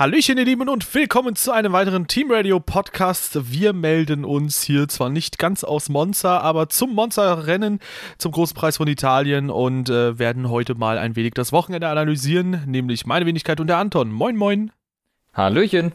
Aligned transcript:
Hallöchen, 0.00 0.38
ihr 0.38 0.46
Lieben, 0.46 0.70
und 0.70 0.94
willkommen 0.94 1.36
zu 1.36 1.52
einem 1.52 1.74
weiteren 1.74 2.06
Team 2.06 2.30
Radio 2.30 2.58
Podcast. 2.58 3.52
Wir 3.52 3.74
melden 3.74 4.24
uns 4.24 4.62
hier 4.62 4.88
zwar 4.88 5.10
nicht 5.10 5.38
ganz 5.38 5.62
aus 5.62 5.90
Monza, 5.90 6.38
aber 6.38 6.70
zum 6.70 6.94
Monza-Rennen, 6.94 7.80
zum 8.16 8.32
Großen 8.32 8.56
Preis 8.56 8.78
von 8.78 8.88
Italien 8.88 9.50
und 9.50 9.90
äh, 9.90 10.18
werden 10.18 10.48
heute 10.48 10.74
mal 10.74 10.96
ein 10.96 11.16
wenig 11.16 11.34
das 11.34 11.52
Wochenende 11.52 11.88
analysieren, 11.88 12.62
nämlich 12.66 13.04
meine 13.04 13.26
Wenigkeit 13.26 13.60
und 13.60 13.66
der 13.66 13.76
Anton. 13.76 14.10
Moin, 14.10 14.36
moin. 14.36 14.72
Hallöchen. 15.34 15.92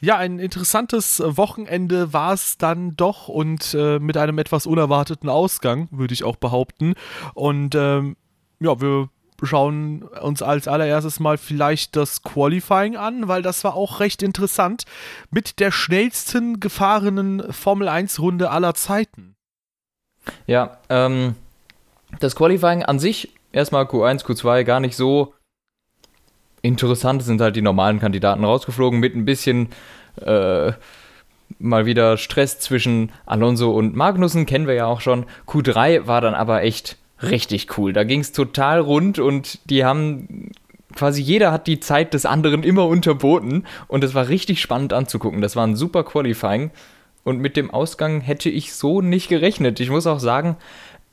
Ja, 0.00 0.16
ein 0.16 0.38
interessantes 0.38 1.22
Wochenende 1.22 2.14
war 2.14 2.32
es 2.32 2.56
dann 2.56 2.96
doch 2.96 3.28
und 3.28 3.74
äh, 3.74 3.98
mit 3.98 4.16
einem 4.16 4.38
etwas 4.38 4.64
unerwarteten 4.64 5.28
Ausgang, 5.28 5.88
würde 5.90 6.14
ich 6.14 6.24
auch 6.24 6.36
behaupten. 6.36 6.94
Und 7.34 7.74
ähm, 7.74 8.16
ja, 8.60 8.80
wir 8.80 9.10
schauen 9.42 10.02
uns 10.02 10.42
als 10.42 10.68
allererstes 10.68 11.20
mal 11.20 11.38
vielleicht 11.38 11.96
das 11.96 12.22
Qualifying 12.22 12.96
an, 12.96 13.28
weil 13.28 13.42
das 13.42 13.64
war 13.64 13.74
auch 13.74 14.00
recht 14.00 14.22
interessant 14.22 14.84
mit 15.30 15.58
der 15.60 15.70
schnellsten 15.70 16.60
gefahrenen 16.60 17.52
Formel 17.52 17.88
1 17.88 18.20
Runde 18.20 18.50
aller 18.50 18.74
Zeiten. 18.74 19.34
Ja, 20.46 20.78
ähm, 20.88 21.34
das 22.20 22.36
Qualifying 22.36 22.84
an 22.84 22.98
sich, 22.98 23.34
erstmal 23.52 23.84
Q1, 23.84 24.24
Q2, 24.24 24.64
gar 24.64 24.80
nicht 24.80 24.96
so 24.96 25.34
interessant. 26.62 27.22
Es 27.22 27.26
sind 27.26 27.40
halt 27.40 27.56
die 27.56 27.62
normalen 27.62 28.00
Kandidaten 28.00 28.44
rausgeflogen 28.44 29.00
mit 29.00 29.14
ein 29.16 29.24
bisschen 29.24 29.68
äh, 30.20 30.72
mal 31.58 31.86
wieder 31.86 32.16
Stress 32.16 32.60
zwischen 32.60 33.12
Alonso 33.26 33.72
und 33.72 33.94
Magnussen, 33.94 34.46
kennen 34.46 34.66
wir 34.66 34.74
ja 34.74 34.86
auch 34.86 35.00
schon. 35.00 35.26
Q3 35.46 36.06
war 36.06 36.20
dann 36.20 36.34
aber 36.34 36.62
echt 36.62 36.96
richtig 37.22 37.78
cool. 37.78 37.92
Da 37.92 38.04
ging 38.04 38.20
es 38.20 38.32
total 38.32 38.80
rund 38.80 39.18
und 39.18 39.58
die 39.70 39.84
haben 39.84 40.50
quasi 40.94 41.22
jeder 41.22 41.52
hat 41.52 41.66
die 41.66 41.80
Zeit 41.80 42.14
des 42.14 42.26
anderen 42.26 42.62
immer 42.62 42.86
unterboten 42.86 43.64
und 43.88 44.04
es 44.04 44.14
war 44.14 44.28
richtig 44.28 44.60
spannend 44.60 44.92
anzugucken. 44.92 45.40
Das 45.40 45.56
war 45.56 45.66
ein 45.66 45.76
super 45.76 46.04
Qualifying 46.04 46.70
und 47.24 47.38
mit 47.38 47.56
dem 47.56 47.70
Ausgang 47.70 48.20
hätte 48.20 48.50
ich 48.50 48.74
so 48.74 49.00
nicht 49.00 49.28
gerechnet. 49.28 49.80
Ich 49.80 49.90
muss 49.90 50.06
auch 50.06 50.20
sagen, 50.20 50.56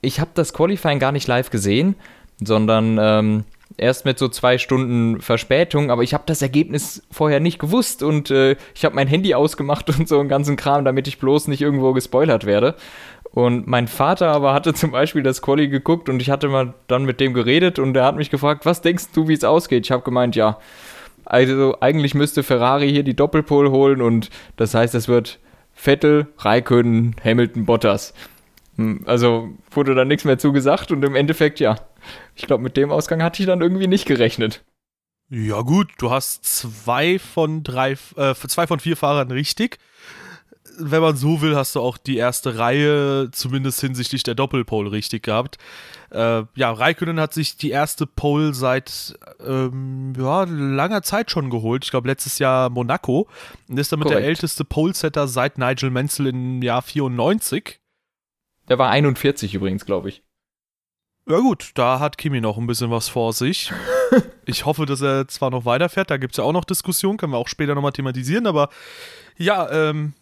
ich 0.02 0.20
habe 0.20 0.32
das 0.34 0.54
Qualifying 0.54 1.00
gar 1.00 1.12
nicht 1.12 1.28
live 1.28 1.50
gesehen, 1.50 1.96
sondern 2.42 2.98
ähm, 3.00 3.44
erst 3.78 4.06
mit 4.06 4.18
so 4.18 4.28
zwei 4.28 4.58
Stunden 4.58 5.22
Verspätung, 5.22 5.92
aber 5.92 6.04
ich 6.04 6.14
habe 6.14 6.24
das 6.26 6.42
Ergebnis 6.42 7.04
vorher 7.12 7.40
nicht 7.40 7.60
gewusst 7.60 8.02
und 8.02 8.32
äh, 8.32 8.56
ich 8.74 8.86
habe 8.86 8.96
mein 8.96 9.08
Handy 9.08 9.34
ausgemacht 9.34 9.90
und 9.98 10.08
so 10.08 10.20
einen 10.20 10.30
ganzen 10.30 10.56
Kram, 10.56 10.86
damit 10.86 11.08
ich 11.08 11.20
bloß 11.20 11.48
nicht 11.48 11.62
irgendwo 11.62 11.94
gespoilert 11.94 12.46
werde. 12.46 12.76
Und 13.32 13.68
mein 13.68 13.88
Vater 13.88 14.30
aber 14.30 14.54
hatte 14.54 14.74
zum 14.74 14.92
Beispiel 14.92 15.24
das 15.24 15.42
Quali 15.42 15.68
geguckt 15.68 16.10
und 16.10 16.22
ich 16.22 16.30
hatte 16.30 16.48
mal 16.48 16.74
dann 16.88 17.06
mit 17.06 17.20
dem 17.20 17.34
geredet 17.34 17.80
und 17.80 17.96
er 17.96 18.06
hat 18.06 18.16
mich 18.16 18.30
gefragt, 18.30 18.66
was 18.66 18.82
denkst 18.82 19.06
du, 19.14 19.28
wie 19.28 19.34
es 19.34 19.44
ausgeht? 19.44 19.86
Ich 19.86 19.92
habe 19.92 20.04
gemeint, 20.04 20.36
ja, 20.36 20.58
also 21.26 21.78
eigentlich 21.80 22.16
müsste 22.16 22.42
Ferrari 22.42 22.90
hier 22.90 23.04
die 23.04 23.16
Doppelpole 23.16 23.70
holen 23.70 24.02
und 24.02 24.30
das 24.58 24.74
heißt, 24.74 24.96
es 24.96 25.08
wird 25.08 25.40
Vettel, 25.74 26.28
Raikkonen, 26.40 27.16
Hamilton, 27.24 27.66
Bottas. 27.66 28.14
Hm, 28.78 29.04
also 29.06 29.50
wurde 29.72 29.94
da 29.94 30.06
nichts 30.06 30.26
mehr 30.26 30.40
zugesagt 30.40 30.92
und 30.92 31.04
im 31.04 31.16
Endeffekt, 31.16 31.60
ja, 31.60 31.76
ich 32.36 32.48
glaube, 32.48 32.64
mit 32.64 32.78
dem 32.78 32.92
Ausgang 32.92 33.22
hatte 33.22 33.44
ich 33.44 33.48
dann 33.48 33.62
irgendwie 33.62 33.88
nicht 33.88 34.06
gerechnet. 34.06 34.64
Ja 35.30 35.62
gut, 35.62 35.90
du 36.00 36.10
hast 36.10 36.44
zwei 36.46 37.20
von 37.20 37.62
drei, 37.62 37.92
äh, 38.16 38.34
zwei 38.34 38.66
von 38.66 38.80
vier 38.80 38.98
Fahrern 38.98 39.30
richtig 39.30 39.78
wenn 40.80 41.02
man 41.02 41.16
so 41.16 41.42
will, 41.42 41.56
hast 41.56 41.76
du 41.76 41.82
auch 41.82 41.98
die 41.98 42.18
erste 42.18 42.58
Reihe 42.58 43.30
zumindest 43.32 43.82
hinsichtlich 43.82 44.24
der 44.24 44.36
Doppelpole 44.36 44.92
richtig 44.92 45.24
gehabt. 45.24 45.58
Äh, 46.12 46.44
ja, 46.56 46.72
Raikönnen 46.72 47.20
hat 47.20 47.34
sich 47.34 47.58
die 47.58 47.70
erste 47.70 48.08
Pole 48.08 48.54
seit 48.54 49.18
ähm, 49.46 50.14
ja, 50.18 50.44
langer 50.44 51.04
Zeit 51.04 51.30
schon 51.30 51.50
geholt. 51.50 51.86
Ich 51.86 51.92
glaube, 51.92 52.08
letztes 52.08 52.40
Jahr 52.40 52.70
Monaco. 52.70 53.28
Und 53.68 53.78
ist 53.78 53.92
damit 53.92 54.08
Korrekt. 54.08 54.22
der 54.22 54.28
älteste 54.28 54.66
Pole-Setter 54.66 55.28
seit 55.28 55.58
Nigel 55.58 55.92
Menzel 55.92 56.28
im 56.28 56.62
Jahr 56.62 56.82
94. 56.82 57.80
Der 58.70 58.78
war 58.80 58.90
41 58.90 59.54
übrigens, 59.54 59.86
glaube 59.86 60.10
ich. 60.10 60.24
Ja 61.28 61.38
gut, 61.40 61.72
da 61.76 62.00
hat 62.00 62.18
Kimi 62.18 62.42
noch 62.42 62.58
ein 62.58 62.66
bisschen 62.66 62.90
was 62.90 63.08
vor 63.08 63.34
sich. 63.34 63.72
ich 64.46 64.66
hoffe, 64.66 64.88
dass 64.88 65.02
er 65.02 65.28
zwar 65.28 65.52
noch 65.52 65.64
weiterfährt, 65.64 66.10
da 66.10 66.18
gibt 66.18 66.34
es 66.34 66.38
ja 66.38 66.44
auch 66.44 66.54
noch 66.54 66.66
Diskussionen, 66.66 67.18
können 67.20 67.34
wir 67.34 67.38
auch 67.38 67.48
später 67.48 67.76
nochmal 67.76 67.92
thematisieren, 67.92 68.48
aber 68.48 68.70
ja, 69.38 69.70
ähm, 69.72 70.14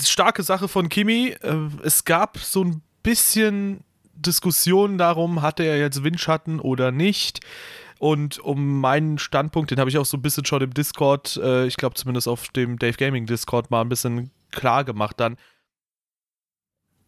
starke 0.00 0.42
Sache 0.42 0.68
von 0.68 0.88
Kimi. 0.88 1.28
Äh, 1.42 1.56
es 1.82 2.04
gab 2.04 2.38
so 2.38 2.64
ein 2.64 2.82
bisschen 3.02 3.84
Diskussion 4.14 4.98
darum, 4.98 5.42
hatte 5.42 5.64
er 5.64 5.78
jetzt 5.78 6.04
Windschatten 6.04 6.60
oder 6.60 6.92
nicht. 6.92 7.40
Und 7.98 8.40
um 8.40 8.80
meinen 8.80 9.18
Standpunkt, 9.18 9.70
den 9.70 9.78
habe 9.78 9.88
ich 9.88 9.98
auch 9.98 10.04
so 10.04 10.16
ein 10.16 10.22
bisschen 10.22 10.44
schon 10.44 10.62
im 10.62 10.74
Discord, 10.74 11.36
äh, 11.36 11.66
ich 11.66 11.76
glaube 11.76 11.94
zumindest 11.94 12.26
auf 12.26 12.48
dem 12.48 12.78
Dave 12.78 12.96
Gaming 12.96 13.26
Discord 13.26 13.70
mal 13.70 13.80
ein 13.80 13.88
bisschen 13.88 14.30
klar 14.50 14.84
gemacht 14.84 15.20
dann. 15.20 15.36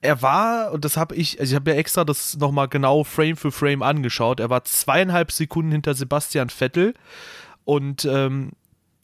Er 0.01 0.23
war, 0.23 0.71
und 0.71 0.85
das 0.85 0.97
habe 0.97 1.17
ich, 1.17 1.41
also 1.41 1.51
ich 1.51 1.57
habe 1.57 1.71
ja 1.73 1.77
extra 1.77 2.05
das 2.05 2.37
nochmal 2.37 2.69
genau 2.69 3.05
Frame 3.05 3.37
für 3.37 3.51
Frame 3.51 3.83
angeschaut, 3.83 4.39
er 4.39 4.51
war 4.51 4.65
zweieinhalb 4.65 5.33
Sekunden 5.33 5.73
hinter 5.73 5.95
Sebastian 5.95 6.51
Vettel 6.51 6.95
und 7.65 8.05
ähm, 8.05 8.53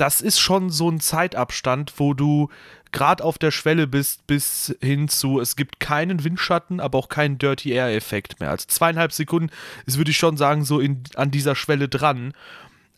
das 0.01 0.23
ist 0.23 0.41
schon 0.41 0.71
so 0.71 0.91
ein 0.91 0.99
Zeitabstand, 0.99 1.93
wo 1.99 2.15
du 2.15 2.49
gerade 2.91 3.23
auf 3.23 3.37
der 3.37 3.51
Schwelle 3.51 3.87
bist 3.87 4.27
bis 4.27 4.75
hin 4.81 5.09
zu, 5.09 5.41
es 5.41 5.57
gibt 5.57 5.79
keinen 5.79 6.25
Windschatten, 6.25 6.81
aber 6.81 6.99
auch 6.99 7.09
keinen 7.09 7.39
Dirty 7.39 7.71
Air 7.71 7.95
Effekt 7.95 8.41
mehr. 8.41 8.51
Also 8.51 8.67
zweieinhalb 8.67 9.13
Sekunden 9.13 9.51
ist, 9.85 9.99
würde 9.99 10.11
ich 10.11 10.17
schon 10.17 10.39
sagen, 10.39 10.65
so 10.65 10.81
in, 10.81 11.03
an 11.17 11.31
dieser 11.31 11.55
Schwelle 11.55 11.89
dran. 11.89 12.33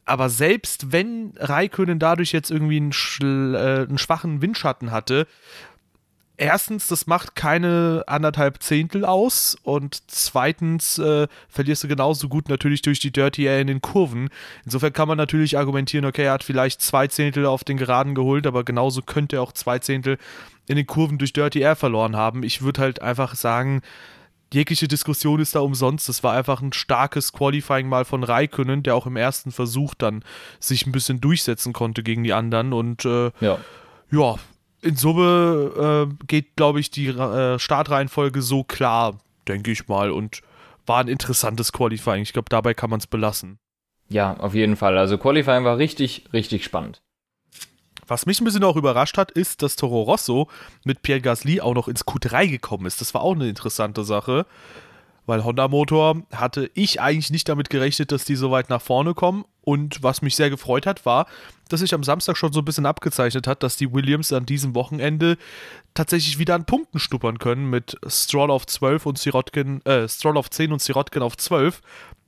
Aber 0.04 0.28
selbst 0.28 0.92
wenn 0.92 1.32
Raikönen 1.38 1.98
dadurch 1.98 2.32
jetzt 2.32 2.50
irgendwie 2.50 2.76
einen, 2.76 3.54
äh, 3.54 3.86
einen 3.88 3.98
schwachen 3.98 4.40
Windschatten 4.40 4.90
hatte, 4.92 5.26
erstens, 6.36 6.88
das 6.88 7.06
macht 7.06 7.36
keine 7.36 8.04
anderthalb 8.06 8.62
Zehntel 8.62 9.04
aus 9.04 9.56
und 9.62 10.02
zweitens 10.08 10.98
äh, 10.98 11.28
verlierst 11.48 11.84
du 11.84 11.88
genauso 11.88 12.28
gut 12.28 12.48
natürlich 12.48 12.82
durch 12.82 13.00
die 13.00 13.12
Dirty 13.12 13.44
Air 13.44 13.60
in 13.60 13.66
den 13.66 13.82
Kurven. 13.82 14.28
Insofern 14.64 14.92
kann 14.92 15.08
man 15.08 15.18
natürlich 15.18 15.58
argumentieren, 15.58 16.04
okay, 16.04 16.24
er 16.24 16.32
hat 16.32 16.44
vielleicht 16.44 16.80
zwei 16.80 17.06
Zehntel 17.06 17.46
auf 17.46 17.64
den 17.64 17.76
Geraden 17.76 18.14
geholt, 18.14 18.46
aber 18.46 18.64
genauso 18.64 19.02
könnte 19.02 19.36
er 19.36 19.42
auch 19.42 19.52
zwei 19.52 19.78
Zehntel 19.78 20.18
in 20.68 20.76
den 20.76 20.86
Kurven 20.86 21.18
durch 21.18 21.32
Dirty 21.32 21.60
Air 21.60 21.76
verloren 21.76 22.16
haben. 22.16 22.42
Ich 22.42 22.62
würde 22.62 22.80
halt 22.80 23.02
einfach 23.02 23.34
sagen, 23.34 23.82
jegliche 24.52 24.88
Diskussion 24.88 25.40
ist 25.40 25.54
da 25.54 25.60
umsonst. 25.60 26.08
Das 26.08 26.22
war 26.22 26.34
einfach 26.34 26.60
ein 26.60 26.72
starkes 26.72 27.32
Qualifying 27.32 27.88
mal 27.88 28.04
von 28.04 28.22
Raikönnen, 28.22 28.82
der 28.82 28.94
auch 28.94 29.06
im 29.06 29.16
ersten 29.16 29.50
Versuch 29.50 29.94
dann 29.94 30.24
sich 30.60 30.86
ein 30.86 30.92
bisschen 30.92 31.20
durchsetzen 31.20 31.72
konnte 31.72 32.02
gegen 32.02 32.22
die 32.22 32.32
anderen 32.32 32.72
und 32.72 33.04
äh, 33.04 33.30
ja. 33.40 33.58
ja, 34.10 34.36
in 34.82 34.96
Summe 34.96 36.08
äh, 36.10 36.24
geht, 36.26 36.56
glaube 36.56 36.80
ich, 36.80 36.90
die 36.90 37.08
äh, 37.08 37.58
Startreihenfolge 37.58 38.42
so 38.42 38.64
klar, 38.64 39.18
denke 39.48 39.70
ich 39.70 39.88
mal. 39.88 40.10
Und 40.10 40.42
war 40.86 40.98
ein 40.98 41.08
interessantes 41.08 41.72
Qualifying. 41.72 42.22
Ich 42.22 42.32
glaube, 42.32 42.48
dabei 42.50 42.74
kann 42.74 42.90
man 42.90 42.98
es 42.98 43.06
belassen. 43.06 43.58
Ja, 44.08 44.36
auf 44.36 44.54
jeden 44.54 44.76
Fall. 44.76 44.98
Also 44.98 45.16
Qualifying 45.16 45.64
war 45.64 45.78
richtig, 45.78 46.24
richtig 46.32 46.64
spannend. 46.64 47.00
Was 48.06 48.26
mich 48.26 48.40
ein 48.40 48.44
bisschen 48.44 48.64
auch 48.64 48.76
überrascht 48.76 49.16
hat, 49.16 49.30
ist, 49.30 49.62
dass 49.62 49.76
Toro 49.76 50.02
Rosso 50.02 50.48
mit 50.84 51.02
Pierre 51.02 51.20
Gasly 51.20 51.60
auch 51.60 51.74
noch 51.74 51.88
ins 51.88 52.04
Q3 52.04 52.48
gekommen 52.48 52.86
ist. 52.86 53.00
Das 53.00 53.14
war 53.14 53.22
auch 53.22 53.34
eine 53.34 53.48
interessante 53.48 54.04
Sache 54.04 54.44
weil 55.26 55.44
Honda 55.44 55.68
Motor 55.68 56.22
hatte 56.32 56.70
ich 56.74 57.00
eigentlich 57.00 57.30
nicht 57.30 57.48
damit 57.48 57.70
gerechnet, 57.70 58.12
dass 58.12 58.24
die 58.24 58.36
so 58.36 58.50
weit 58.50 58.70
nach 58.70 58.82
vorne 58.82 59.14
kommen. 59.14 59.44
Und 59.64 60.02
was 60.02 60.22
mich 60.22 60.34
sehr 60.34 60.50
gefreut 60.50 60.86
hat, 60.86 61.06
war, 61.06 61.26
dass 61.68 61.80
sich 61.80 61.94
am 61.94 62.02
Samstag 62.02 62.36
schon 62.36 62.52
so 62.52 62.60
ein 62.60 62.64
bisschen 62.64 62.86
abgezeichnet 62.86 63.46
hat, 63.46 63.62
dass 63.62 63.76
die 63.76 63.92
Williams 63.92 64.32
an 64.32 64.44
diesem 64.44 64.74
Wochenende 64.74 65.38
tatsächlich 65.94 66.38
wieder 66.40 66.56
an 66.56 66.64
Punkten 66.64 66.98
stuppern 66.98 67.38
können 67.38 67.70
mit 67.70 67.96
Stroll 68.08 68.50
auf 68.50 68.66
12 68.66 69.06
und 69.06 69.18
Sirotkin, 69.18 69.80
äh, 69.86 70.08
Stroll 70.08 70.36
auf 70.36 70.50
10 70.50 70.72
und 70.72 70.82
Sirotkin 70.82 71.22
auf 71.22 71.36
12. 71.36 71.80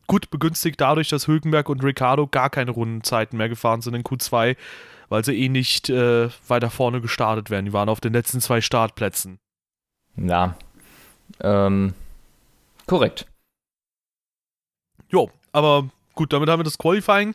Gut 0.06 0.30
begünstigt 0.30 0.80
dadurch, 0.80 1.08
dass 1.08 1.26
Hülkenberg 1.26 1.68
und 1.68 1.82
Ricardo 1.82 2.28
gar 2.28 2.50
keine 2.50 2.70
Rundenzeiten 2.70 3.36
mehr 3.36 3.48
gefahren 3.48 3.80
sind 3.80 3.94
in 3.94 4.04
Q2, 4.04 4.56
weil 5.08 5.24
sie 5.24 5.34
eh 5.34 5.48
nicht 5.48 5.90
äh, 5.90 6.28
weiter 6.46 6.70
vorne 6.70 7.00
gestartet 7.00 7.50
werden. 7.50 7.66
Die 7.66 7.72
waren 7.72 7.88
auf 7.88 8.00
den 8.00 8.12
letzten 8.12 8.40
zwei 8.40 8.60
Startplätzen. 8.60 9.38
Ja. 10.16 10.56
Ähm, 11.40 11.94
Korrekt. 12.86 13.26
Jo, 15.08 15.30
aber 15.52 15.88
gut, 16.14 16.32
damit 16.32 16.48
haben 16.48 16.60
wir 16.60 16.64
das 16.64 16.78
Qualifying. 16.78 17.34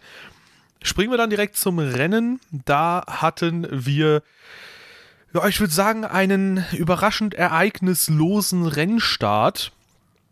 Springen 0.82 1.12
wir 1.12 1.18
dann 1.18 1.30
direkt 1.30 1.58
zum 1.58 1.80
Rennen. 1.80 2.40
Da 2.52 3.04
hatten 3.08 3.68
wir, 3.70 4.22
ja, 5.34 5.48
ich 5.48 5.60
würde 5.60 5.74
sagen, 5.74 6.06
einen 6.06 6.66
überraschend 6.74 7.34
ereignislosen 7.34 8.66
Rennstart. 8.66 9.72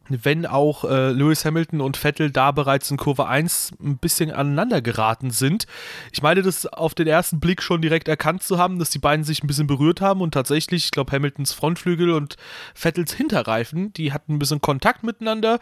Wenn 0.10 0.46
auch 0.46 0.84
äh, 0.84 1.12
Lewis 1.12 1.46
Hamilton 1.46 1.82
und 1.82 1.98
Vettel 1.98 2.32
da 2.32 2.52
bereits 2.52 2.90
in 2.92 2.98
Kurve 2.98 3.28
1 3.28 3.74
ein 3.82 3.98
bisschen 3.98 4.32
aneinander 4.32 4.82
geraten 4.82 5.32
sind. 5.32 5.66
Ich 6.12 6.22
meine, 6.22 6.42
das 6.42 6.66
auf 6.66 6.94
den 6.94 7.08
ersten 7.08 7.40
Blick 7.40 7.62
schon 7.62 7.82
direkt 7.82 8.08
erkannt 8.08 8.44
zu 8.44 8.58
haben, 8.58 8.80
dass 8.80 8.90
die 8.90 9.00
beiden 9.00 9.26
sich 9.26 9.44
ein 9.44 9.48
bisschen 9.48 9.68
berührt 9.68 10.02
haben 10.02 10.22
und 10.22 10.34
tatsächlich, 10.34 10.86
ich 10.86 10.92
glaube, 10.92 11.12
Hamiltons 11.12 11.54
Frontflügel 11.54 12.12
und 12.12 12.38
Vettels 12.74 13.14
Hinterreifen, 13.14 13.94
die 13.94 14.14
hatten 14.14 14.34
ein 14.34 14.40
bisschen 14.40 14.62
Kontakt 14.62 15.04
miteinander. 15.04 15.60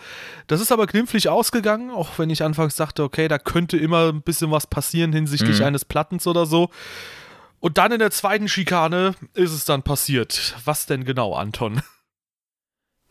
Das 0.48 0.62
ist 0.62 0.72
aber 0.72 0.88
glimpflich 0.88 1.30
ausgegangen, 1.30 1.92
auch 1.92 2.18
wenn 2.18 2.30
ich 2.30 2.44
anfangs 2.44 2.76
dachte, 2.76 3.04
okay, 3.04 3.28
da 3.28 3.38
könnte 3.38 3.78
immer 3.78 4.10
ein 4.10 4.22
bisschen 4.22 4.52
was 4.52 4.68
passieren 4.68 5.14
hinsichtlich 5.14 5.60
mhm. 5.60 5.66
eines 5.66 5.86
Plattens 5.86 6.28
oder 6.28 6.46
so. 6.46 6.70
Und 7.60 7.80
dann 7.80 7.92
in 7.92 8.00
der 8.00 8.12
zweiten 8.12 8.48
Schikane 8.48 9.16
ist 9.34 9.52
es 9.52 9.66
dann 9.66 9.82
passiert. 9.82 10.56
Was 10.66 10.86
denn 10.86 11.04
genau, 11.04 11.34
Anton? 11.34 11.82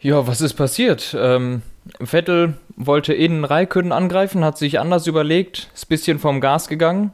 Ja, 0.05 0.27
was 0.27 0.43
ist 0.43 0.53
passiert? 0.53 1.17
Ähm, 1.19 1.63
Vettel 1.99 2.59
wollte 2.77 3.15
innen 3.15 3.43
Raikön 3.43 3.91
angreifen, 3.91 4.45
hat 4.45 4.59
sich 4.59 4.79
anders 4.79 5.07
überlegt, 5.07 5.71
ist 5.73 5.87
ein 5.87 5.89
bisschen 5.89 6.19
vom 6.19 6.43
Gas 6.43 6.69
gegangen 6.69 7.11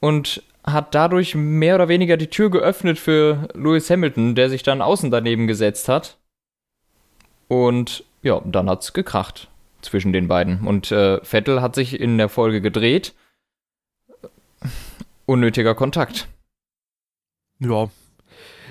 und 0.00 0.42
hat 0.64 0.94
dadurch 0.94 1.34
mehr 1.34 1.74
oder 1.74 1.88
weniger 1.88 2.16
die 2.16 2.28
Tür 2.28 2.50
geöffnet 2.50 2.98
für 2.98 3.50
Lewis 3.52 3.90
Hamilton, 3.90 4.34
der 4.34 4.48
sich 4.48 4.62
dann 4.62 4.80
außen 4.80 5.10
daneben 5.10 5.46
gesetzt 5.46 5.90
hat. 5.90 6.16
Und 7.46 8.04
ja, 8.22 8.40
dann 8.42 8.70
hat's 8.70 8.94
gekracht 8.94 9.48
zwischen 9.82 10.14
den 10.14 10.28
beiden. 10.28 10.66
Und 10.66 10.90
äh, 10.90 11.22
Vettel 11.22 11.60
hat 11.60 11.74
sich 11.74 12.00
in 12.00 12.16
der 12.16 12.30
Folge 12.30 12.62
gedreht. 12.62 13.12
Unnötiger 15.26 15.74
Kontakt. 15.74 16.26
Ja. 17.58 17.90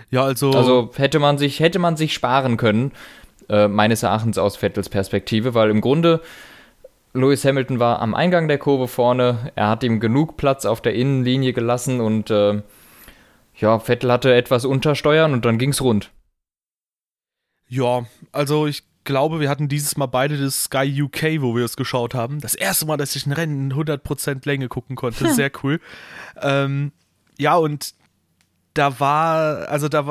Ja, 0.10 0.24
also. 0.24 0.52
Also 0.52 0.92
hätte 0.96 1.20
man 1.20 1.38
sich, 1.38 1.60
hätte 1.60 1.78
man 1.78 1.98
sich 1.98 2.16
sparen 2.16 2.58
können. 2.58 2.94
Äh, 3.50 3.68
meines 3.68 4.04
Erachtens 4.04 4.38
aus 4.38 4.58
Vettels 4.58 4.90
Perspektive, 4.90 5.54
weil 5.54 5.70
im 5.70 5.82
Grunde 5.82 6.22
Lewis 7.14 7.46
Hamilton 7.46 7.80
war 7.80 8.02
am 8.02 8.14
Eingang 8.14 8.48
der 8.48 8.58
Kurve 8.58 8.88
vorne, 8.88 9.52
er 9.56 9.70
hat 9.70 9.84
ihm 9.84 10.00
genug 10.00 10.38
Platz 10.38 10.66
auf 10.66 10.82
der 10.82 10.94
Innenlinie 10.94 11.54
gelassen 11.54 12.02
und 12.02 12.30
äh, 12.30 12.62
ja, 13.56 13.80
Vettel 13.80 14.12
hatte 14.12 14.34
etwas 14.36 14.66
untersteuern 14.66 15.34
und 15.34 15.46
dann 15.46 15.58
ging's 15.58 15.82
rund. 15.82 16.12
Ja, 17.70 18.06
also 18.32 18.68
ich 18.68 18.84
glaube, 19.04 19.40
wir 19.40 19.50
hatten 19.50 19.70
dieses 19.70 19.98
Mal 19.98 20.06
beide 20.06 20.38
das 20.38 20.66
Sky 20.66 21.02
UK, 21.02 21.42
wo 21.42 21.56
wir 21.56 21.66
es 21.66 21.78
geschaut 21.78 22.14
haben. 22.14 22.40
Das 22.42 22.54
erste 22.54 22.86
Mal, 22.86 22.98
dass 22.98 23.16
ich 23.16 23.26
ein 23.26 23.32
Rennen 23.32 23.72
in 23.72 23.78
100% 23.78 24.46
Länge 24.46 24.68
gucken 24.68 24.96
konnte. 24.96 25.30
Sehr 25.34 25.52
cool. 25.64 25.80
ähm, 26.42 26.92
ja, 27.40 27.56
und 27.56 27.94
da 28.78 29.00
war, 29.00 29.68
also 29.70 29.90
da, 29.90 30.04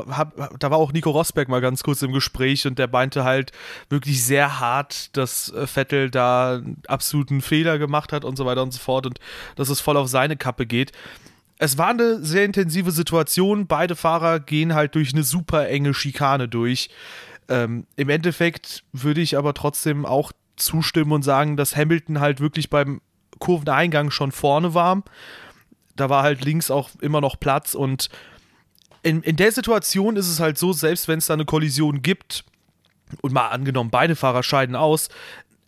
da 0.59 0.71
war 0.71 0.79
auch 0.79 0.93
Nico 0.93 1.11
Rosberg 1.11 1.49
mal 1.49 1.61
ganz 1.61 1.83
kurz 1.83 2.03
im 2.03 2.13
Gespräch 2.13 2.67
und 2.67 2.79
der 2.79 2.89
meinte 2.89 3.25
halt 3.25 3.53
wirklich 3.89 4.25
sehr 4.25 4.59
hart, 4.59 5.17
dass 5.17 5.53
äh, 5.53 5.67
Vettel 5.67 6.11
da 6.11 6.57
einen 6.57 6.83
absoluten 6.89 7.43
Fehler 7.43 7.79
gemacht 7.79 8.13
hat 8.13 8.25
und 8.25 8.37
so 8.37 8.45
weiter 8.45 8.63
und 8.63 8.73
so 8.73 8.81
fort 8.81 9.07
und 9.07 9.21
dass 9.55 9.69
es 9.69 9.81
voll 9.81 9.97
auf 9.97 10.09
seine 10.09 10.37
Kappe 10.37 10.67
geht. 10.67 10.93
Es 11.59 11.79
war 11.79 11.89
eine 11.89 12.23
sehr 12.23 12.45
intensive 12.45 12.91
Situation. 12.91 13.67
Beide 13.67 13.97
Fahrer 13.97 14.41
gehen 14.41 14.75
halt 14.75 14.95
durch 14.95 15.13
eine 15.13 15.23
super 15.23 15.69
enge 15.69 15.95
Schikane 15.95 16.49
durch. 16.49 16.91
Ähm, 17.49 17.87
Im 17.97 18.09
Endeffekt 18.09 18.83
würde 18.93 19.21
ich 19.21 19.39
aber 19.39 19.55
trotzdem 19.55 20.05
auch 20.05 20.33
zustimmen 20.57 21.13
und 21.13 21.23
sagen, 21.23 21.57
dass 21.57 21.77
Hamilton 21.77 22.21
halt 22.21 22.41
wirklich 22.41 22.69
beim 22.69 23.01
Kurveneingang 23.39 24.11
schon 24.11 24.33
vorne 24.33 24.75
war. 24.75 25.03
Da 25.95 26.11
war 26.11 26.23
halt 26.23 26.45
links 26.45 26.71
auch 26.71 26.91
immer 27.01 27.21
noch 27.21 27.39
Platz 27.39 27.75
und 27.75 28.11
in, 29.07 29.23
in 29.23 29.37
der 29.37 29.53
Situation 29.53 30.17
ist 30.17 30.29
es 30.29 30.41
halt 30.41 30.59
so, 30.59 30.73
selbst 30.73 31.07
wenn 31.07 31.19
es 31.19 31.27
da 31.27 31.35
eine 31.35 31.45
Kollision 31.45 32.03
gibt, 32.03 32.45
und 33.23 33.33
mal 33.33 33.49
angenommen, 33.49 33.91
beide 33.91 34.17
Fahrer 34.17 34.43
scheiden 34.43 34.75
aus, 34.75 35.09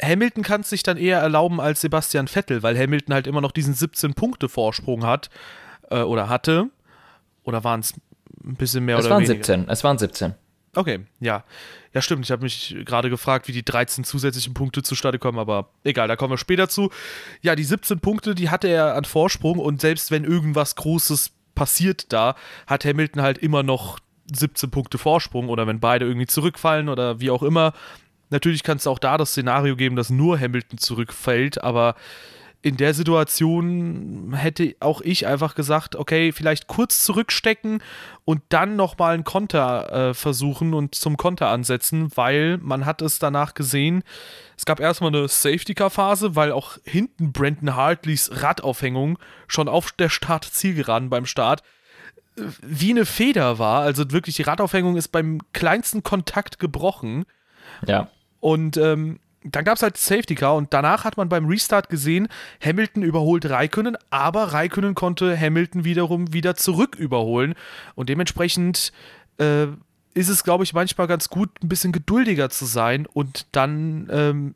Hamilton 0.02 0.42
kann 0.42 0.62
es 0.62 0.70
sich 0.70 0.82
dann 0.82 0.96
eher 0.96 1.20
erlauben 1.20 1.60
als 1.60 1.80
Sebastian 1.80 2.26
Vettel, 2.26 2.64
weil 2.64 2.76
Hamilton 2.76 3.14
halt 3.14 3.28
immer 3.28 3.40
noch 3.40 3.52
diesen 3.52 3.74
17-Punkte-Vorsprung 3.74 5.06
hat 5.06 5.30
äh, 5.90 6.00
oder 6.00 6.28
hatte. 6.28 6.68
Oder 7.44 7.62
waren 7.62 7.80
es 7.80 7.94
ein 8.44 8.56
bisschen 8.56 8.84
mehr 8.84 8.98
es 8.98 9.06
oder 9.06 9.18
weniger? 9.18 9.40
Es 9.40 9.48
waren 9.48 9.60
17. 9.60 9.68
Es 9.68 9.84
waren 9.84 9.98
17. 9.98 10.34
Okay, 10.74 11.00
ja. 11.20 11.44
Ja, 11.94 12.02
stimmt. 12.02 12.24
Ich 12.24 12.30
habe 12.30 12.42
mich 12.42 12.76
gerade 12.84 13.08
gefragt, 13.08 13.48
wie 13.48 13.52
die 13.52 13.64
13 13.64 14.04
zusätzlichen 14.04 14.54
Punkte 14.54 14.82
zustande 14.82 15.18
kommen, 15.18 15.38
aber 15.38 15.70
egal, 15.84 16.06
da 16.08 16.16
kommen 16.16 16.32
wir 16.32 16.38
später 16.38 16.68
zu. 16.68 16.90
Ja, 17.40 17.56
die 17.56 17.64
17 17.64 18.00
Punkte, 18.00 18.34
die 18.34 18.50
hatte 18.50 18.68
er 18.68 18.94
an 18.94 19.04
Vorsprung 19.04 19.58
und 19.58 19.80
selbst 19.80 20.10
wenn 20.10 20.24
irgendwas 20.24 20.74
Großes 20.76 21.32
passiert 21.58 22.12
da, 22.12 22.36
hat 22.68 22.84
Hamilton 22.84 23.22
halt 23.22 23.38
immer 23.38 23.64
noch 23.64 23.98
17 24.32 24.70
Punkte 24.70 24.96
Vorsprung 24.96 25.48
oder 25.48 25.66
wenn 25.66 25.80
beide 25.80 26.06
irgendwie 26.06 26.28
zurückfallen 26.28 26.88
oder 26.88 27.20
wie 27.20 27.30
auch 27.30 27.42
immer. 27.42 27.72
Natürlich 28.30 28.62
kann 28.62 28.76
es 28.76 28.86
auch 28.86 29.00
da 29.00 29.16
das 29.18 29.30
Szenario 29.30 29.74
geben, 29.74 29.96
dass 29.96 30.08
nur 30.08 30.38
Hamilton 30.38 30.78
zurückfällt, 30.78 31.62
aber 31.64 31.96
in 32.60 32.76
der 32.76 32.92
Situation 32.92 34.34
hätte 34.34 34.74
auch 34.80 35.00
ich 35.00 35.26
einfach 35.26 35.54
gesagt, 35.54 35.94
okay, 35.94 36.32
vielleicht 36.32 36.66
kurz 36.66 37.04
zurückstecken 37.04 37.82
und 38.24 38.42
dann 38.48 38.74
nochmal 38.74 39.14
einen 39.14 39.22
Konter 39.22 39.92
äh, 39.92 40.14
versuchen 40.14 40.74
und 40.74 40.94
zum 40.96 41.16
Konter 41.16 41.48
ansetzen, 41.48 42.10
weil 42.16 42.58
man 42.58 42.84
hat 42.84 43.00
es 43.00 43.20
danach 43.20 43.54
gesehen, 43.54 44.02
es 44.56 44.64
gab 44.64 44.80
erstmal 44.80 45.14
eine 45.14 45.28
Safety-Car-Phase, 45.28 46.34
weil 46.34 46.50
auch 46.50 46.78
hinten 46.82 47.32
Brandon 47.32 47.76
Hartleys 47.76 48.42
Radaufhängung 48.42 49.20
schon 49.46 49.68
auf 49.68 49.92
der 49.92 50.08
Start-Zielgeraden 50.08 51.10
beim 51.10 51.26
Start 51.26 51.62
äh, 52.36 52.42
wie 52.60 52.90
eine 52.90 53.06
Feder 53.06 53.60
war. 53.60 53.82
Also 53.82 54.10
wirklich, 54.10 54.34
die 54.34 54.42
Radaufhängung 54.42 54.96
ist 54.96 55.08
beim 55.08 55.40
kleinsten 55.52 56.02
Kontakt 56.02 56.58
gebrochen. 56.58 57.24
Ja. 57.86 58.08
Und 58.40 58.76
ähm, 58.78 59.20
dann 59.54 59.64
gab 59.64 59.76
es 59.76 59.82
halt 59.82 59.96
Safety 59.96 60.34
Car 60.34 60.56
und 60.56 60.72
danach 60.74 61.04
hat 61.04 61.16
man 61.16 61.28
beim 61.28 61.46
Restart 61.46 61.88
gesehen, 61.88 62.28
Hamilton 62.64 63.02
überholt 63.02 63.48
Raikönnen, 63.48 63.96
aber 64.10 64.52
Raikönnen 64.52 64.94
konnte 64.94 65.38
Hamilton 65.38 65.84
wiederum 65.84 66.32
wieder 66.32 66.56
zurück 66.56 66.96
überholen. 66.96 67.54
Und 67.94 68.08
dementsprechend 68.08 68.92
äh, 69.38 69.66
ist 70.14 70.28
es, 70.28 70.44
glaube 70.44 70.64
ich, 70.64 70.74
manchmal 70.74 71.06
ganz 71.06 71.28
gut, 71.28 71.50
ein 71.62 71.68
bisschen 71.68 71.92
geduldiger 71.92 72.50
zu 72.50 72.64
sein 72.64 73.06
und 73.06 73.46
dann 73.52 74.08
ähm, 74.10 74.54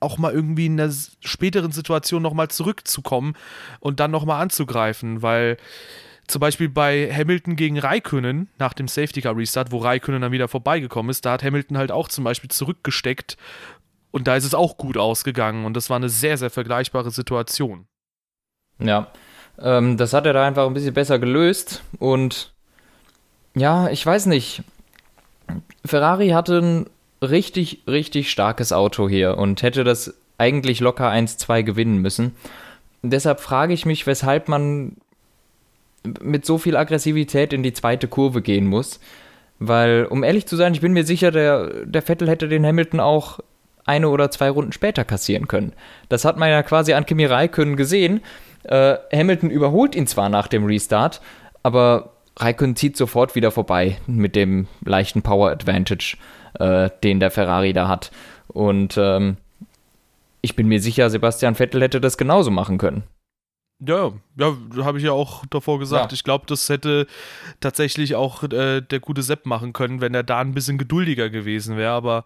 auch 0.00 0.18
mal 0.18 0.32
irgendwie 0.32 0.66
in 0.66 0.80
einer 0.80 0.92
späteren 1.20 1.72
Situation 1.72 2.22
nochmal 2.22 2.48
zurückzukommen 2.48 3.34
und 3.80 4.00
dann 4.00 4.10
nochmal 4.10 4.42
anzugreifen, 4.42 5.22
weil 5.22 5.56
zum 6.26 6.40
Beispiel 6.40 6.68
bei 6.68 7.12
Hamilton 7.12 7.56
gegen 7.56 7.78
Raikönnen 7.78 8.48
nach 8.58 8.72
dem 8.72 8.88
Safety 8.88 9.20
Car 9.20 9.36
Restart, 9.36 9.72
wo 9.72 9.78
Raikönnen 9.78 10.22
dann 10.22 10.32
wieder 10.32 10.48
vorbeigekommen 10.48 11.10
ist, 11.10 11.26
da 11.26 11.32
hat 11.32 11.42
Hamilton 11.42 11.76
halt 11.76 11.90
auch 11.90 12.08
zum 12.08 12.24
Beispiel 12.24 12.50
zurückgesteckt 12.50 13.36
und 14.10 14.26
da 14.26 14.36
ist 14.36 14.44
es 14.44 14.54
auch 14.54 14.76
gut 14.76 14.96
ausgegangen 14.96 15.64
und 15.64 15.74
das 15.74 15.90
war 15.90 15.96
eine 15.96 16.08
sehr, 16.08 16.36
sehr 16.36 16.50
vergleichbare 16.50 17.10
Situation. 17.10 17.86
Ja, 18.78 19.08
ähm, 19.58 19.96
das 19.96 20.12
hat 20.12 20.26
er 20.26 20.32
da 20.32 20.46
einfach 20.46 20.66
ein 20.66 20.74
bisschen 20.74 20.94
besser 20.94 21.18
gelöst 21.18 21.82
und 21.98 22.52
ja, 23.54 23.88
ich 23.88 24.04
weiß 24.04 24.26
nicht. 24.26 24.62
Ferrari 25.84 26.28
hatte 26.28 26.58
ein 26.58 26.86
richtig, 27.22 27.82
richtig 27.86 28.30
starkes 28.30 28.72
Auto 28.72 29.08
hier 29.08 29.36
und 29.38 29.62
hätte 29.62 29.84
das 29.84 30.14
eigentlich 30.38 30.80
locker 30.80 31.10
1-2 31.10 31.62
gewinnen 31.62 31.98
müssen. 31.98 32.34
deshalb 33.02 33.40
frage 33.40 33.74
ich 33.74 33.84
mich, 33.86 34.06
weshalb 34.06 34.48
man 34.48 34.96
mit 36.02 36.46
so 36.46 36.58
viel 36.58 36.76
Aggressivität 36.76 37.52
in 37.52 37.62
die 37.62 37.72
zweite 37.72 38.08
Kurve 38.08 38.40
gehen 38.40 38.66
muss. 38.66 39.00
Weil, 39.58 40.06
um 40.06 40.24
ehrlich 40.24 40.46
zu 40.46 40.56
sein, 40.56 40.72
ich 40.72 40.80
bin 40.80 40.94
mir 40.94 41.04
sicher, 41.04 41.30
der, 41.30 41.84
der 41.84 42.00
Vettel 42.00 42.28
hätte 42.28 42.48
den 42.48 42.64
Hamilton 42.64 43.00
auch 43.00 43.40
eine 43.84 44.08
oder 44.08 44.30
zwei 44.30 44.50
Runden 44.50 44.72
später 44.72 45.04
kassieren 45.04 45.48
können. 45.48 45.72
Das 46.08 46.24
hat 46.24 46.36
man 46.36 46.50
ja 46.50 46.62
quasi 46.62 46.92
an 46.92 47.06
Kimi 47.06 47.24
Räikkönen 47.24 47.76
gesehen. 47.76 48.20
Äh, 48.64 48.96
Hamilton 49.12 49.50
überholt 49.50 49.94
ihn 49.94 50.06
zwar 50.06 50.28
nach 50.28 50.48
dem 50.48 50.64
Restart, 50.66 51.20
aber 51.62 52.12
Räikkönen 52.38 52.76
zieht 52.76 52.96
sofort 52.96 53.34
wieder 53.34 53.50
vorbei 53.50 53.98
mit 54.06 54.36
dem 54.36 54.66
leichten 54.84 55.22
Power 55.22 55.50
Advantage, 55.50 56.16
äh, 56.58 56.90
den 57.02 57.20
der 57.20 57.30
Ferrari 57.30 57.72
da 57.72 57.88
hat. 57.88 58.10
Und 58.48 58.96
ähm, 58.98 59.36
ich 60.42 60.56
bin 60.56 60.68
mir 60.68 60.80
sicher, 60.80 61.10
Sebastian 61.10 61.54
Vettel 61.54 61.82
hätte 61.82 62.00
das 62.00 62.16
genauso 62.16 62.50
machen 62.50 62.78
können. 62.78 63.04
Ja, 63.82 64.12
ja, 64.36 64.56
habe 64.84 64.98
ich 64.98 65.04
ja 65.04 65.12
auch 65.12 65.46
davor 65.46 65.78
gesagt. 65.78 66.12
Ja. 66.12 66.14
Ich 66.14 66.22
glaube, 66.22 66.44
das 66.46 66.68
hätte 66.68 67.06
tatsächlich 67.60 68.14
auch 68.14 68.42
äh, 68.42 68.82
der 68.82 69.00
gute 69.00 69.22
Sepp 69.22 69.46
machen 69.46 69.72
können, 69.72 70.02
wenn 70.02 70.14
er 70.14 70.22
da 70.22 70.38
ein 70.38 70.52
bisschen 70.52 70.76
geduldiger 70.76 71.30
gewesen 71.30 71.78
wäre. 71.78 71.92
Aber 71.92 72.24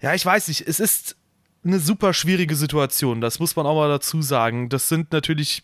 ja, 0.00 0.14
ich 0.14 0.24
weiß 0.24 0.48
nicht, 0.48 0.66
es 0.66 0.80
ist 0.80 1.16
eine 1.64 1.78
super 1.78 2.14
schwierige 2.14 2.56
Situation, 2.56 3.20
das 3.20 3.38
muss 3.38 3.56
man 3.56 3.66
auch 3.66 3.74
mal 3.74 3.88
dazu 3.88 4.22
sagen. 4.22 4.68
Das 4.68 4.88
sind 4.88 5.12
natürlich 5.12 5.62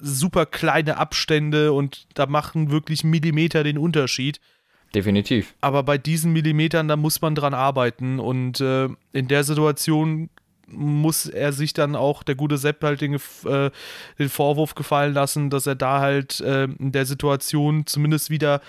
super 0.00 0.46
kleine 0.46 0.96
Abstände 0.96 1.72
und 1.72 2.06
da 2.14 2.26
machen 2.26 2.70
wirklich 2.70 3.04
Millimeter 3.04 3.64
den 3.64 3.78
Unterschied. 3.78 4.40
Definitiv. 4.94 5.54
Aber 5.60 5.82
bei 5.84 5.96
diesen 5.96 6.32
Millimetern, 6.32 6.88
da 6.88 6.96
muss 6.96 7.20
man 7.22 7.34
dran 7.34 7.54
arbeiten 7.54 8.18
und 8.18 8.60
äh, 8.60 8.88
in 9.12 9.28
der 9.28 9.44
Situation 9.44 10.28
muss 10.66 11.26
er 11.26 11.52
sich 11.52 11.72
dann 11.72 11.96
auch, 11.96 12.22
der 12.22 12.34
gute 12.34 12.58
Sepp, 12.58 12.82
halt 12.82 13.00
den, 13.00 13.14
äh, 13.14 13.70
den 14.18 14.28
Vorwurf 14.28 14.74
gefallen 14.74 15.14
lassen, 15.14 15.50
dass 15.50 15.66
er 15.66 15.74
da 15.74 16.00
halt 16.00 16.40
äh, 16.40 16.64
in 16.64 16.92
der 16.92 17.06
Situation 17.06 17.86
zumindest 17.86 18.30
wieder 18.30 18.60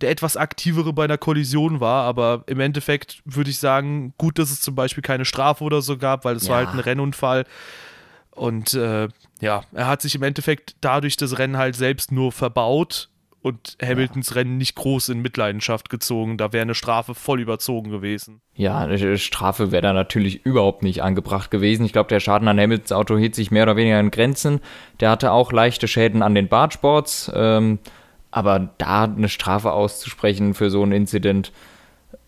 der 0.00 0.10
etwas 0.10 0.36
aktivere 0.36 0.92
bei 0.92 1.04
einer 1.04 1.18
Kollision 1.18 1.80
war, 1.80 2.04
aber 2.04 2.44
im 2.46 2.60
Endeffekt 2.60 3.22
würde 3.24 3.50
ich 3.50 3.58
sagen, 3.58 4.14
gut, 4.18 4.38
dass 4.38 4.50
es 4.50 4.60
zum 4.60 4.74
Beispiel 4.74 5.02
keine 5.02 5.24
Strafe 5.24 5.64
oder 5.64 5.82
so 5.82 5.98
gab, 5.98 6.24
weil 6.24 6.36
es 6.36 6.44
ja. 6.44 6.50
war 6.50 6.58
halt 6.58 6.68
ein 6.70 6.80
Rennunfall. 6.80 7.44
Und 8.30 8.74
äh, 8.74 9.08
ja, 9.40 9.62
er 9.72 9.86
hat 9.86 10.02
sich 10.02 10.14
im 10.14 10.22
Endeffekt 10.22 10.76
dadurch 10.80 11.16
das 11.16 11.38
Rennen 11.38 11.56
halt 11.56 11.76
selbst 11.76 12.12
nur 12.12 12.32
verbaut 12.32 13.10
und 13.42 13.76
Hamiltons 13.82 14.30
ja. 14.30 14.36
Rennen 14.36 14.58
nicht 14.58 14.74
groß 14.76 15.08
in 15.10 15.20
Mitleidenschaft 15.20 15.88
gezogen. 15.88 16.36
Da 16.36 16.52
wäre 16.52 16.62
eine 16.62 16.74
Strafe 16.74 17.14
voll 17.14 17.40
überzogen 17.40 17.90
gewesen. 17.90 18.40
Ja, 18.54 18.78
eine 18.78 19.18
Strafe 19.18 19.72
wäre 19.72 19.82
da 19.82 19.92
natürlich 19.92 20.44
überhaupt 20.44 20.82
nicht 20.82 21.02
angebracht 21.02 21.50
gewesen. 21.50 21.84
Ich 21.84 21.92
glaube, 21.92 22.08
der 22.08 22.20
Schaden 22.20 22.48
an 22.48 22.60
Hamiltons 22.60 22.92
Auto 22.92 23.16
hielt 23.16 23.34
sich 23.34 23.50
mehr 23.50 23.62
oder 23.62 23.76
weniger 23.76 23.98
in 23.98 24.10
Grenzen. 24.10 24.60
Der 25.00 25.10
hatte 25.10 25.32
auch 25.32 25.52
leichte 25.52 25.88
Schäden 25.88 26.22
an 26.22 26.34
den 26.34 26.48
Bartsports. 26.48 27.32
Ähm, 27.34 27.78
aber 28.30 28.70
da 28.78 29.04
eine 29.04 29.28
Strafe 29.28 29.72
auszusprechen 29.72 30.54
für 30.54 30.70
so 30.70 30.82
ein 30.82 30.92
Incident, 30.92 31.52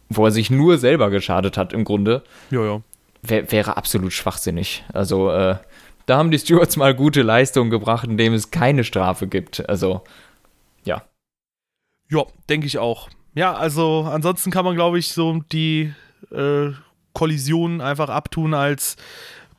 wo 0.09 0.25
er 0.25 0.31
sich 0.31 0.51
nur 0.51 0.79
selber 0.79 1.11
geschadet 1.11 1.57
hat, 1.57 1.73
im 1.73 1.85
Grunde, 1.85 2.23
ja, 2.51 2.65
ja. 2.65 2.81
Wär, 3.23 3.53
wäre 3.53 3.77
absolut 3.77 4.13
schwachsinnig. 4.13 4.85
Also, 4.93 5.31
äh, 5.31 5.57
da 6.07 6.17
haben 6.19 6.33
die 6.33 6.39
Stewards 6.41 6.77
mal 6.77 6.93
gute 6.93 7.23
Leistungen 7.23 7.71
gebracht, 7.71 8.09
indem 8.09 8.35
es 8.35 8.51
keine 8.51 8.83
Strafe 8.83 9.29
gibt. 9.29 9.69
Also, 9.69 10.03
ja. 10.85 11.05
Ja, 12.09 12.25
denke 12.49 12.67
ich 12.67 12.79
auch. 12.79 13.09
Ja, 13.35 13.55
also 13.55 14.09
ansonsten 14.11 14.51
kann 14.51 14.65
man, 14.65 14.75
glaube 14.75 14.99
ich, 14.99 15.13
so 15.13 15.41
die 15.53 15.95
äh, 16.33 16.73
Kollision 17.13 17.81
einfach 17.81 18.09
abtun 18.09 18.55
als 18.55 18.97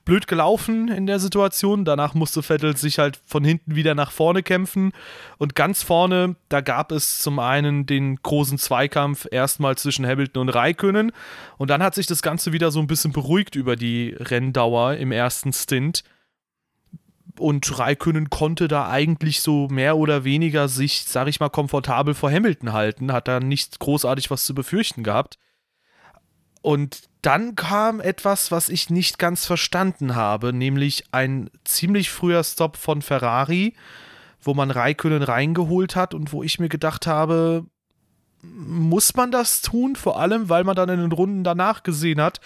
blöd 0.05 0.27
gelaufen 0.27 0.89
in 0.89 1.07
der 1.07 1.19
Situation. 1.19 1.85
Danach 1.85 2.13
musste 2.13 2.43
Vettel 2.43 2.75
sich 2.75 2.99
halt 2.99 3.19
von 3.25 3.43
hinten 3.43 3.75
wieder 3.75 3.95
nach 3.95 4.11
vorne 4.11 4.43
kämpfen. 4.43 4.91
Und 5.37 5.55
ganz 5.55 5.83
vorne, 5.83 6.35
da 6.49 6.61
gab 6.61 6.91
es 6.91 7.19
zum 7.19 7.39
einen 7.39 7.85
den 7.85 8.17
großen 8.17 8.57
Zweikampf 8.57 9.27
erstmal 9.31 9.77
zwischen 9.77 10.05
Hamilton 10.05 10.41
und 10.41 10.49
Raikönnen. 10.49 11.11
Und 11.57 11.69
dann 11.69 11.81
hat 11.81 11.95
sich 11.95 12.07
das 12.07 12.21
Ganze 12.21 12.51
wieder 12.51 12.71
so 12.71 12.79
ein 12.79 12.87
bisschen 12.87 13.13
beruhigt 13.13 13.55
über 13.55 13.75
die 13.75 14.15
Renndauer 14.19 14.95
im 14.95 15.11
ersten 15.11 15.53
Stint. 15.53 16.03
Und 17.39 17.79
Raikönnen 17.79 18.29
konnte 18.29 18.67
da 18.67 18.89
eigentlich 18.89 19.41
so 19.41 19.67
mehr 19.69 19.97
oder 19.97 20.23
weniger 20.23 20.67
sich, 20.67 21.05
sag 21.05 21.27
ich 21.27 21.39
mal, 21.39 21.49
komfortabel 21.49 22.13
vor 22.13 22.31
Hamilton 22.31 22.73
halten, 22.73 23.11
hat 23.11 23.27
da 23.27 23.39
nicht 23.39 23.79
großartig 23.79 24.29
was 24.29 24.45
zu 24.45 24.53
befürchten 24.53 25.03
gehabt. 25.03 25.39
Und 26.61 27.09
dann 27.23 27.55
kam 27.55 28.01
etwas, 28.01 28.51
was 28.51 28.69
ich 28.69 28.89
nicht 28.89 29.17
ganz 29.17 29.45
verstanden 29.45 30.13
habe, 30.13 30.53
nämlich 30.53 31.05
ein 31.11 31.49
ziemlich 31.63 32.11
früher 32.11 32.43
Stop 32.43 32.77
von 32.77 33.01
Ferrari, 33.01 33.75
wo 34.41 34.53
man 34.53 34.69
Raikönnen 34.69 35.23
reingeholt 35.23 35.95
hat 35.95 36.13
und 36.13 36.33
wo 36.33 36.43
ich 36.43 36.59
mir 36.59 36.69
gedacht 36.69 37.07
habe, 37.07 37.65
muss 38.41 39.15
man 39.15 39.31
das 39.31 39.61
tun? 39.61 39.95
Vor 39.95 40.19
allem, 40.19 40.49
weil 40.49 40.65
man 40.65 40.75
dann 40.75 40.89
in 40.89 40.99
den 40.99 41.13
Runden 41.13 41.45
danach 41.45 41.83
gesehen 41.83 42.19
hat, 42.21 42.41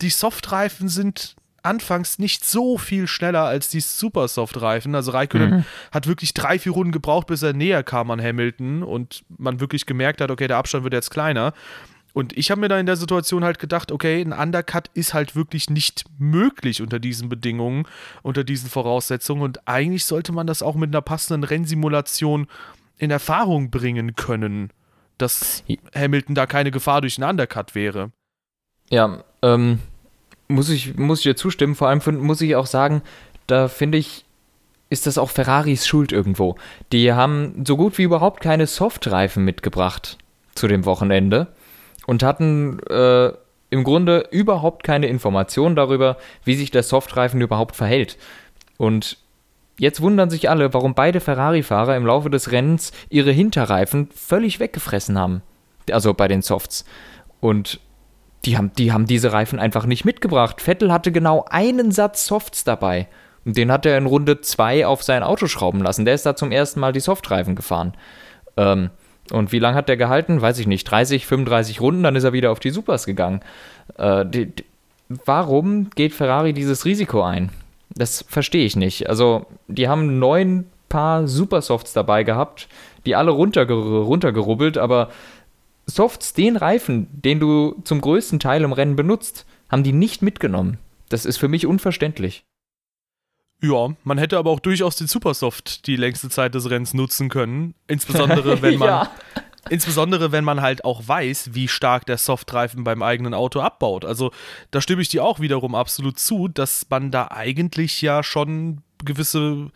die 0.00 0.10
Softreifen 0.10 0.88
sind 0.88 1.34
anfangs 1.64 2.18
nicht 2.18 2.44
so 2.44 2.78
viel 2.78 3.06
schneller 3.06 3.44
als 3.44 3.68
die 3.68 3.80
Super 3.80 4.28
Soft-Reifen. 4.28 4.94
Also 4.94 5.12
Raikkonen 5.12 5.50
mhm. 5.50 5.64
hat 5.90 6.06
wirklich 6.06 6.32
drei, 6.34 6.60
vier 6.60 6.72
Runden 6.72 6.92
gebraucht, 6.92 7.26
bis 7.26 7.42
er 7.42 7.52
näher 7.52 7.82
kam 7.82 8.10
an 8.10 8.22
Hamilton 8.22 8.82
und 8.82 9.24
man 9.36 9.60
wirklich 9.60 9.86
gemerkt 9.86 10.20
hat, 10.20 10.30
okay, 10.30 10.48
der 10.48 10.58
Abstand 10.58 10.84
wird 10.84 10.94
jetzt 10.94 11.10
kleiner. 11.10 11.54
Und 12.12 12.36
ich 12.36 12.50
habe 12.50 12.60
mir 12.60 12.68
da 12.68 12.78
in 12.78 12.86
der 12.86 12.96
Situation 12.96 13.44
halt 13.44 13.58
gedacht, 13.58 13.90
okay, 13.90 14.20
ein 14.20 14.32
Undercut 14.32 14.90
ist 14.94 15.14
halt 15.14 15.34
wirklich 15.34 15.70
nicht 15.70 16.04
möglich 16.18 16.82
unter 16.82 16.98
diesen 16.98 17.28
Bedingungen, 17.28 17.86
unter 18.22 18.44
diesen 18.44 18.68
Voraussetzungen. 18.68 19.42
Und 19.42 19.66
eigentlich 19.66 20.04
sollte 20.04 20.32
man 20.32 20.46
das 20.46 20.62
auch 20.62 20.74
mit 20.74 20.90
einer 20.90 21.00
passenden 21.00 21.44
Rennsimulation 21.44 22.48
in 22.98 23.10
Erfahrung 23.10 23.70
bringen 23.70 24.14
können, 24.14 24.70
dass 25.16 25.64
Hamilton 25.94 26.34
da 26.34 26.46
keine 26.46 26.70
Gefahr 26.70 27.00
durch 27.00 27.20
einen 27.20 27.30
Undercut 27.30 27.74
wäre. 27.74 28.12
Ja, 28.90 29.24
ähm, 29.40 29.78
muss 30.48 30.68
ich, 30.68 30.96
muss 30.96 31.20
ich 31.20 31.24
dir 31.24 31.36
zustimmen. 31.36 31.74
Vor 31.74 31.88
allem 31.88 32.00
muss 32.18 32.42
ich 32.42 32.56
auch 32.56 32.66
sagen, 32.66 33.02
da 33.46 33.68
finde 33.68 33.96
ich, 33.96 34.26
ist 34.90 35.06
das 35.06 35.16
auch 35.16 35.30
Ferraris 35.30 35.86
Schuld 35.86 36.12
irgendwo. 36.12 36.56
Die 36.92 37.14
haben 37.14 37.64
so 37.66 37.78
gut 37.78 37.96
wie 37.96 38.02
überhaupt 38.02 38.42
keine 38.42 38.66
Softreifen 38.66 39.44
mitgebracht 39.44 40.18
zu 40.54 40.68
dem 40.68 40.84
Wochenende 40.84 41.48
und 42.06 42.22
hatten 42.22 42.80
äh, 42.88 43.32
im 43.70 43.84
Grunde 43.84 44.28
überhaupt 44.30 44.84
keine 44.84 45.06
Informationen 45.06 45.76
darüber, 45.76 46.18
wie 46.44 46.54
sich 46.54 46.70
der 46.70 46.82
Softreifen 46.82 47.40
überhaupt 47.40 47.74
verhält. 47.74 48.18
Und 48.76 49.16
jetzt 49.78 50.02
wundern 50.02 50.30
sich 50.30 50.50
alle, 50.50 50.74
warum 50.74 50.94
beide 50.94 51.20
Ferrari-Fahrer 51.20 51.96
im 51.96 52.06
Laufe 52.06 52.30
des 52.30 52.52
Rennens 52.52 52.92
ihre 53.08 53.32
Hinterreifen 53.32 54.08
völlig 54.14 54.60
weggefressen 54.60 55.18
haben. 55.18 55.42
Also 55.90 56.14
bei 56.14 56.28
den 56.28 56.42
Softs. 56.42 56.84
Und 57.40 57.80
die 58.44 58.56
haben, 58.56 58.72
die 58.76 58.92
haben 58.92 59.06
diese 59.06 59.32
Reifen 59.32 59.58
einfach 59.58 59.86
nicht 59.86 60.04
mitgebracht. 60.04 60.60
Vettel 60.60 60.92
hatte 60.92 61.12
genau 61.12 61.44
einen 61.48 61.92
Satz 61.92 62.26
Softs 62.26 62.64
dabei. 62.64 63.08
Und 63.44 63.56
den 63.56 63.72
hat 63.72 63.86
er 63.86 63.98
in 63.98 64.06
Runde 64.06 64.40
2 64.40 64.86
auf 64.86 65.02
sein 65.02 65.22
Auto 65.22 65.46
schrauben 65.46 65.82
lassen. 65.82 66.04
Der 66.04 66.14
ist 66.14 66.26
da 66.26 66.36
zum 66.36 66.52
ersten 66.52 66.80
Mal 66.80 66.92
die 66.92 67.00
Softreifen 67.00 67.56
gefahren. 67.56 67.94
Ähm, 68.56 68.90
und 69.30 69.52
wie 69.52 69.58
lange 69.58 69.76
hat 69.76 69.88
der 69.88 69.96
gehalten? 69.96 70.40
Weiß 70.40 70.58
ich 70.58 70.66
nicht. 70.66 70.84
30, 70.84 71.26
35 71.26 71.80
Runden, 71.80 72.02
dann 72.02 72.16
ist 72.16 72.24
er 72.24 72.32
wieder 72.32 72.50
auf 72.50 72.60
die 72.60 72.70
Supers 72.70 73.06
gegangen. 73.06 73.40
Äh, 73.96 74.26
die, 74.26 74.46
die, 74.46 74.64
warum 75.08 75.90
geht 75.90 76.12
Ferrari 76.12 76.52
dieses 76.52 76.84
Risiko 76.84 77.22
ein? 77.22 77.50
Das 77.94 78.24
verstehe 78.28 78.64
ich 78.64 78.76
nicht. 78.76 79.08
Also, 79.08 79.46
die 79.68 79.88
haben 79.88 80.18
neun 80.18 80.66
Paar 80.88 81.26
Supersofts 81.26 81.92
dabei 81.94 82.22
gehabt, 82.22 82.68
die 83.06 83.16
alle 83.16 83.30
runterger 83.30 83.74
runtergerubbelt, 83.74 84.76
aber 84.76 85.08
Softs, 85.86 86.32
den 86.34 86.56
Reifen, 86.56 87.08
den 87.10 87.40
du 87.40 87.76
zum 87.84 88.00
größten 88.00 88.38
Teil 88.38 88.62
im 88.62 88.72
Rennen 88.72 88.94
benutzt, 88.94 89.46
haben 89.70 89.82
die 89.82 89.92
nicht 89.92 90.22
mitgenommen. 90.22 90.78
Das 91.08 91.24
ist 91.24 91.38
für 91.38 91.48
mich 91.48 91.66
unverständlich. 91.66 92.44
Ja, 93.62 93.94
man 94.02 94.18
hätte 94.18 94.38
aber 94.38 94.50
auch 94.50 94.58
durchaus 94.58 94.96
den 94.96 95.06
Supersoft 95.06 95.86
die 95.86 95.94
längste 95.94 96.28
Zeit 96.28 96.54
des 96.54 96.68
Rennens 96.68 96.94
nutzen 96.94 97.28
können. 97.28 97.74
Insbesondere 97.86 98.60
wenn 98.62 98.76
man, 98.76 98.88
ja. 98.88 99.10
insbesondere 99.70 100.32
wenn 100.32 100.42
man 100.42 100.60
halt 100.60 100.84
auch 100.84 101.06
weiß, 101.06 101.50
wie 101.52 101.68
stark 101.68 102.04
der 102.06 102.18
Softreifen 102.18 102.82
beim 102.82 103.02
eigenen 103.04 103.34
Auto 103.34 103.60
abbaut. 103.60 104.04
Also 104.04 104.32
da 104.72 104.80
stimme 104.80 105.00
ich 105.00 105.08
dir 105.10 105.24
auch 105.24 105.38
wiederum 105.38 105.76
absolut 105.76 106.18
zu, 106.18 106.48
dass 106.48 106.86
man 106.90 107.12
da 107.12 107.28
eigentlich 107.30 108.02
ja 108.02 108.24
schon 108.24 108.82
gewisse 109.04 109.70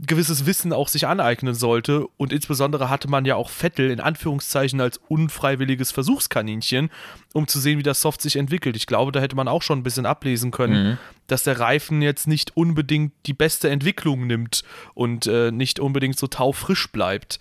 gewisses 0.00 0.46
Wissen 0.46 0.72
auch 0.72 0.88
sich 0.88 1.06
aneignen 1.06 1.54
sollte. 1.54 2.06
Und 2.16 2.32
insbesondere 2.32 2.88
hatte 2.88 3.08
man 3.08 3.24
ja 3.24 3.34
auch 3.36 3.50
Vettel 3.50 3.90
in 3.90 4.00
Anführungszeichen 4.00 4.80
als 4.80 5.00
unfreiwilliges 5.08 5.90
Versuchskaninchen, 5.90 6.90
um 7.34 7.48
zu 7.48 7.58
sehen, 7.58 7.78
wie 7.78 7.82
das 7.82 8.00
Soft 8.00 8.22
sich 8.22 8.36
entwickelt. 8.36 8.76
Ich 8.76 8.86
glaube, 8.86 9.12
da 9.12 9.20
hätte 9.20 9.36
man 9.36 9.48
auch 9.48 9.62
schon 9.62 9.80
ein 9.80 9.82
bisschen 9.82 10.06
ablesen 10.06 10.50
können, 10.50 10.90
mhm. 10.90 10.98
dass 11.26 11.42
der 11.42 11.58
Reifen 11.58 12.00
jetzt 12.02 12.28
nicht 12.28 12.56
unbedingt 12.56 13.12
die 13.26 13.34
beste 13.34 13.70
Entwicklung 13.70 14.26
nimmt 14.26 14.62
und 14.94 15.26
äh, 15.26 15.50
nicht 15.50 15.80
unbedingt 15.80 16.18
so 16.18 16.28
taufrisch 16.28 16.90
bleibt. 16.92 17.40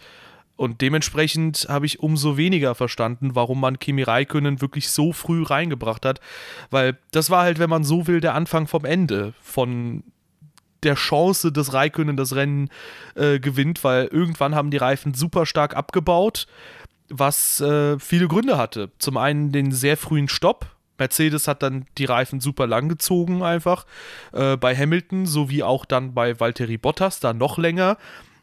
Und 0.56 0.82
dementsprechend 0.82 1.68
habe 1.70 1.86
ich 1.86 2.00
umso 2.00 2.36
weniger 2.36 2.74
verstanden, 2.74 3.36
warum 3.36 3.62
man 3.62 3.78
Kimi 3.78 4.02
Räikkönen 4.02 4.60
wirklich 4.60 4.90
so 4.90 5.14
früh 5.14 5.44
reingebracht 5.44 6.04
hat. 6.04 6.20
Weil 6.72 6.98
das 7.12 7.30
war 7.30 7.44
halt, 7.44 7.60
wenn 7.60 7.70
man 7.70 7.84
so 7.84 8.08
will, 8.08 8.22
der 8.22 8.34
Anfang 8.34 8.66
vom 8.66 8.84
Ende 8.84 9.36
von 9.44 10.04
der 10.84 10.96
Chance, 10.96 11.52
dass 11.52 11.74
Raikönnen 11.74 12.18
das 12.18 12.36
Rennen 12.36 12.70
äh, 13.16 13.40
gewinnt, 13.40 13.84
weil 13.84 14.06
irgendwann 14.06 14.56
haben 14.56 14.72
die 14.72 14.78
Reifen 14.78 15.14
super 15.14 15.46
stark 15.46 15.76
abgebaut, 15.76 16.48
was 17.10 17.62
äh, 17.62 18.00
viele 18.00 18.28
Gründe 18.28 18.58
hatte. 18.58 18.92
Zum 19.00 19.18
einen 19.18 19.52
den 19.52 19.72
sehr 19.72 19.98
frühen 19.98 20.28
Stopp. 20.28 20.68
Mercedes 21.00 21.48
hat 21.48 21.62
dann 21.62 21.86
die 21.98 22.06
Reifen 22.06 22.40
super 22.40 22.66
lang 22.66 22.90
gezogen, 22.90 23.44
einfach. 23.44 23.86
Äh, 24.34 24.58
bei 24.58 24.76
Hamilton 24.76 25.26
sowie 25.26 25.64
auch 25.64 25.86
dann 25.86 26.14
bei 26.14 26.40
Valtteri 26.40 26.78
Bottas, 26.78 27.20
da 27.20 27.34
noch 27.34 27.58
länger. 27.58 27.98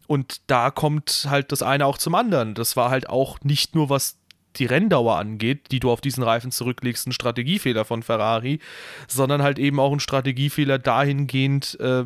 Und 0.07 0.43
da 0.49 0.71
kommt 0.71 1.27
halt 1.31 1.51
das 1.51 1.63
eine 1.63 1.87
auch 1.87 1.99
zum 1.99 2.15
anderen. 2.15 2.55
Das 2.55 2.77
war 2.77 2.91
halt 2.91 3.09
auch 3.09 3.41
nicht 3.43 3.75
nur 3.75 3.89
was 3.89 4.19
die 4.57 4.67
Renndauer 4.67 5.17
angeht, 5.17 5.71
die 5.71 5.81
du 5.81 5.91
auf 5.91 6.01
diesen 6.01 6.23
Reifen 6.23 6.51
zurücklegst, 6.51 7.07
ein 7.07 7.13
Strategiefehler 7.13 7.85
von 7.85 8.03
Ferrari, 8.03 8.61
sondern 9.09 9.43
halt 9.43 9.59
eben 9.59 9.81
auch 9.81 9.93
ein 9.93 10.01
Strategiefehler 10.01 10.79
dahingehend, 10.79 11.79
äh, 11.81 12.05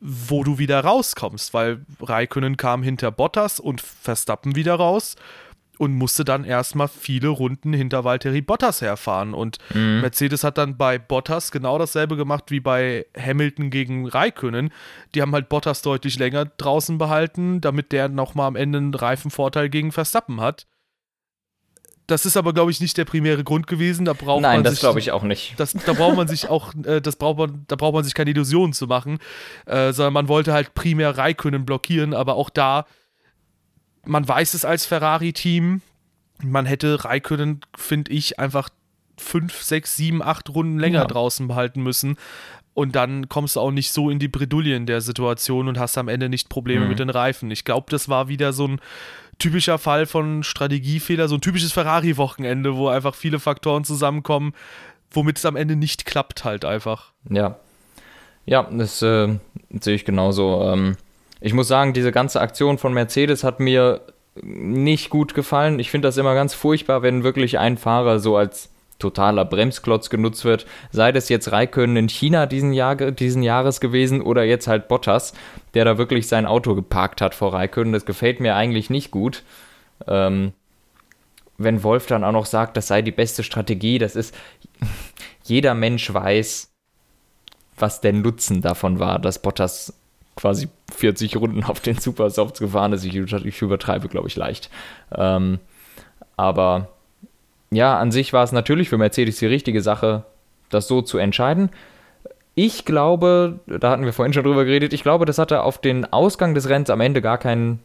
wo 0.00 0.42
du 0.42 0.58
wieder 0.58 0.80
rauskommst, 0.80 1.54
weil 1.54 1.84
Raikönnen 2.00 2.56
kam 2.56 2.82
hinter 2.82 3.12
Bottas 3.12 3.60
und 3.60 3.80
Verstappen 3.80 4.56
wieder 4.56 4.74
raus 4.74 5.16
und 5.78 5.94
musste 5.94 6.24
dann 6.24 6.44
erstmal 6.44 6.88
viele 6.88 7.28
Runden 7.28 7.72
hinter 7.72 8.04
Valtteri 8.04 8.40
Bottas 8.40 8.82
herfahren. 8.82 9.34
Und 9.34 9.58
mhm. 9.74 10.00
Mercedes 10.00 10.44
hat 10.44 10.58
dann 10.58 10.76
bei 10.76 10.98
Bottas 10.98 11.50
genau 11.50 11.78
dasselbe 11.78 12.16
gemacht 12.16 12.50
wie 12.50 12.60
bei 12.60 13.06
Hamilton 13.18 13.70
gegen 13.70 14.06
Raikönnen. 14.06 14.70
Die 15.14 15.22
haben 15.22 15.32
halt 15.32 15.48
Bottas 15.48 15.82
deutlich 15.82 16.18
länger 16.18 16.44
draußen 16.44 16.98
behalten, 16.98 17.60
damit 17.60 17.92
der 17.92 18.08
nochmal 18.08 18.48
am 18.48 18.56
Ende 18.56 18.78
einen 18.78 18.94
Reifenvorteil 18.94 19.68
gegen 19.70 19.92
Verstappen 19.92 20.40
hat. 20.40 20.66
Das 22.06 22.26
ist 22.26 22.36
aber, 22.36 22.52
glaube 22.52 22.70
ich, 22.70 22.80
nicht 22.80 22.96
der 22.98 23.04
primäre 23.04 23.44
Grund 23.44 23.66
gewesen. 23.66 24.04
Da 24.04 24.12
braucht 24.12 24.42
Nein, 24.42 24.58
man 24.58 24.64
das 24.64 24.80
glaube 24.80 24.98
ich 24.98 25.12
auch 25.12 25.22
nicht. 25.22 25.54
Das, 25.56 25.72
da 25.72 25.92
braucht 25.92 26.16
man 26.16 26.28
sich 26.28 26.48
auch, 26.48 26.74
äh, 26.84 27.00
das 27.00 27.16
braucht 27.16 27.38
man, 27.38 27.64
da 27.68 27.76
braucht 27.76 27.94
man 27.94 28.04
sich 28.04 28.14
keine 28.14 28.30
Illusionen 28.30 28.72
zu 28.72 28.86
machen, 28.86 29.18
äh, 29.66 29.92
sondern 29.92 30.12
man 30.12 30.28
wollte 30.28 30.52
halt 30.52 30.74
primär 30.74 31.16
Raikönnen 31.16 31.64
blockieren, 31.64 32.12
aber 32.12 32.34
auch 32.34 32.50
da, 32.50 32.86
man 34.04 34.26
weiß 34.26 34.54
es 34.54 34.64
als 34.64 34.84
Ferrari-Team, 34.84 35.80
man 36.42 36.66
hätte 36.66 37.04
Raikönnen, 37.04 37.60
finde 37.76 38.10
ich, 38.10 38.38
einfach 38.38 38.68
fünf, 39.16 39.62
sechs, 39.62 39.96
sieben, 39.96 40.22
acht 40.22 40.50
Runden 40.50 40.78
länger 40.78 41.00
ja. 41.00 41.06
draußen 41.06 41.46
behalten 41.46 41.82
müssen. 41.82 42.16
Und 42.74 42.96
dann 42.96 43.28
kommst 43.28 43.56
du 43.56 43.60
auch 43.60 43.70
nicht 43.70 43.92
so 43.92 44.08
in 44.08 44.18
die 44.18 44.28
Bredouille 44.28 44.74
in 44.74 44.86
der 44.86 45.02
Situation 45.02 45.68
und 45.68 45.78
hast 45.78 45.98
am 45.98 46.08
Ende 46.08 46.28
nicht 46.28 46.48
Probleme 46.48 46.84
mhm. 46.84 46.88
mit 46.88 46.98
den 46.98 47.10
Reifen. 47.10 47.50
Ich 47.50 47.64
glaube, 47.64 47.86
das 47.90 48.08
war 48.08 48.28
wieder 48.28 48.52
so 48.52 48.66
ein 48.66 48.80
typischer 49.42 49.78
Fall 49.78 50.06
von 50.06 50.44
Strategiefehler, 50.44 51.26
so 51.26 51.34
ein 51.34 51.40
typisches 51.40 51.72
Ferrari-Wochenende, 51.72 52.76
wo 52.76 52.88
einfach 52.88 53.14
viele 53.16 53.40
Faktoren 53.40 53.82
zusammenkommen, 53.82 54.54
womit 55.10 55.38
es 55.38 55.44
am 55.44 55.56
Ende 55.56 55.74
nicht 55.74 56.06
klappt, 56.06 56.44
halt 56.44 56.64
einfach. 56.64 57.12
Ja. 57.28 57.56
Ja, 58.44 58.68
das 58.70 59.02
äh, 59.02 59.38
sehe 59.80 59.94
ich 59.94 60.04
genauso. 60.04 60.62
Ähm, 60.72 60.96
ich 61.40 61.54
muss 61.54 61.68
sagen, 61.68 61.92
diese 61.92 62.12
ganze 62.12 62.40
Aktion 62.40 62.78
von 62.78 62.92
Mercedes 62.92 63.42
hat 63.44 63.58
mir 63.60 64.00
nicht 64.40 65.10
gut 65.10 65.34
gefallen. 65.34 65.78
Ich 65.80 65.90
finde 65.90 66.08
das 66.08 66.16
immer 66.16 66.34
ganz 66.34 66.54
furchtbar, 66.54 67.02
wenn 67.02 67.24
wirklich 67.24 67.58
ein 67.58 67.76
Fahrer 67.78 68.18
so 68.18 68.36
als 68.36 68.71
totaler 69.02 69.44
Bremsklotz 69.44 70.08
genutzt 70.08 70.44
wird. 70.44 70.64
Sei 70.90 71.12
das 71.12 71.28
jetzt 71.28 71.50
Raikkonen 71.50 71.96
in 71.96 72.08
China 72.08 72.46
diesen, 72.46 72.72
Jahr, 72.72 72.96
diesen 72.96 73.42
Jahres 73.42 73.80
gewesen 73.80 74.22
oder 74.22 74.44
jetzt 74.44 74.68
halt 74.68 74.88
Bottas, 74.88 75.34
der 75.74 75.84
da 75.84 75.98
wirklich 75.98 76.28
sein 76.28 76.46
Auto 76.46 76.74
geparkt 76.74 77.20
hat 77.20 77.34
vor 77.34 77.52
Raikkonen. 77.52 77.92
Das 77.92 78.06
gefällt 78.06 78.40
mir 78.40 78.54
eigentlich 78.54 78.88
nicht 78.88 79.10
gut. 79.10 79.42
Ähm, 80.06 80.52
wenn 81.58 81.82
Wolf 81.82 82.06
dann 82.06 82.24
auch 82.24 82.32
noch 82.32 82.46
sagt, 82.46 82.76
das 82.76 82.86
sei 82.86 83.02
die 83.02 83.12
beste 83.12 83.42
Strategie, 83.42 83.98
das 83.98 84.16
ist, 84.16 84.34
jeder 85.44 85.74
Mensch 85.74 86.12
weiß, 86.12 86.70
was 87.76 88.00
der 88.00 88.12
Nutzen 88.12 88.62
davon 88.62 89.00
war, 89.00 89.18
dass 89.18 89.42
Bottas 89.42 89.94
quasi 90.36 90.68
40 90.94 91.36
Runden 91.36 91.64
auf 91.64 91.80
den 91.80 91.98
Supersofts 91.98 92.60
gefahren 92.60 92.92
ist. 92.92 93.04
Ich, 93.04 93.14
ich 93.14 93.62
übertreibe, 93.62 94.08
glaube 94.08 94.28
ich, 94.28 94.36
leicht. 94.36 94.70
Ähm, 95.14 95.58
aber 96.36 96.91
ja, 97.72 97.98
an 97.98 98.10
sich 98.10 98.32
war 98.32 98.44
es 98.44 98.52
natürlich 98.52 98.88
für 98.88 98.98
Mercedes 98.98 99.38
die 99.38 99.46
richtige 99.46 99.82
Sache, 99.82 100.24
das 100.70 100.88
so 100.88 101.02
zu 101.02 101.18
entscheiden. 101.18 101.70
Ich 102.54 102.84
glaube, 102.84 103.60
da 103.66 103.90
hatten 103.90 104.04
wir 104.04 104.12
vorhin 104.12 104.34
schon 104.34 104.44
drüber 104.44 104.64
geredet, 104.64 104.92
ich 104.92 105.02
glaube, 105.02 105.24
das 105.24 105.38
hatte 105.38 105.62
auf 105.62 105.78
den 105.78 106.12
Ausgang 106.12 106.54
des 106.54 106.68
Rennens 106.68 106.90
am 106.90 107.00
Ende 107.00 107.22
gar 107.22 107.38
keinen 107.38 107.80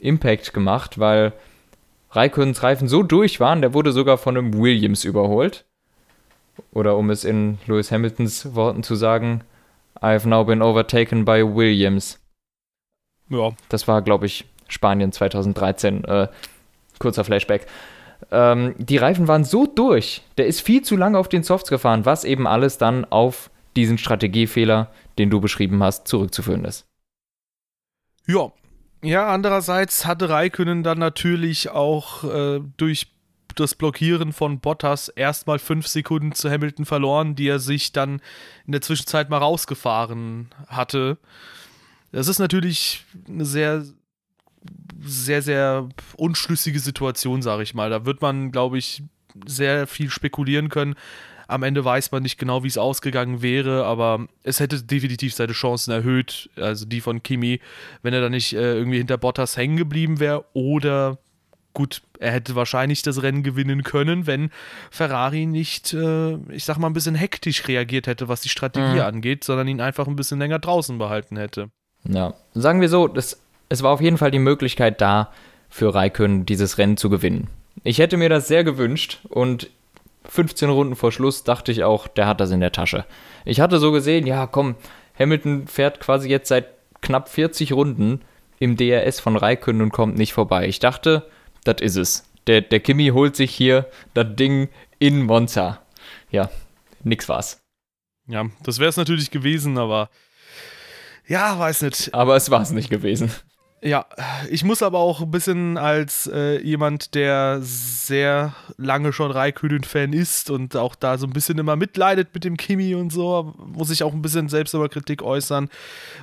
Impact 0.00 0.52
gemacht, 0.52 0.98
weil 0.98 1.32
Raikkonens 2.10 2.62
Reifen 2.62 2.88
so 2.88 3.02
durch 3.02 3.38
waren, 3.38 3.60
der 3.60 3.74
wurde 3.74 3.92
sogar 3.92 4.18
von 4.18 4.36
einem 4.36 4.54
Williams 4.58 5.04
überholt. 5.04 5.64
Oder 6.72 6.96
um 6.96 7.10
es 7.10 7.24
in 7.24 7.58
Lewis 7.66 7.92
Hamiltons 7.92 8.54
Worten 8.54 8.82
zu 8.82 8.96
sagen, 8.96 9.42
I've 10.00 10.28
now 10.28 10.44
been 10.44 10.62
overtaken 10.62 11.24
by 11.24 11.42
Williams. 11.42 12.20
Ja. 13.28 13.50
Das 13.68 13.88
war, 13.88 14.02
glaube 14.02 14.26
ich, 14.26 14.44
Spanien 14.68 15.12
2013. 15.12 16.04
Äh, 16.04 16.28
kurzer 16.98 17.24
Flashback. 17.24 17.66
Ähm, 18.30 18.74
die 18.78 18.96
Reifen 18.96 19.28
waren 19.28 19.44
so 19.44 19.66
durch, 19.66 20.22
der 20.38 20.46
ist 20.46 20.60
viel 20.60 20.82
zu 20.82 20.96
lange 20.96 21.18
auf 21.18 21.28
den 21.28 21.42
Softs 21.42 21.70
gefahren, 21.70 22.04
was 22.04 22.24
eben 22.24 22.46
alles 22.46 22.78
dann 22.78 23.04
auf 23.04 23.50
diesen 23.76 23.98
Strategiefehler, 23.98 24.90
den 25.18 25.30
du 25.30 25.40
beschrieben 25.40 25.82
hast, 25.82 26.06
zurückzuführen 26.08 26.64
ist. 26.64 26.86
Ja. 28.26 28.52
Ja, 29.04 29.26
andererseits 29.28 30.06
hatte 30.06 30.28
Raikönnen 30.28 30.84
dann 30.84 30.98
natürlich 30.98 31.70
auch 31.70 32.22
äh, 32.22 32.60
durch 32.76 33.08
das 33.56 33.74
Blockieren 33.74 34.32
von 34.32 34.60
Bottas 34.60 35.08
erstmal 35.08 35.58
fünf 35.58 35.88
Sekunden 35.88 36.32
zu 36.32 36.48
Hamilton 36.48 36.84
verloren, 36.84 37.34
die 37.34 37.48
er 37.48 37.58
sich 37.58 37.92
dann 37.92 38.20
in 38.64 38.72
der 38.72 38.80
Zwischenzeit 38.80 39.28
mal 39.28 39.38
rausgefahren 39.38 40.50
hatte. 40.68 41.18
Das 42.12 42.28
ist 42.28 42.38
natürlich 42.38 43.04
eine 43.28 43.44
sehr, 43.44 43.84
sehr, 45.04 45.42
sehr 45.42 45.88
unschlüssige 46.16 46.78
Situation, 46.78 47.42
sage 47.42 47.62
ich 47.62 47.74
mal. 47.74 47.90
Da 47.90 48.04
wird 48.04 48.22
man, 48.22 48.52
glaube 48.52 48.78
ich, 48.78 49.02
sehr 49.46 49.86
viel 49.86 50.10
spekulieren 50.10 50.68
können. 50.68 50.94
Am 51.48 51.62
Ende 51.62 51.84
weiß 51.84 52.12
man 52.12 52.22
nicht 52.22 52.38
genau, 52.38 52.62
wie 52.62 52.68
es 52.68 52.78
ausgegangen 52.78 53.42
wäre, 53.42 53.84
aber 53.84 54.26
es 54.42 54.60
hätte 54.60 54.82
definitiv 54.82 55.34
seine 55.34 55.52
Chancen 55.52 55.90
erhöht, 55.90 56.48
also 56.56 56.86
die 56.86 57.00
von 57.00 57.22
Kimi, 57.22 57.60
wenn 58.02 58.14
er 58.14 58.22
da 58.22 58.30
nicht 58.30 58.54
äh, 58.54 58.74
irgendwie 58.74 58.98
hinter 58.98 59.18
Bottas 59.18 59.56
hängen 59.56 59.76
geblieben 59.76 60.18
wäre 60.18 60.44
oder 60.54 61.18
gut, 61.74 62.02
er 62.18 62.32
hätte 62.32 62.54
wahrscheinlich 62.54 63.02
das 63.02 63.22
Rennen 63.22 63.42
gewinnen 63.42 63.82
können, 63.82 64.26
wenn 64.26 64.50
Ferrari 64.90 65.46
nicht, 65.46 65.92
äh, 65.92 66.36
ich 66.52 66.64
sag 66.64 66.78
mal, 66.78 66.86
ein 66.86 66.92
bisschen 66.92 67.14
hektisch 67.14 67.66
reagiert 67.68 68.06
hätte, 68.06 68.28
was 68.28 68.40
die 68.40 68.48
Strategie 68.48 68.94
mhm. 68.94 69.00
angeht, 69.00 69.44
sondern 69.44 69.68
ihn 69.68 69.80
einfach 69.80 70.06
ein 70.06 70.16
bisschen 70.16 70.38
länger 70.38 70.58
draußen 70.58 70.98
behalten 70.98 71.36
hätte. 71.36 71.70
Ja, 72.04 72.34
sagen 72.54 72.80
wir 72.80 72.88
so, 72.88 73.08
das, 73.08 73.41
es 73.72 73.82
war 73.82 73.90
auf 73.90 74.02
jeden 74.02 74.18
Fall 74.18 74.30
die 74.30 74.38
Möglichkeit 74.38 75.00
da, 75.00 75.32
für 75.70 75.94
Raikön 75.94 76.44
dieses 76.44 76.76
Rennen 76.76 76.98
zu 76.98 77.08
gewinnen. 77.08 77.48
Ich 77.84 77.98
hätte 77.98 78.18
mir 78.18 78.28
das 78.28 78.46
sehr 78.46 78.64
gewünscht 78.64 79.20
und 79.30 79.70
15 80.28 80.68
Runden 80.68 80.94
vor 80.94 81.10
Schluss 81.10 81.42
dachte 81.42 81.72
ich 81.72 81.82
auch, 81.82 82.06
der 82.06 82.26
hat 82.26 82.42
das 82.42 82.50
in 82.50 82.60
der 82.60 82.72
Tasche. 82.72 83.06
Ich 83.46 83.60
hatte 83.60 83.78
so 83.78 83.90
gesehen, 83.90 84.26
ja 84.26 84.46
komm, 84.46 84.74
Hamilton 85.18 85.66
fährt 85.68 86.00
quasi 86.00 86.28
jetzt 86.28 86.48
seit 86.48 86.66
knapp 87.00 87.30
40 87.30 87.72
Runden 87.72 88.20
im 88.58 88.76
DRS 88.76 89.20
von 89.20 89.36
Raikön 89.36 89.80
und 89.80 89.90
kommt 89.90 90.18
nicht 90.18 90.34
vorbei. 90.34 90.68
Ich 90.68 90.78
dachte, 90.78 91.26
das 91.64 91.80
ist 91.80 91.96
es. 91.96 92.28
Der, 92.46 92.60
der 92.60 92.80
Kimi 92.80 93.08
holt 93.08 93.36
sich 93.36 93.54
hier 93.54 93.86
das 94.12 94.26
Ding 94.36 94.68
in 94.98 95.22
Monza. 95.22 95.80
Ja, 96.30 96.50
nix 97.02 97.26
war's. 97.30 97.62
Ja, 98.28 98.44
das 98.64 98.78
wäre 98.78 98.90
es 98.90 98.98
natürlich 98.98 99.30
gewesen, 99.30 99.78
aber 99.78 100.10
ja, 101.26 101.58
weiß 101.58 101.82
nicht. 101.82 102.12
Aber 102.12 102.36
es 102.36 102.50
war 102.50 102.60
es 102.60 102.72
nicht 102.72 102.90
gewesen. 102.90 103.30
Ja, 103.84 104.06
ich 104.48 104.62
muss 104.62 104.80
aber 104.80 105.00
auch 105.00 105.22
ein 105.22 105.32
bisschen 105.32 105.76
als 105.76 106.30
äh, 106.32 106.62
jemand, 106.62 107.16
der 107.16 107.58
sehr 107.62 108.54
lange 108.76 109.12
schon 109.12 109.32
Raikönen-Fan 109.32 110.12
ist 110.12 110.50
und 110.50 110.76
auch 110.76 110.94
da 110.94 111.18
so 111.18 111.26
ein 111.26 111.32
bisschen 111.32 111.58
immer 111.58 111.74
mitleidet 111.74 112.28
mit 112.32 112.44
dem 112.44 112.56
Kimi 112.56 112.94
und 112.94 113.10
so, 113.10 113.54
muss 113.58 113.90
ich 113.90 114.04
auch 114.04 114.12
ein 114.12 114.22
bisschen 114.22 114.48
selbst 114.48 114.74
über 114.74 114.88
Kritik 114.88 115.22
äußern. 115.22 115.68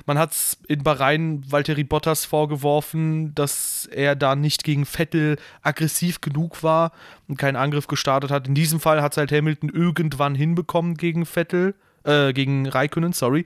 Man 0.06 0.16
hat 0.16 0.32
es 0.32 0.56
in 0.68 0.82
Bahrain 0.82 1.44
Valtteri 1.50 1.84
Bottas 1.84 2.24
vorgeworfen, 2.24 3.34
dass 3.34 3.86
er 3.92 4.16
da 4.16 4.36
nicht 4.36 4.64
gegen 4.64 4.86
Vettel 4.86 5.36
aggressiv 5.60 6.22
genug 6.22 6.62
war 6.62 6.92
und 7.28 7.36
keinen 7.36 7.56
Angriff 7.56 7.88
gestartet 7.88 8.30
hat. 8.30 8.48
In 8.48 8.54
diesem 8.54 8.80
Fall 8.80 9.02
hat 9.02 9.12
es 9.12 9.18
halt 9.18 9.32
Hamilton 9.32 9.68
irgendwann 9.68 10.34
hinbekommen 10.34 10.94
gegen 10.94 11.26
Vettel, 11.26 11.74
äh, 12.04 12.32
gegen 12.32 12.66
Raikönen, 12.66 13.12
sorry. 13.12 13.44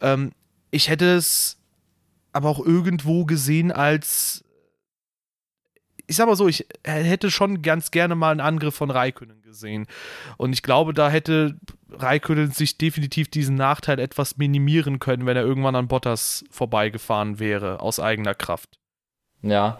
Ähm, 0.00 0.32
ich 0.72 0.88
hätte 0.88 1.14
es 1.14 1.58
aber 2.36 2.48
auch 2.48 2.64
irgendwo 2.64 3.24
gesehen 3.24 3.72
als 3.72 4.44
ich 6.08 6.16
sag 6.16 6.26
mal 6.26 6.36
so, 6.36 6.46
ich 6.46 6.66
hätte 6.84 7.30
schon 7.30 7.62
ganz 7.62 7.90
gerne 7.90 8.14
mal 8.14 8.30
einen 8.30 8.40
Angriff 8.40 8.76
von 8.76 8.90
Raikönnen 8.90 9.42
gesehen. 9.42 9.86
Und 10.36 10.52
ich 10.52 10.62
glaube, 10.62 10.94
da 10.94 11.10
hätte 11.10 11.56
Raikönnen 11.90 12.52
sich 12.52 12.78
definitiv 12.78 13.28
diesen 13.28 13.56
Nachteil 13.56 13.98
etwas 13.98 14.36
minimieren 14.36 15.00
können, 15.00 15.26
wenn 15.26 15.36
er 15.36 15.42
irgendwann 15.42 15.74
an 15.74 15.88
Bottas 15.88 16.44
vorbeigefahren 16.50 17.40
wäre, 17.40 17.80
aus 17.80 17.98
eigener 17.98 18.34
Kraft. 18.34 18.78
Ja, 19.42 19.78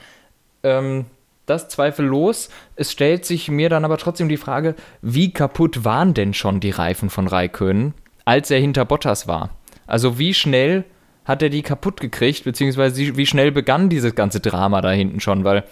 ähm, 0.63 1.07
das 1.47 1.69
zweifellos. 1.69 2.51
Es 2.75 2.91
stellt 2.91 3.25
sich 3.25 3.49
mir 3.49 3.69
dann 3.69 3.85
aber 3.85 3.99
trotzdem 3.99 4.29
die 4.29 4.37
Frage, 4.37 4.75
wie 5.03 5.33
kaputt 5.33 5.85
waren 5.85 6.13
denn 6.13 6.35
schon 6.35 6.59
die 6.59 6.71
Reifen 6.71 7.09
von 7.09 7.29
Raikönnen, 7.29 7.95
als 8.25 8.51
er 8.51 8.59
hinter 8.59 8.85
Bottas 8.85 9.29
war? 9.29 9.51
Also 9.87 10.19
wie 10.19 10.35
schnell 10.35 10.85
hat 11.27 11.43
er 11.43 11.51
die 11.51 11.63
kaputt 11.63 12.01
gekriegt, 12.01 12.45
beziehungsweise 12.45 13.17
wie 13.17 13.27
schnell 13.27 13.53
begann 13.53 13.91
dieses 13.91 14.15
ganze 14.15 14.41
Drama 14.41 14.81
da 14.81 14.91
hinten 14.91 15.21
schon, 15.21 15.45
weil 15.45 15.65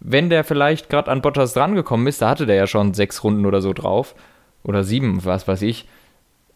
wenn 0.00 0.30
der 0.30 0.44
vielleicht 0.44 0.90
gerade 0.90 1.10
an 1.10 1.22
Bottas 1.22 1.54
drangekommen 1.54 2.06
ist, 2.06 2.20
da 2.20 2.30
hatte 2.30 2.46
der 2.46 2.56
ja 2.56 2.66
schon 2.66 2.94
sechs 2.94 3.22
Runden 3.22 3.46
oder 3.46 3.62
so 3.62 3.72
drauf, 3.72 4.14
oder 4.64 4.82
sieben, 4.82 5.24
was 5.24 5.46
weiß 5.46 5.62
ich, 5.62 5.86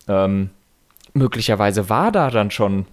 ähm, 0.09 0.51
möglicherweise 1.13 1.89
war 1.89 2.11
da 2.11 2.31
dann 2.31 2.51
schon 2.51 2.87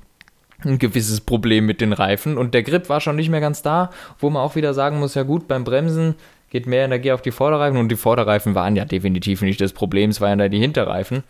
ein 0.64 0.78
gewisses 0.78 1.22
Problem 1.22 1.66
mit 1.66 1.82
den 1.82 1.94
Reifen 1.94 2.38
und 2.38 2.54
der 2.54 2.64
Grip 2.64 2.90
war 2.90 3.02
schon 3.02 3.16
nicht 3.16 3.30
mehr 3.30 3.42
ganz 3.42 3.62
da, 3.62 3.90
wo 4.20 4.30
man 4.30 4.42
auch 4.42 4.56
wieder 4.56 4.74
sagen 4.74 5.00
muss, 5.00 5.16
ja 5.16 5.24
gut, 5.24 5.48
beim 5.48 5.64
Bremsen 5.64 6.16
geht 6.50 6.68
mehr 6.68 6.86
Energie 6.86 7.12
auf 7.12 7.22
die 7.22 7.32
Vorderreifen 7.32 7.78
und 7.78 7.90
die 7.90 7.96
Vorderreifen 7.96 8.56
waren 8.56 8.76
ja 8.76 8.86
definitiv 8.86 9.42
nicht 9.42 9.60
das 9.60 9.74
Problem, 9.74 10.12
es 10.12 10.22
waren 10.22 10.40
ja 10.40 10.50
die 10.50 10.60
Hinterreifen. 10.60 11.24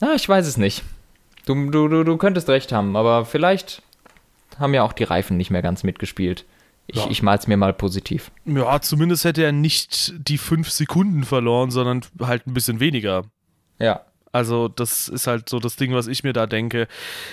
Na, 0.00 0.14
ich 0.14 0.28
weiß 0.28 0.46
es 0.46 0.56
nicht. 0.56 0.84
Du, 1.46 1.70
du, 1.70 1.88
du, 1.88 2.04
du 2.04 2.16
könntest 2.16 2.48
recht 2.48 2.72
haben, 2.72 2.96
aber 2.96 3.24
vielleicht 3.24 3.82
haben 4.58 4.74
ja 4.74 4.82
auch 4.82 4.92
die 4.92 5.04
Reifen 5.04 5.36
nicht 5.36 5.50
mehr 5.50 5.62
ganz 5.62 5.84
mitgespielt. 5.84 6.44
Ich, 6.88 6.96
ja. 6.96 7.10
ich 7.10 7.22
mal's 7.22 7.46
mir 7.46 7.56
mal 7.56 7.72
positiv. 7.72 8.30
Ja, 8.44 8.80
zumindest 8.80 9.24
hätte 9.24 9.42
er 9.42 9.52
nicht 9.52 10.14
die 10.18 10.38
fünf 10.38 10.70
Sekunden 10.70 11.24
verloren, 11.24 11.70
sondern 11.70 12.02
halt 12.20 12.46
ein 12.46 12.54
bisschen 12.54 12.80
weniger. 12.80 13.24
Ja. 13.78 14.05
Also, 14.36 14.68
das 14.68 15.08
ist 15.08 15.26
halt 15.26 15.48
so 15.48 15.60
das 15.60 15.76
Ding, 15.76 15.94
was 15.94 16.08
ich 16.08 16.22
mir 16.22 16.34
da 16.34 16.46
denke. 16.46 16.88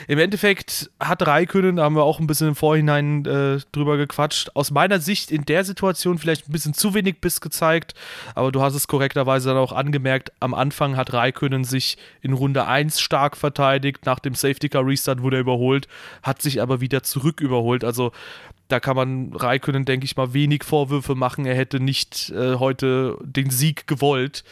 Im 0.08 0.20
Endeffekt 0.20 0.90
hat 1.02 1.28
Raikönnen, 1.28 1.76
da 1.76 1.84
haben 1.84 1.98
wir 1.98 2.04
auch 2.04 2.22
ein 2.22 2.28
bisschen 2.28 2.48
im 2.48 2.56
Vorhinein 2.56 3.26
äh, 3.26 3.60
drüber 3.74 3.98
gequatscht, 3.98 4.52
aus 4.54 4.72
meiner 4.72 5.02
Sicht 5.02 5.30
in 5.30 5.44
der 5.44 5.66
Situation 5.66 6.18
vielleicht 6.18 6.48
ein 6.48 6.54
bisschen 6.54 6.74
zu 6.74 6.94
wenig 6.94 7.20
Biss 7.20 7.42
gezeigt, 7.42 7.94
aber 8.36 8.54
du 8.54 8.62
hast 8.62 8.74
es 8.74 8.88
korrekterweise 8.88 9.50
dann 9.50 9.58
auch 9.58 9.74
angemerkt, 9.74 10.32
am 10.40 10.54
Anfang 10.54 10.96
hat 10.96 11.12
Raikönnen 11.12 11.66
sich 11.66 11.98
in 12.22 12.32
Runde 12.32 12.68
1 12.68 13.02
stark 13.02 13.36
verteidigt, 13.36 14.06
nach 14.06 14.20
dem 14.20 14.34
Safety 14.34 14.70
Car 14.70 14.88
Restart 14.88 15.22
wurde 15.22 15.36
er 15.36 15.42
überholt, 15.42 15.90
hat 16.22 16.42
sich 16.42 16.62
aber 16.62 16.80
wieder 16.80 17.04
zurück 17.04 17.42
überholt. 17.42 17.84
Also, 17.84 18.14
da 18.70 18.80
kann 18.80 18.96
man 18.96 19.34
Raikönnen, 19.34 19.84
denke 19.84 20.06
ich 20.06 20.16
mal, 20.16 20.34
wenig 20.34 20.64
Vorwürfe 20.64 21.16
machen. 21.16 21.46
Er 21.46 21.56
hätte 21.56 21.82
nicht 21.82 22.30
äh, 22.30 22.56
heute 22.56 23.18
den 23.22 23.50
Sieg 23.50 23.88
gewollt 23.88 24.46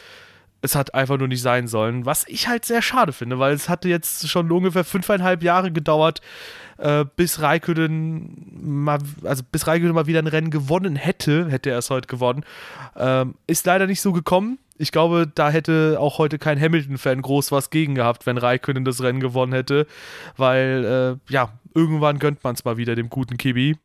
es 0.62 0.76
hat 0.76 0.94
einfach 0.94 1.18
nur 1.18 1.28
nicht 1.28 1.42
sein 1.42 1.66
sollen. 1.66 2.06
Was 2.06 2.26
ich 2.28 2.48
halt 2.48 2.64
sehr 2.64 2.82
schade 2.82 3.12
finde, 3.12 3.38
weil 3.38 3.52
es 3.52 3.68
hatte 3.68 3.88
jetzt 3.88 4.28
schon 4.28 4.50
ungefähr 4.50 4.84
fünfeinhalb 4.84 5.42
Jahre 5.42 5.72
gedauert, 5.72 6.20
äh, 6.78 7.04
bis 7.16 7.40
Raikkonen 7.40 8.46
mal, 8.62 8.98
also 9.24 9.42
bis 9.50 9.66
Raikkonen 9.66 9.94
mal 9.94 10.06
wieder 10.06 10.20
ein 10.20 10.28
Rennen 10.28 10.50
gewonnen 10.50 10.96
hätte, 10.96 11.50
hätte 11.50 11.70
er 11.70 11.78
es 11.78 11.90
heute 11.90 12.06
gewonnen. 12.06 12.44
Ähm, 12.96 13.34
ist 13.46 13.66
leider 13.66 13.86
nicht 13.86 14.00
so 14.00 14.12
gekommen. 14.12 14.58
Ich 14.78 14.92
glaube, 14.92 15.30
da 15.32 15.50
hätte 15.50 15.96
auch 16.00 16.18
heute 16.18 16.38
kein 16.38 16.60
Hamilton-Fan 16.60 17.22
groß 17.22 17.52
was 17.52 17.70
gegen 17.70 17.94
gehabt, 17.94 18.26
wenn 18.26 18.38
Raikkonen 18.38 18.84
das 18.84 19.02
Rennen 19.02 19.20
gewonnen 19.20 19.52
hätte, 19.52 19.86
weil 20.36 21.18
äh, 21.28 21.32
ja, 21.32 21.50
irgendwann 21.74 22.18
gönnt 22.18 22.42
man 22.42 22.54
es 22.54 22.64
mal 22.64 22.76
wieder 22.76 22.94
dem 22.94 23.10
guten 23.10 23.36
Kibi. 23.36 23.76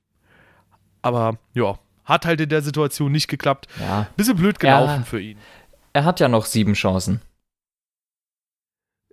Aber 1.02 1.38
ja, 1.54 1.76
hat 2.06 2.26
halt 2.26 2.42
in 2.42 2.50
der 2.50 2.62
Situation 2.62 3.12
nicht 3.12 3.28
geklappt. 3.28 3.68
Ja. 3.80 4.08
Bisschen 4.16 4.38
blöd 4.38 4.60
gelaufen 4.60 5.00
ja. 5.00 5.04
für 5.04 5.20
ihn. 5.20 5.38
Er 5.98 6.06
hat 6.06 6.20
ja 6.20 6.28
noch 6.28 6.46
sieben 6.46 6.74
Chancen. 6.74 7.22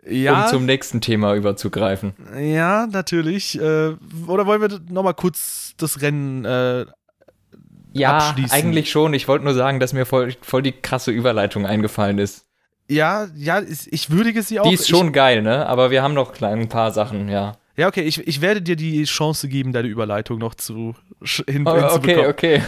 Ja, 0.06 0.44
um 0.44 0.50
zum 0.50 0.66
nächsten 0.66 1.00
Thema 1.00 1.34
überzugreifen. 1.34 2.12
Ja, 2.38 2.86
natürlich. 2.86 3.58
Äh, 3.58 3.94
oder 4.26 4.44
wollen 4.44 4.60
wir 4.60 4.80
nochmal 4.90 5.14
kurz 5.14 5.72
das 5.78 6.02
Rennen 6.02 6.44
äh, 6.44 6.84
ja, 7.94 8.18
abschließen? 8.18 8.50
Ja, 8.50 8.62
eigentlich 8.62 8.90
schon. 8.90 9.14
Ich 9.14 9.28
wollte 9.28 9.46
nur 9.46 9.54
sagen, 9.54 9.80
dass 9.80 9.94
mir 9.94 10.04
voll, 10.04 10.34
voll 10.42 10.60
die 10.60 10.72
krasse 10.72 11.10
Überleitung 11.10 11.64
eingefallen 11.64 12.18
ist. 12.18 12.44
Ja, 12.86 13.28
ja, 13.34 13.62
ich 13.62 14.10
würdige 14.10 14.42
sie 14.42 14.60
auch. 14.60 14.68
Die 14.68 14.74
ist 14.74 14.86
schon 14.86 15.06
ich, 15.06 15.12
geil, 15.14 15.40
ne? 15.40 15.64
Aber 15.64 15.90
wir 15.90 16.02
haben 16.02 16.12
noch 16.12 16.38
ein 16.42 16.68
paar 16.68 16.92
Sachen, 16.92 17.30
ja. 17.30 17.56
Ja, 17.78 17.88
okay, 17.88 18.02
ich, 18.02 18.28
ich 18.28 18.42
werde 18.42 18.60
dir 18.60 18.76
die 18.76 19.04
Chance 19.04 19.48
geben, 19.48 19.72
deine 19.72 19.88
Überleitung 19.88 20.38
noch 20.38 20.54
zu 20.54 20.94
hin, 21.48 21.64
oh, 21.66 21.70
Okay, 21.92 22.26
okay. 22.26 22.62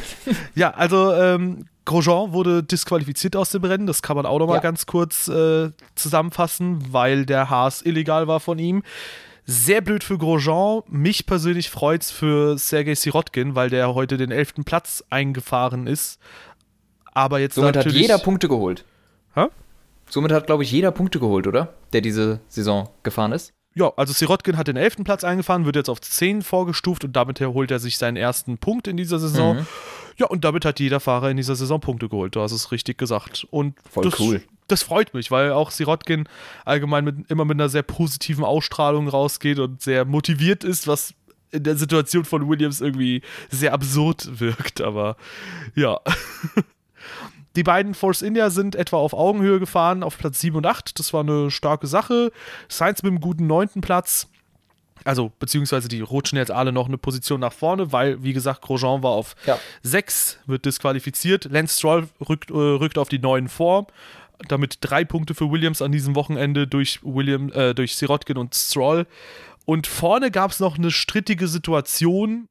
Ja, 0.55 0.71
also 0.71 1.13
ähm, 1.13 1.67
Grosjean 1.87 2.33
wurde 2.33 2.63
disqualifiziert 2.63 3.37
aus 3.37 3.51
dem 3.51 3.65
Rennen, 3.65 3.87
das 3.87 4.03
kann 4.03 4.17
man 4.17 4.27
auch 4.27 4.39
noch 4.39 4.49
mal 4.49 4.57
ja. 4.57 4.61
ganz 4.61 4.85
kurz 4.85 5.29
äh, 5.29 5.71
zusammenfassen, 5.95 6.93
weil 6.93 7.25
der 7.25 7.49
Haas 7.49 7.81
illegal 7.81 8.29
war 8.29 8.41
von 8.41 8.59
ihm. 8.59 8.83
Sehr 9.47 9.81
blöd 9.81 10.03
für 10.03 10.19
Grosjean. 10.19 10.83
Mich 10.89 11.25
persönlich 11.25 11.71
freut 11.71 12.03
es 12.03 12.11
für 12.11 12.59
Sergei 12.59 12.97
Sirotkin, 12.97 13.55
weil 13.55 13.71
der 13.71 13.95
heute 13.95 14.17
den 14.17 14.33
elften 14.33 14.65
Platz 14.65 15.05
eingefahren 15.09 15.87
ist. 15.87 16.19
Aber 17.15 17.39
jetzt 17.39 17.55
Somit 17.55 17.77
hat 17.77 17.87
jeder 17.87 18.19
Punkte 18.19 18.49
geholt. 18.49 18.85
Hä? 19.35 19.47
Somit 20.11 20.33
hat, 20.33 20.47
glaube 20.47 20.65
ich, 20.65 20.73
jeder 20.73 20.91
Punkte 20.91 21.21
geholt, 21.21 21.47
oder? 21.47 21.75
Der 21.93 22.01
diese 22.01 22.41
Saison 22.49 22.89
gefahren 23.05 23.31
ist. 23.31 23.53
Ja, 23.77 23.93
also 23.97 24.15
Sirotkin 24.15 24.57
hat 24.57 24.69
den 24.69 24.79
elften 24.79 25.05
Platz 25.05 25.23
eingefahren, 25.23 25.67
wird 25.67 25.77
jetzt 25.77 25.91
auf 25.91 26.01
10 26.01 26.41
vorgestuft 26.41 27.05
und 27.05 27.15
damit 27.15 27.41
holt 27.43 27.71
er 27.71 27.79
sich 27.79 27.99
seinen 27.99 28.17
ersten 28.17 28.57
Punkt 28.57 28.89
in 28.89 28.97
dieser 28.97 29.19
Saison. 29.19 29.57
Mhm. 29.57 29.67
Ja, 30.17 30.27
und 30.29 30.45
damit 30.45 30.65
hat 30.65 30.81
jeder 30.81 30.99
Fahrer 30.99 31.31
in 31.31 31.37
dieser 31.37 31.57
Saison 31.57 31.79
Punkte 31.79 32.09
geholt. 32.09 32.35
Du 32.35 32.41
hast 32.41 32.53
es 32.53 32.73
richtig 32.73 32.97
gesagt. 32.97 33.47
Und 33.51 33.75
Voll 33.91 34.05
das, 34.05 34.19
cool. 34.19 34.43
Das 34.67 34.83
freut 34.83 35.13
mich, 35.13 35.31
weil 35.31 35.53
auch 35.53 35.71
Sirotkin 35.71 36.27
allgemein 36.65 37.05
mit, 37.05 37.31
immer 37.31 37.45
mit 37.45 37.57
einer 37.57 37.69
sehr 37.69 37.83
positiven 37.83 38.45
Ausstrahlung 38.45 39.09
rausgeht 39.09 39.59
und 39.59 39.83
sehr 39.83 40.07
motiviert 40.07 40.65
ist, 40.65 40.89
was 40.89 41.13
in 41.51 41.63
der 41.63 41.77
Situation 41.77 42.25
von 42.25 42.49
Williams 42.49 42.81
irgendwie 42.81 43.21
sehr 43.51 43.75
absurd 43.75 44.41
wirkt. 44.41 44.81
Aber 44.81 45.19
ja. 45.75 46.01
Die 47.57 47.63
beiden 47.63 47.95
Force 47.95 48.23
India 48.23 48.51
sind 48.51 48.77
etwa 48.77 48.99
auf 48.99 49.15
Augenhöhe 49.15 49.59
gefahren, 49.59 50.03
auf 50.03 50.19
Platz 50.19 50.41
7 50.41 50.57
und 50.57 50.67
8. 50.67 50.99
Das 50.99 51.13
war 51.13 51.23
eine 51.23 51.51
starke 51.51 51.87
Sache. 51.87 52.31
Sainz 52.69 53.03
mit 53.03 53.11
einem 53.11 53.21
guten 53.21 53.47
neunten 53.47 53.81
Platz 53.81 54.29
also 55.05 55.31
beziehungsweise 55.39 55.89
die 55.89 56.01
rutschen 56.01 56.37
jetzt 56.37 56.51
alle 56.51 56.73
noch 56.73 56.87
eine 56.87 56.99
Position 56.99 57.39
nach 57.39 57.53
vorne, 57.53 57.93
weil, 57.93 58.23
wie 58.25 58.33
gesagt, 58.33 58.63
Grosjean 58.63 59.03
war 59.05 59.13
auf 59.13 59.37
ja. 59.47 59.59
6, 59.83 60.41
wird 60.47 60.65
disqualifiziert. 60.65 61.45
Lance 61.45 61.79
Stroll 61.79 62.09
rückt, 62.29 62.51
äh, 62.51 62.55
rückt 62.55 62.99
auf 62.99 63.09
die 63.09 63.21
9 63.21 63.49
vor. 63.49 63.87
Damit 64.49 64.79
drei 64.81 65.05
Punkte 65.05 65.35
für 65.35 65.51
Williams 65.51 65.81
an 65.81 65.93
diesem 65.93 66.17
Wochenende 66.17 66.67
durch, 66.67 67.01
William, 67.03 67.51
äh, 67.53 67.73
durch 67.73 67.95
Sirotkin 67.95 68.37
und 68.37 68.55
Stroll. 68.55 69.07
Und 69.65 69.87
vorne 69.87 70.31
gab 70.31 70.51
es 70.51 70.61
noch 70.61 70.77
eine 70.77 70.91
strittige 70.91 71.47
Situation, 71.47 72.49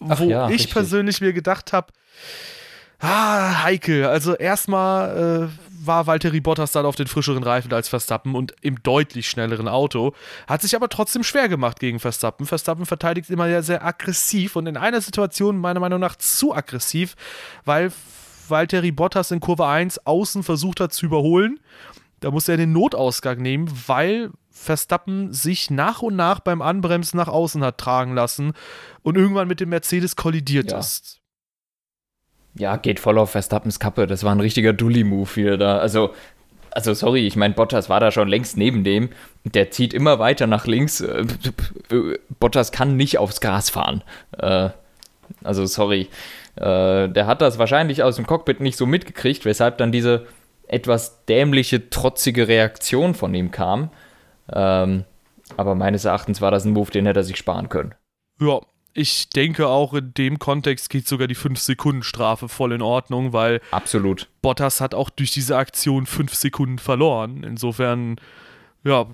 wo 0.00 0.24
ja, 0.24 0.46
ich 0.46 0.54
richtig. 0.54 0.72
persönlich 0.72 1.20
mir 1.20 1.32
gedacht 1.32 1.72
habe, 1.72 1.92
ah, 3.00 3.62
heikel. 3.62 4.06
Also 4.06 4.34
erstmal 4.34 5.48
äh, 5.50 5.70
war 5.86 6.06
Valtteri 6.06 6.40
Bottas 6.40 6.72
dann 6.72 6.86
auf 6.86 6.96
den 6.96 7.06
frischeren 7.06 7.42
Reifen 7.42 7.72
als 7.72 7.88
Verstappen 7.88 8.34
und 8.34 8.54
im 8.60 8.82
deutlich 8.82 9.28
schnelleren 9.28 9.68
Auto. 9.68 10.12
Hat 10.46 10.62
sich 10.62 10.76
aber 10.76 10.88
trotzdem 10.88 11.24
schwer 11.24 11.48
gemacht 11.48 11.80
gegen 11.80 11.98
Verstappen. 11.98 12.46
Verstappen 12.46 12.86
verteidigt 12.86 13.30
immer 13.30 13.46
sehr, 13.46 13.62
sehr 13.62 13.84
aggressiv 13.84 14.56
und 14.56 14.66
in 14.66 14.76
einer 14.76 15.00
Situation 15.00 15.58
meiner 15.58 15.80
Meinung 15.80 16.00
nach 16.00 16.16
zu 16.16 16.54
aggressiv, 16.54 17.16
weil 17.64 17.92
Valtteri 18.48 18.92
Bottas 18.92 19.30
in 19.30 19.40
Kurve 19.40 19.66
1 19.66 20.06
außen 20.06 20.42
versucht 20.42 20.80
hat 20.80 20.92
zu 20.92 21.06
überholen. 21.06 21.60
Da 22.20 22.30
musste 22.30 22.52
er 22.52 22.58
den 22.58 22.72
Notausgang 22.72 23.38
nehmen, 23.38 23.70
weil 23.86 24.30
Verstappen 24.50 25.32
sich 25.32 25.70
nach 25.70 26.02
und 26.02 26.16
nach 26.16 26.40
beim 26.40 26.60
Anbremsen 26.60 27.16
nach 27.16 27.28
außen 27.28 27.64
hat 27.64 27.78
tragen 27.78 28.14
lassen 28.14 28.52
und 29.02 29.16
irgendwann 29.16 29.48
mit 29.48 29.60
dem 29.60 29.70
Mercedes 29.70 30.16
kollidiert 30.16 30.72
ja. 30.72 30.78
ist 30.78 31.19
ja, 32.54 32.76
geht 32.76 33.00
voll 33.00 33.18
auf 33.18 33.30
Verstappens 33.30 33.78
Kappe. 33.78 34.06
Das 34.06 34.24
war 34.24 34.34
ein 34.34 34.40
richtiger 34.40 34.72
Dully-Move 34.72 35.36
wieder 35.36 35.56
da. 35.56 35.78
Also, 35.78 36.14
also 36.70 36.94
sorry, 36.94 37.26
ich 37.26 37.36
meine, 37.36 37.54
Bottas 37.54 37.88
war 37.88 38.00
da 38.00 38.10
schon 38.10 38.28
längst 38.28 38.56
neben 38.56 38.84
dem. 38.84 39.10
Der 39.44 39.70
zieht 39.70 39.94
immer 39.94 40.18
weiter 40.18 40.46
nach 40.46 40.66
links. 40.66 41.00
Äh, 41.00 41.24
Bottas 42.38 42.72
kann 42.72 42.96
nicht 42.96 43.18
aufs 43.18 43.40
Gras 43.40 43.70
fahren. 43.70 44.02
Äh, 44.38 44.70
also 45.44 45.66
sorry. 45.66 46.08
Äh, 46.56 47.08
der 47.08 47.26
hat 47.26 47.40
das 47.40 47.58
wahrscheinlich 47.58 48.02
aus 48.02 48.16
dem 48.16 48.26
Cockpit 48.26 48.60
nicht 48.60 48.76
so 48.76 48.86
mitgekriegt, 48.86 49.44
weshalb 49.44 49.78
dann 49.78 49.92
diese 49.92 50.26
etwas 50.66 51.24
dämliche, 51.26 51.90
trotzige 51.90 52.48
Reaktion 52.48 53.14
von 53.14 53.34
ihm 53.34 53.50
kam. 53.50 53.90
Ähm, 54.52 55.04
aber 55.56 55.74
meines 55.74 56.04
Erachtens 56.04 56.40
war 56.40 56.50
das 56.50 56.64
ein 56.64 56.72
Move, 56.72 56.90
den 56.90 57.06
hätte 57.06 57.20
er 57.20 57.24
sich 57.24 57.36
sparen 57.36 57.68
können. 57.68 57.94
Ja, 58.40 58.60
ich 58.92 59.28
denke 59.30 59.68
auch 59.68 59.94
in 59.94 60.14
dem 60.14 60.38
Kontext 60.38 60.90
geht 60.90 61.06
sogar 61.06 61.28
die 61.28 61.36
5-Sekunden-Strafe 61.36 62.48
voll 62.48 62.72
in 62.72 62.82
Ordnung, 62.82 63.32
weil 63.32 63.60
Absolut. 63.70 64.28
Bottas 64.42 64.80
hat 64.80 64.94
auch 64.94 65.10
durch 65.10 65.30
diese 65.30 65.56
Aktion 65.56 66.06
5 66.06 66.34
Sekunden 66.34 66.78
verloren. 66.78 67.42
Insofern, 67.42 68.16
ja, 68.84 69.06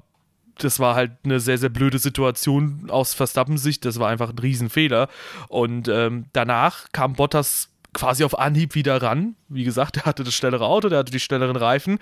das 0.58 0.80
war 0.80 0.94
halt 0.94 1.12
eine 1.24 1.40
sehr, 1.40 1.58
sehr 1.58 1.68
blöde 1.68 1.98
Situation 1.98 2.86
aus 2.88 3.12
Verstappen-Sicht. 3.12 3.84
Das 3.84 3.98
war 3.98 4.08
einfach 4.08 4.30
ein 4.30 4.38
Riesenfehler. 4.38 5.08
Und 5.48 5.88
ähm, 5.88 6.26
danach 6.32 6.86
kam 6.92 7.12
Bottas 7.12 7.68
quasi 7.92 8.24
auf 8.24 8.38
Anhieb 8.38 8.74
wieder 8.74 9.00
ran. 9.02 9.36
Wie 9.48 9.64
gesagt, 9.64 9.98
er 9.98 10.04
hatte 10.04 10.24
das 10.24 10.34
schnellere 10.34 10.66
Auto, 10.66 10.88
der 10.88 10.98
hatte 10.98 11.12
die 11.12 11.20
schnelleren 11.20 11.56
Reifen, 11.56 11.98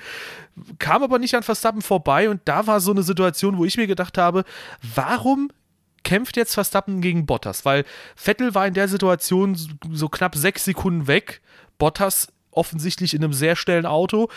kam 0.78 1.02
aber 1.02 1.18
nicht 1.18 1.34
an 1.36 1.44
Verstappen 1.44 1.82
vorbei 1.82 2.28
und 2.28 2.40
da 2.46 2.66
war 2.66 2.80
so 2.80 2.90
eine 2.90 3.04
Situation, 3.04 3.58
wo 3.58 3.64
ich 3.64 3.76
mir 3.76 3.86
gedacht 3.86 4.18
habe, 4.18 4.44
warum 4.94 5.50
kämpft 6.04 6.36
jetzt 6.36 6.54
Verstappen 6.54 7.00
gegen 7.00 7.26
Bottas, 7.26 7.64
weil 7.64 7.84
Vettel 8.14 8.54
war 8.54 8.66
in 8.66 8.74
der 8.74 8.88
Situation 8.88 9.56
so 9.90 10.08
knapp 10.08 10.36
sechs 10.36 10.64
Sekunden 10.64 11.06
weg. 11.06 11.40
Bottas 11.78 12.28
offensichtlich 12.52 13.14
in 13.14 13.24
einem 13.24 13.32
sehr 13.32 13.56
schnellen 13.56 13.86
Auto. 13.86 14.28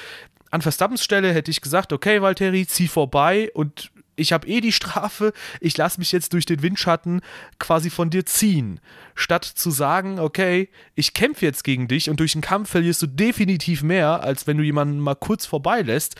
An 0.50 0.62
Verstappens 0.62 1.04
Stelle 1.04 1.34
hätte 1.34 1.52
ich 1.52 1.62
gesagt, 1.62 1.94
okay, 1.94 2.22
Valtteri, 2.22 2.66
zieh 2.66 2.88
vorbei 2.88 3.52
und 3.54 3.92
ich 4.18 4.34
habe 4.34 4.48
eh 4.48 4.62
die 4.62 4.72
Strafe, 4.72 5.32
ich 5.62 5.78
lasse 5.78 6.00
mich 6.00 6.12
jetzt 6.12 6.34
durch 6.34 6.46
den 6.46 6.64
Windschatten 6.64 7.22
quasi 7.60 7.92
von 7.92 8.10
dir 8.10 8.26
ziehen. 8.26 8.80
Statt 9.14 9.46
zu 9.46 9.70
sagen, 9.70 10.20
okay, 10.20 10.70
ich 10.96 11.14
kämpfe 11.14 11.46
jetzt 11.46 11.64
gegen 11.64 11.88
dich 11.88 12.10
und 12.10 12.20
durch 12.20 12.34
den 12.34 12.42
Kampf 12.42 12.72
verlierst 12.72 13.02
du 13.04 13.08
definitiv 13.08 13.84
mehr, 13.84 14.22
als 14.24 14.48
wenn 14.48 14.58
du 14.58 14.64
jemanden 14.64 15.00
mal 15.00 15.16
kurz 15.16 15.46
vorbeilässt. 15.46 16.16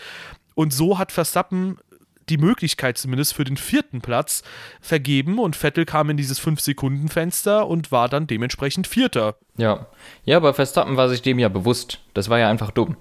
Und 0.54 0.74
so 0.74 1.00
hat 1.00 1.12
Verstappen 1.12 1.78
die 2.30 2.38
Möglichkeit 2.38 2.98
zumindest 2.98 3.34
für 3.34 3.44
den 3.44 3.58
vierten 3.58 4.02
Platz 4.02 4.44
vergeben 4.82 5.40
und 5.40 5.56
Vettel 5.56 5.86
kam 5.86 6.10
in 6.10 6.18
dieses 6.18 6.42
5-Sekunden-Fenster 6.42 7.68
und 7.68 7.92
war 7.92 8.10
dann 8.10 8.28
dementsprechend 8.28 8.88
Vierter. 8.88 9.36
Ja. 9.58 9.88
Ja, 10.24 10.38
aber 10.38 10.54
Verstappen 10.54 10.98
war 10.98 11.10
sich 11.10 11.22
dem 11.22 11.40
ja 11.40 11.50
bewusst. 11.50 12.00
Das 12.14 12.30
war 12.30 12.40
ja 12.40 12.50
einfach 12.50 12.72
dumm. 12.72 12.98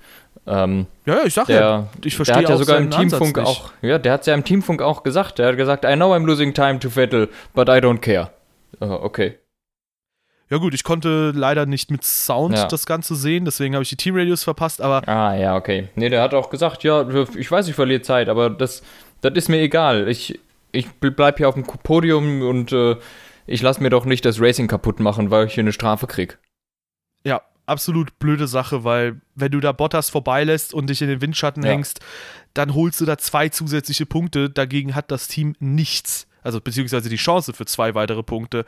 Ähm, 0.47 0.87
ja, 1.07 1.25
ich 1.25 1.35
sag 1.35 1.47
der, 1.47 1.61
ja, 1.61 1.89
ich 2.05 2.15
verstehe 2.15 2.37
Der 2.37 2.45
hat 2.45 2.51
ja 2.51 2.57
sogar 2.57 2.79
im 2.79 2.91
Teamfunk 2.91 3.39
auch, 3.39 3.73
ja, 3.83 3.99
der 3.99 4.13
hat 4.13 4.21
es 4.21 4.27
ja 4.27 4.35
im 4.35 4.45
Teamfunk 4.45 4.81
auch 4.81 5.03
gesagt. 5.03 5.39
Der 5.39 5.49
hat 5.49 5.57
gesagt, 5.57 5.85
I 5.85 5.95
know 5.95 6.15
I'm 6.15 6.25
losing 6.25 6.55
time 6.55 6.79
to 6.79 6.89
Vettel, 6.89 7.29
but 7.55 7.69
I 7.69 7.73
don't 7.73 7.99
care. 7.99 8.31
Uh, 8.81 8.93
okay. 8.93 9.39
Ja 10.49 10.59
gut, 10.59 10.75
ich 10.75 10.85
konnte 10.85 11.33
leider 11.35 11.67
nicht 11.67 11.91
mit 11.91 12.05
Sound 12.05 12.55
Ja. 12.57 12.69
das 12.69 12.87
Ganze 12.87 13.17
sehen, 13.17 13.45
deswegen 13.45 13.75
habe 13.75 13.83
ich 13.83 13.89
die 13.89 13.97
Teamradios 13.97 14.45
verpasst, 14.45 14.81
aber 14.81 15.07
Ah, 15.09 15.35
ja, 15.35 15.57
okay. 15.57 15.89
Nee, 15.97 16.09
der 16.09 16.23
hat 16.23 16.35
auch 16.35 16.51
gesagt, 16.51 16.85
ja, 16.85 17.05
ich 17.37 17.51
weiß, 17.51 17.67
ich 17.67 17.75
verliere 17.75 18.03
Zeit, 18.03 18.29
aber 18.29 18.49
das, 18.49 18.85
das 19.31 19.45
ist 19.45 19.49
mir 19.49 19.61
egal. 19.61 20.09
Ich, 20.09 20.39
ich 20.73 20.89
bleib 21.01 21.39
hier 21.39 21.49
auf 21.49 21.55
dem 21.55 21.65
Podium 21.65 22.43
und 22.43 22.73
äh, 22.73 22.97
ich 23.47 23.63
lasse 23.63 23.83
mir 23.83 23.91
doch 23.91 24.05
nicht 24.05 24.25
das 24.25 24.41
Racing 24.41 24.67
kaputt 24.69 25.01
machen, 25.01 25.31
weil 25.31 25.47
ich 25.47 25.55
hier 25.55 25.63
eine 25.63 25.73
Strafe 25.73 26.07
krieg. 26.07 26.39
ja, 27.25 27.43
absolut 27.67 28.17
blöde 28.21 28.47
Sache, 28.47 28.85
weil 28.85 29.21
wenn 29.35 29.51
du 29.51 29.59
da 29.59 29.73
Bottas 29.73 30.09
vorbeilässt 30.09 30.73
und 30.73 30.89
dich 30.89 31.03
in 31.03 31.09
den 31.09 31.21
Windschatten 31.21 31.65
Ja. 31.65 31.71
hängst, 31.71 31.99
dann 32.55 32.75
holst 32.75 33.01
du 33.01 33.05
da 33.05 33.19
zwei 33.19 33.49
zusätzliche 33.49 34.07
Punkte, 34.07 34.49
dagegen 34.51 34.95
hat 34.95 35.11
das 35.11 35.27
Team 35.27 35.57
nichts. 35.59 36.29
Also 36.45 36.61
beziehungsweise 36.61 37.09
die 37.09 37.17
Chance 37.17 37.53
für 37.55 37.67
zwei 37.67 37.97
weitere 37.97 38.23
Punkte. 38.23 38.65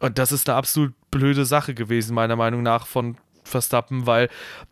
Und 0.00 0.18
das 0.18 0.32
ist 0.32 0.48
eine 0.48 0.56
absolut 0.58 0.92
blöde 1.12 1.44
Sache 1.44 1.72
gewesen, 1.72 2.14
meiner 2.14 2.34
Meinung 2.34 2.64
nach, 2.64 2.86
von 2.88 3.16
Verstappen, 3.42 4.06
weil 4.06 4.28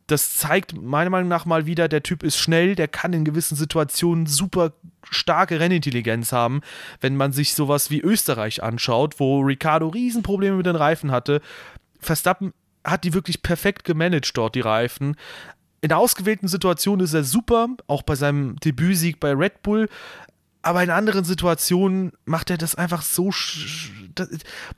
das 0.06 0.36
zeigt 0.36 0.80
meiner 0.80 1.10
Meinung 1.10 1.28
nach 1.28 1.44
mal 1.44 1.66
wieder, 1.66 1.88
der 1.88 2.02
Typ 2.02 2.22
ist 2.22 2.36
schnell, 2.36 2.74
der 2.74 2.88
kann 2.88 3.12
in 3.12 3.24
gewissen 3.24 3.56
Situationen 3.56 4.26
super 4.26 4.72
starke 5.10 5.60
Rennintelligenz 5.60 6.32
haben. 6.32 6.60
Wenn 7.00 7.16
man 7.16 7.32
sich 7.32 7.54
sowas 7.54 7.90
wie 7.90 8.00
Österreich 8.00 8.62
anschaut, 8.62 9.18
wo 9.18 9.40
Ricardo 9.40 9.88
Riesenprobleme 9.88 10.56
mit 10.56 10.66
den 10.66 10.76
Reifen 10.76 11.10
hatte, 11.10 11.40
Verstappen 11.98 12.52
hat 12.84 13.04
die 13.04 13.12
wirklich 13.12 13.42
perfekt 13.42 13.84
gemanagt 13.84 14.36
dort, 14.36 14.54
die 14.54 14.60
Reifen. 14.60 15.16
In 15.82 15.92
ausgewählten 15.92 16.48
Situationen 16.48 17.04
ist 17.04 17.14
er 17.14 17.24
super, 17.24 17.68
auch 17.86 18.02
bei 18.02 18.14
seinem 18.14 18.56
Debütsieg 18.56 19.18
bei 19.18 19.32
Red 19.32 19.62
Bull. 19.62 19.88
Aber 20.62 20.82
in 20.82 20.90
anderen 20.90 21.24
Situationen 21.24 22.12
macht 22.26 22.50
er 22.50 22.58
das 22.58 22.74
einfach 22.74 23.02
so. 23.02 23.30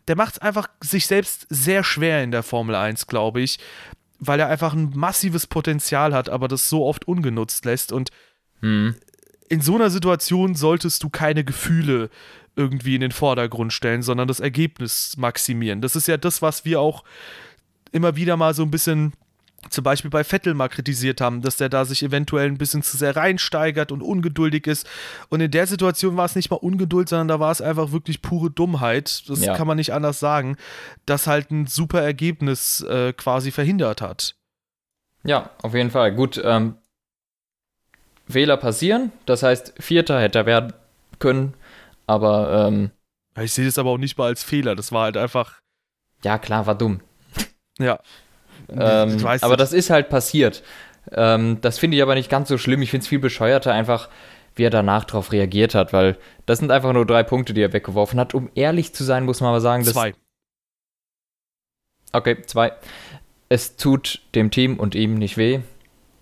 Der 0.07 0.17
macht 0.17 0.35
es 0.35 0.39
einfach 0.39 0.69
sich 0.81 1.07
selbst 1.07 1.47
sehr 1.51 1.83
schwer 1.83 2.23
in 2.23 2.31
der 2.31 2.43
Formel 2.43 2.75
1, 2.75 3.09
glaube 3.09 3.41
ich, 3.41 3.59
weil 4.21 4.39
er 4.39 4.49
einfach 4.49 4.75
ein 4.75 4.93
massives 4.95 5.47
Potenzial 5.49 6.15
hat, 6.15 6.29
aber 6.29 6.47
das 6.47 6.69
so 6.69 6.87
oft 6.87 7.09
ungenutzt 7.09 7.65
lässt. 7.65 7.91
Und 7.91 8.11
Hm. 8.61 8.95
in 9.49 9.61
so 9.61 9.75
einer 9.75 9.91
Situation 9.91 10.55
solltest 10.55 11.03
du 11.03 11.11
keine 11.11 11.43
Gefühle 11.43 12.11
irgendwie 12.55 12.95
in 12.95 13.01
den 13.01 13.13
Vordergrund 13.13 13.73
stellen, 13.73 14.03
sondern 14.03 14.29
das 14.29 14.41
Ergebnis 14.41 15.17
maximieren. 15.17 15.81
Das 15.81 15.97
ist 15.97 16.07
ja 16.07 16.17
das, 16.17 16.43
was 16.43 16.65
wir 16.65 16.81
auch 16.81 17.03
immer 17.91 18.15
wieder 18.15 18.37
mal 18.37 18.55
so 18.55 18.63
ein 18.63 18.71
bisschen 18.71 19.15
zum 19.71 19.85
Beispiel 19.85 20.11
bei 20.11 20.25
Vettel 20.25 20.55
mal 20.55 20.69
kritisiert 20.69 21.21
haben, 21.21 21.41
dass 21.43 21.57
der 21.57 21.69
da 21.69 21.85
sich 21.85 22.03
eventuell 22.03 22.47
ein 22.49 22.59
bisschen 22.59 22.83
zu 22.83 22.97
sehr 22.97 23.15
reinsteigert 23.17 23.93
und 23.93 24.03
ungeduldig 24.03 24.67
ist. 24.67 24.89
Und 25.29 25.41
in 25.41 25.51
der 25.51 25.67
Situation 25.67 26.17
war 26.17 26.25
es 26.25 26.35
nicht 26.35 26.51
mal 26.51 26.57
Ungeduld, 26.57 27.09
sondern 27.09 27.29
da 27.29 27.41
war 27.41 27.53
es 27.53 27.61
einfach 27.61 27.93
wirklich 27.93 28.23
pure 28.23 28.51
Dummheit. 28.51 29.23
Das 29.29 29.45
Ja. 29.45 29.57
kann 29.57 29.67
man 29.67 29.77
nicht 29.77 29.93
anders 29.93 30.19
sagen, 30.21 30.57
das 31.07 31.27
halt 31.27 31.51
ein 31.51 31.67
super 31.67 32.03
Ergebnis 32.03 32.81
äh, 32.83 33.13
quasi 33.13 33.51
verhindert 33.53 34.01
hat. 34.03 34.35
Ja, 35.25 35.51
auf 35.63 35.75
jeden 35.75 35.91
Fall. 35.91 36.13
Gut, 36.15 36.41
ähm, 36.45 36.75
Fehler 38.29 38.57
passieren. 38.57 39.13
Das 39.27 39.43
heißt, 39.43 39.75
Vierter 39.79 40.21
hätte 40.21 40.39
er 40.41 40.47
werden 40.47 40.73
können. 41.19 41.55
Aber, 42.07 42.67
ähm, 42.69 42.91
Ich 43.41 43.53
sehe 43.53 43.65
das 43.67 43.79
aber 43.79 43.91
auch 43.91 43.99
nicht 43.99 44.19
mal 44.19 44.27
als 44.27 44.43
Fehler. 44.43 44.75
Das 44.75 44.91
war 44.93 45.05
halt 45.05 45.17
einfach, 45.17 45.61
ja, 46.25 46.39
klar, 46.39 46.67
war 46.67 46.75
dumm. 46.75 47.01
ja. 47.79 48.01
Ähm, 48.71 49.23
weiß 49.23 49.43
aber 49.43 49.57
das 49.57 49.73
ist 49.73 49.91
halt 49.91 50.09
passiert. 50.09 50.63
Ähm, 51.11 51.59
das 51.61 51.79
finde 51.79 51.97
ich 51.97 52.03
aber 52.03 52.15
nicht 52.15 52.31
ganz 52.31 52.49
so 52.49 52.59
schlimm. 52.59 52.83
Ich 52.83 52.91
finde 52.91 53.03
es 53.03 53.09
viel 53.09 53.19
bescheuerter 53.19 53.73
einfach, 53.73 54.09
wie 54.55 54.65
er 54.65 54.71
danach 54.71 55.05
darauf 55.05 55.33
reagiert 55.33 55.75
hat, 55.75 55.93
weil 55.93 56.17
das 56.47 56.59
sind 56.59 56.71
einfach 56.71 56.93
nur 56.93 57.07
drei 57.07 57.23
Punkte, 57.23 57.55
die 57.55 57.63
er 57.63 57.73
weggeworfen 57.73 58.21
hat. 58.21 58.35
Um 58.35 58.51
ehrlich 58.55 58.95
zu 58.95 59.05
sein, 59.05 59.25
muss 59.25 59.41
man 59.41 59.51
aber 59.51 59.61
sagen, 59.61 59.85
dass. 59.85 59.95
Zwei. 59.95 60.15
Okay, 62.13 62.43
zwei. 62.43 62.73
Es 63.49 63.77
tut 63.77 64.23
dem 64.35 64.51
Team 64.51 64.79
und 64.79 64.95
ihm 64.95 65.15
nicht 65.15 65.37
weh. 65.37 65.61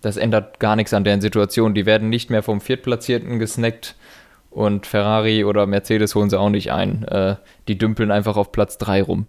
Das 0.00 0.16
ändert 0.16 0.60
gar 0.60 0.76
nichts 0.76 0.94
an 0.94 1.04
deren 1.04 1.20
Situation. 1.20 1.74
Die 1.74 1.86
werden 1.86 2.08
nicht 2.08 2.30
mehr 2.30 2.42
vom 2.42 2.60
Viertplatzierten 2.60 3.38
gesnackt 3.38 3.96
und 4.50 4.86
Ferrari 4.86 5.44
oder 5.44 5.66
Mercedes 5.66 6.14
holen 6.14 6.30
sie 6.30 6.38
auch 6.38 6.48
nicht 6.48 6.72
ein. 6.72 7.04
Äh, 7.04 7.36
die 7.68 7.78
dümpeln 7.78 8.10
einfach 8.10 8.36
auf 8.36 8.52
Platz 8.52 8.78
drei 8.78 9.02
rum. 9.02 9.26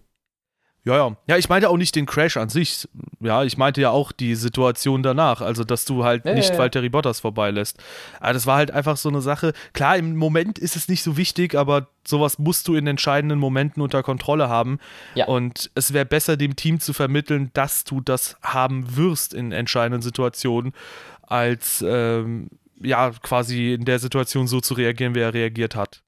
Ja, 0.83 0.95
ja. 0.95 1.15
Ja, 1.27 1.37
ich 1.37 1.47
meinte 1.47 1.69
auch 1.69 1.77
nicht 1.77 1.95
den 1.95 2.07
Crash 2.07 2.37
an 2.37 2.49
sich. 2.49 2.89
Ja, 3.19 3.43
ich 3.43 3.55
meinte 3.55 3.81
ja 3.81 3.91
auch 3.91 4.11
die 4.11 4.33
Situation 4.33 5.03
danach. 5.03 5.41
Also, 5.41 5.63
dass 5.63 5.85
du 5.85 6.03
halt 6.03 6.25
Ja, 6.25 6.33
nicht 6.33 6.49
ja, 6.49 6.55
ja. 6.55 6.59
Valtteri 6.59 6.89
Bottas 6.89 7.19
vorbeilässt. 7.19 7.77
Aber 8.19 8.33
das 8.33 8.47
war 8.47 8.57
halt 8.57 8.71
einfach 8.71 8.97
so 8.97 9.09
eine 9.09 9.21
Sache. 9.21 9.53
Klar, 9.73 9.97
im 9.97 10.15
Moment 10.15 10.57
ist 10.57 10.75
es 10.75 10.87
nicht 10.87 11.03
so 11.03 11.17
wichtig, 11.17 11.53
aber 11.53 11.87
sowas 12.05 12.39
musst 12.39 12.67
du 12.67 12.73
in 12.73 12.87
entscheidenden 12.87 13.37
Momenten 13.37 13.83
unter 13.83 14.01
Kontrolle 14.01 14.49
haben. 14.49 14.79
Ja. 15.13 15.27
Und 15.27 15.69
es 15.75 15.93
wäre 15.93 16.05
besser, 16.05 16.35
dem 16.35 16.55
Team 16.55 16.79
zu 16.79 16.93
vermitteln, 16.93 17.51
dass 17.53 17.83
du 17.83 18.01
das 18.01 18.37
haben 18.41 18.95
wirst 18.95 19.35
in 19.35 19.51
entscheidenden 19.51 20.01
Situationen, 20.01 20.73
als 21.21 21.85
ähm, 21.87 22.49
ja, 22.81 23.11
quasi 23.21 23.73
in 23.73 23.85
der 23.85 23.99
Situation 23.99 24.47
so 24.47 24.59
zu 24.61 24.73
reagieren, 24.73 25.13
wie 25.13 25.19
er 25.19 25.35
reagiert 25.35 25.75
hat. 25.75 26.01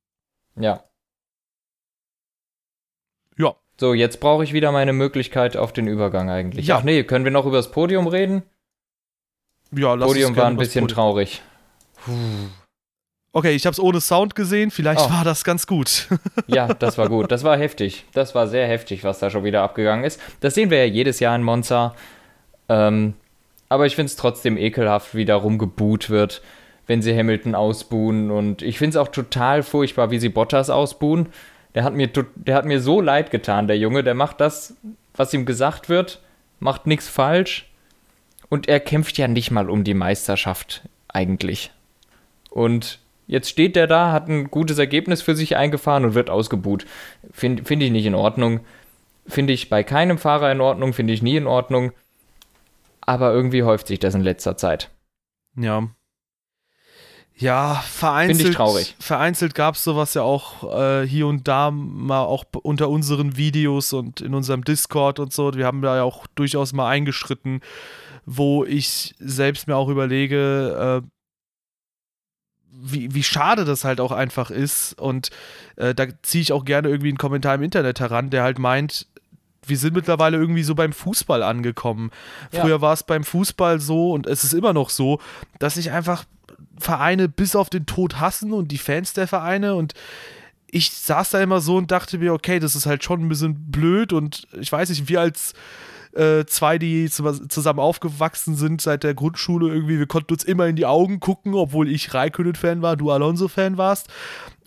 Ja. 0.55 0.83
So, 3.79 3.93
jetzt 3.93 4.19
brauche 4.19 4.43
ich 4.43 4.53
wieder 4.53 4.71
meine 4.71 4.93
Möglichkeit 4.93 5.57
auf 5.57 5.73
den 5.73 5.87
Übergang 5.87 6.29
eigentlich. 6.29 6.67
Ja. 6.67 6.77
Ach 6.77 6.83
nee, 6.83 7.03
können 7.03 7.25
wir 7.25 7.31
noch 7.31 7.45
über 7.45 7.57
das 7.57 7.71
Podium 7.71 8.07
reden? 8.07 8.43
Ja, 9.71 9.95
lass 9.95 10.07
Podium 10.07 10.35
war 10.35 10.45
ein 10.45 10.57
bisschen 10.57 10.87
traurig. 10.87 11.41
Okay, 13.31 13.51
ich 13.55 13.65
habe 13.65 13.73
es 13.73 13.79
ohne 13.79 13.99
Sound 13.99 14.35
gesehen. 14.35 14.69
Vielleicht 14.69 15.01
Oh. 15.01 15.09
war 15.09 15.23
das 15.23 15.43
ganz 15.43 15.65
gut. 15.65 16.07
Ja, 16.47 16.67
das 16.73 16.97
war 16.99 17.09
gut. 17.09 17.31
Das 17.31 17.43
war 17.43 17.57
heftig. 17.57 18.05
Das 18.13 18.35
war 18.35 18.47
sehr 18.47 18.67
heftig, 18.67 19.03
was 19.03 19.17
da 19.19 19.29
schon 19.31 19.43
wieder 19.43 19.63
abgegangen 19.63 20.03
ist. 20.05 20.19
Das 20.41 20.53
sehen 20.53 20.69
wir 20.69 20.77
ja 20.85 20.91
jedes 20.93 21.19
Jahr 21.19 21.35
in 21.35 21.41
Monza. 21.41 21.95
Ähm, 22.69 23.15
aber 23.69 23.87
ich 23.87 23.95
finde 23.95 24.07
es 24.07 24.15
trotzdem 24.17 24.55
ekelhaft, 24.57 25.15
wie 25.15 25.25
da 25.25 25.35
rumgebuht 25.35 26.11
wird, 26.11 26.43
wenn 26.85 27.01
sie 27.01 27.17
Hamilton 27.17 27.55
ausbuhen. 27.55 28.29
Und 28.29 28.61
ich 28.61 28.77
finde 28.77 28.89
es 28.91 28.97
auch 28.97 29.07
total 29.07 29.63
furchtbar, 29.63 30.11
wie 30.11 30.19
sie 30.19 30.29
Bottas 30.29 30.69
ausbuhen. 30.69 31.29
Der 31.75 31.83
hat, 31.83 31.93
mir, 31.93 32.07
der 32.07 32.55
hat 32.55 32.65
mir 32.65 32.79
so 32.79 33.01
leid 33.01 33.31
getan, 33.31 33.67
der 33.67 33.77
Junge. 33.77 34.03
Der 34.03 34.13
macht 34.13 34.39
das, 34.41 34.75
was 35.15 35.33
ihm 35.33 35.45
gesagt 35.45 35.89
wird, 35.89 36.21
macht 36.59 36.87
nichts 36.87 37.07
falsch. 37.07 37.69
Und 38.49 38.67
er 38.67 38.79
kämpft 38.79 39.17
ja 39.17 39.27
nicht 39.27 39.49
mal 39.51 39.69
um 39.69 39.83
die 39.83 39.95
Meisterschaft 39.95 40.83
eigentlich. 41.07 41.71
Und 42.51 42.99
jetzt 43.25 43.49
steht 43.49 43.75
der 43.75 43.87
da, 43.87 44.11
hat 44.11 44.27
ein 44.27 44.51
gutes 44.51 44.77
Ergebnis 44.77 45.23
für 45.23 45.35
sich 45.35 45.55
eingefahren 45.55 46.05
und 46.05 46.13
wird 46.13 46.29
ausgebuht. 46.29 46.85
Finde 47.31 47.63
find 47.63 47.81
ich 47.81 47.91
nicht 47.91 48.05
in 48.05 48.15
Ordnung. 48.15 48.59
Finde 49.25 49.53
ich 49.53 49.69
bei 49.69 49.83
keinem 49.83 50.17
Fahrer 50.17 50.51
in 50.51 50.61
Ordnung, 50.61 50.93
finde 50.93 51.13
ich 51.13 51.23
nie 51.23 51.37
in 51.37 51.47
Ordnung. 51.47 51.93
Aber 53.01 53.33
irgendwie 53.33 53.63
häuft 53.63 53.87
sich 53.87 53.99
das 53.99 54.13
in 54.15 54.21
letzter 54.21 54.57
Zeit. 54.57 54.89
Ja. 55.55 55.87
Ja, 57.35 57.75
vereinzelt. 57.75 58.37
Finde 58.37 58.51
ich 58.51 58.55
traurig. 58.55 58.95
Vereinzelt 58.99 59.55
gab 59.55 59.75
es 59.75 59.83
sowas 59.83 60.13
ja 60.13 60.21
auch 60.21 60.77
äh, 60.77 61.07
hier 61.07 61.27
und 61.27 61.47
da 61.47 61.71
mal 61.71 62.21
auch 62.21 62.45
unter 62.61 62.89
unseren 62.89 63.37
Videos 63.37 63.91
und 63.93 64.21
in 64.21 64.33
unserem 64.33 64.63
Discord 64.63 65.19
und 65.19 65.33
so. 65.33 65.53
Wir 65.53 65.65
haben 65.65 65.81
da 65.81 65.95
ja 65.95 66.03
auch 66.03 66.27
durchaus 66.35 66.73
mal 66.73 66.87
eingeschritten, 66.89 67.61
wo 68.25 68.63
ich 68.63 69.15
selbst 69.19 69.67
mir 69.67 69.75
auch 69.75 69.89
überlege, 69.89 71.01
äh, 71.03 71.07
wie, 72.71 73.13
wie 73.13 73.23
schade 73.23 73.65
das 73.65 73.83
halt 73.83 73.99
auch 73.99 74.11
einfach 74.11 74.51
ist. 74.51 74.99
Und 74.99 75.29
äh, 75.75 75.95
da 75.95 76.05
ziehe 76.21 76.41
ich 76.41 76.53
auch 76.53 76.65
gerne 76.65 76.89
irgendwie 76.89 77.09
einen 77.09 77.17
Kommentar 77.17 77.55
im 77.55 77.63
Internet 77.63 77.99
heran, 77.99 78.29
der 78.29 78.43
halt 78.43 78.59
meint, 78.59 79.07
wir 79.65 79.77
sind 79.77 79.95
mittlerweile 79.95 80.37
irgendwie 80.37 80.63
so 80.63 80.75
beim 80.75 80.93
Fußball 80.93 81.41
angekommen. 81.41 82.11
Ja. 82.51 82.61
Früher 82.61 82.81
war 82.81 82.93
es 82.93 83.03
beim 83.03 83.23
Fußball 83.23 83.79
so 83.79 84.11
und 84.11 84.27
es 84.27 84.43
ist 84.43 84.53
immer 84.53 84.73
noch 84.73 84.89
so, 84.89 85.19
dass 85.59 85.75
sich 85.75 85.91
einfach 85.91 86.25
Vereine 86.77 87.29
bis 87.29 87.55
auf 87.55 87.69
den 87.69 87.85
Tod 87.85 88.19
hassen 88.19 88.51
und 88.53 88.71
die 88.71 88.77
Fans 88.77 89.13
der 89.13 89.27
Vereine 89.27 89.75
und 89.75 89.93
ich 90.67 90.91
saß 90.91 91.29
da 91.31 91.41
immer 91.41 91.61
so 91.61 91.77
und 91.77 91.91
dachte 91.91 92.17
mir, 92.17 92.33
okay, 92.33 92.59
das 92.59 92.75
ist 92.75 92.87
halt 92.87 93.03
schon 93.03 93.21
ein 93.21 93.29
bisschen 93.29 93.71
blöd 93.71 94.11
und 94.11 94.47
ich 94.59 94.71
weiß 94.71 94.89
nicht, 94.89 95.07
wir 95.07 95.21
als 95.21 95.53
äh, 96.13 96.45
zwei, 96.45 96.77
die 96.77 97.09
zu- 97.09 97.47
zusammen 97.47 97.79
aufgewachsen 97.79 98.55
sind 98.55 98.81
seit 98.81 99.03
der 99.03 99.13
Grundschule 99.13 99.73
irgendwie, 99.73 99.99
wir 99.99 100.07
konnten 100.07 100.33
uns 100.33 100.43
immer 100.43 100.67
in 100.67 100.75
die 100.75 100.85
Augen 100.85 101.19
gucken, 101.19 101.53
obwohl 101.53 101.89
ich 101.89 102.13
Raikkonen-Fan 102.13 102.81
war, 102.81 102.97
du 102.97 103.11
Alonso-Fan 103.11 103.77
warst. 103.77 104.07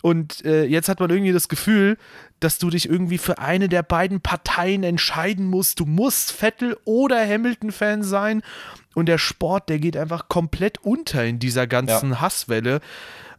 Und 0.03 0.45
äh, 0.45 0.65
jetzt 0.65 0.89
hat 0.89 1.01
man 1.01 1.11
irgendwie 1.11 1.33
das 1.33 1.49
Gefühl, 1.49 1.99
dass 2.41 2.59
du 2.59 2.71
dich 2.71 2.89
irgendwie 2.89 3.19
für 3.19 3.39
eine 3.39 3.69
der 3.69 3.83
beiden 3.83 4.21
Parteien 4.21 4.83
entscheiden 4.83 5.47
musst. 5.47 5.81
Du 5.81 5.87
musst 5.87 6.33
Vettel 6.33 6.77
oder 6.85 7.27
Hamilton-Fan 7.27 8.03
sein. 8.03 8.43
Und 8.95 9.07
der 9.07 9.19
Sport, 9.19 9.69
der 9.69 9.79
geht 9.79 9.97
einfach 9.97 10.29
komplett 10.29 10.79
unter 10.79 11.25
in 11.25 11.39
dieser 11.39 11.67
ganzen 11.67 12.21
Hasswelle. 12.21 12.81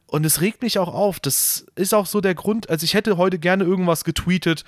Und 0.07 0.25
es 0.25 0.41
regt 0.41 0.61
mich 0.61 0.79
auch 0.79 0.93
auf. 0.93 1.19
Das 1.19 1.65
ist 1.75 1.93
auch 1.93 2.05
so 2.05 2.21
der 2.21 2.35
Grund. 2.35 2.69
Also, 2.69 2.83
ich 2.83 2.93
hätte 2.93 3.17
heute 3.17 3.39
gerne 3.39 3.65
irgendwas 3.65 4.03
getweetet, 4.03 4.63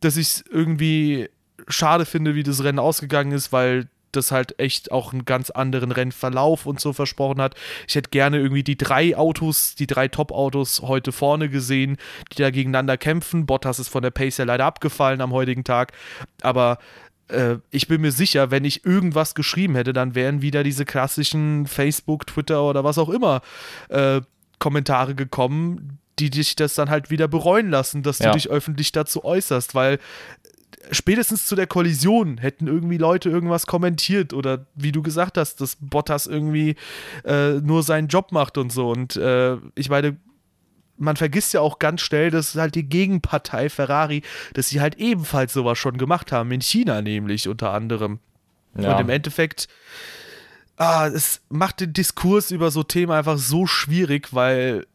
dass 0.00 0.16
ich 0.16 0.28
es 0.28 0.44
irgendwie 0.50 1.28
schade 1.68 2.04
finde, 2.04 2.34
wie 2.34 2.42
das 2.42 2.64
Rennen 2.64 2.78
ausgegangen 2.78 3.32
ist, 3.32 3.52
weil 3.52 3.88
das 4.12 4.32
halt 4.32 4.58
echt 4.58 4.92
auch 4.92 5.12
einen 5.12 5.24
ganz 5.24 5.50
anderen 5.50 5.92
Rennverlauf 5.92 6.66
und 6.66 6.80
so 6.80 6.92
versprochen 6.92 7.40
hat. 7.40 7.54
Ich 7.88 7.94
hätte 7.94 8.10
gerne 8.10 8.38
irgendwie 8.38 8.62
die 8.62 8.78
drei 8.78 9.16
Autos, 9.16 9.74
die 9.74 9.86
drei 9.86 10.08
Top-Autos 10.08 10.82
heute 10.82 11.12
vorne 11.12 11.48
gesehen, 11.48 11.96
die 12.32 12.42
da 12.42 12.50
gegeneinander 12.50 12.96
kämpfen. 12.96 13.46
Bottas 13.46 13.78
ist 13.78 13.88
von 13.88 14.02
der 14.02 14.10
Pace 14.10 14.38
ja 14.38 14.44
leider 14.44 14.64
abgefallen 14.64 15.20
am 15.20 15.32
heutigen 15.32 15.64
Tag, 15.64 15.92
aber 16.42 16.78
äh, 17.28 17.56
ich 17.70 17.88
bin 17.88 18.00
mir 18.00 18.12
sicher, 18.12 18.50
wenn 18.50 18.64
ich 18.64 18.84
irgendwas 18.84 19.34
geschrieben 19.34 19.74
hätte, 19.74 19.92
dann 19.92 20.14
wären 20.14 20.42
wieder 20.42 20.62
diese 20.62 20.84
klassischen 20.84 21.66
Facebook, 21.66 22.26
Twitter 22.26 22.62
oder 22.62 22.84
was 22.84 22.98
auch 22.98 23.08
immer 23.08 23.40
äh, 23.88 24.20
Kommentare 24.58 25.14
gekommen, 25.14 25.98
die 26.20 26.30
dich 26.30 26.54
das 26.54 26.74
dann 26.74 26.90
halt 26.90 27.10
wieder 27.10 27.28
bereuen 27.28 27.70
lassen, 27.70 28.02
dass 28.02 28.18
ja. 28.18 28.26
du 28.26 28.32
dich 28.36 28.50
öffentlich 28.50 28.92
dazu 28.92 29.24
äußerst, 29.24 29.74
weil 29.74 29.98
spätestens 30.90 31.46
zu 31.46 31.56
der 31.56 31.66
Kollision 31.66 32.38
hätten 32.38 32.66
irgendwie 32.66 32.98
Leute 32.98 33.28
irgendwas 33.28 33.66
kommentiert 33.66 34.32
oder 34.32 34.66
wie 34.74 34.92
du 34.92 35.02
gesagt 35.02 35.38
hast, 35.38 35.60
dass 35.60 35.76
Bottas 35.80 36.26
irgendwie 36.26 36.76
äh, 37.24 37.52
nur 37.60 37.82
seinen 37.82 38.08
Job 38.08 38.32
macht 38.32 38.58
und 38.58 38.72
so. 38.72 38.90
Und 38.90 39.16
äh, 39.16 39.56
ich 39.74 39.88
meine, 39.88 40.16
man 40.96 41.16
vergisst 41.16 41.54
ja 41.54 41.60
auch 41.60 41.78
ganz 41.78 42.02
schnell, 42.02 42.30
dass 42.30 42.54
halt 42.54 42.74
die 42.74 42.88
Gegenpartei 42.88 43.68
Ferrari, 43.68 44.22
dass 44.54 44.68
sie 44.68 44.80
halt 44.80 44.96
ebenfalls 44.96 45.52
sowas 45.52 45.78
schon 45.78 45.98
gemacht 45.98 46.30
haben, 46.30 46.52
in 46.52 46.60
China 46.60 47.02
nämlich 47.02 47.48
unter 47.48 47.72
anderem. 47.72 48.20
Ja. 48.78 48.94
Und 48.94 49.00
im 49.00 49.08
Endeffekt, 49.08 49.68
ah, 50.76 51.08
es 51.08 51.40
macht 51.48 51.80
den 51.80 51.92
Diskurs 51.92 52.50
über 52.50 52.70
so 52.70 52.82
Themen 52.82 53.12
einfach 53.12 53.38
so 53.38 53.66
schwierig, 53.66 54.32
weil 54.32 54.86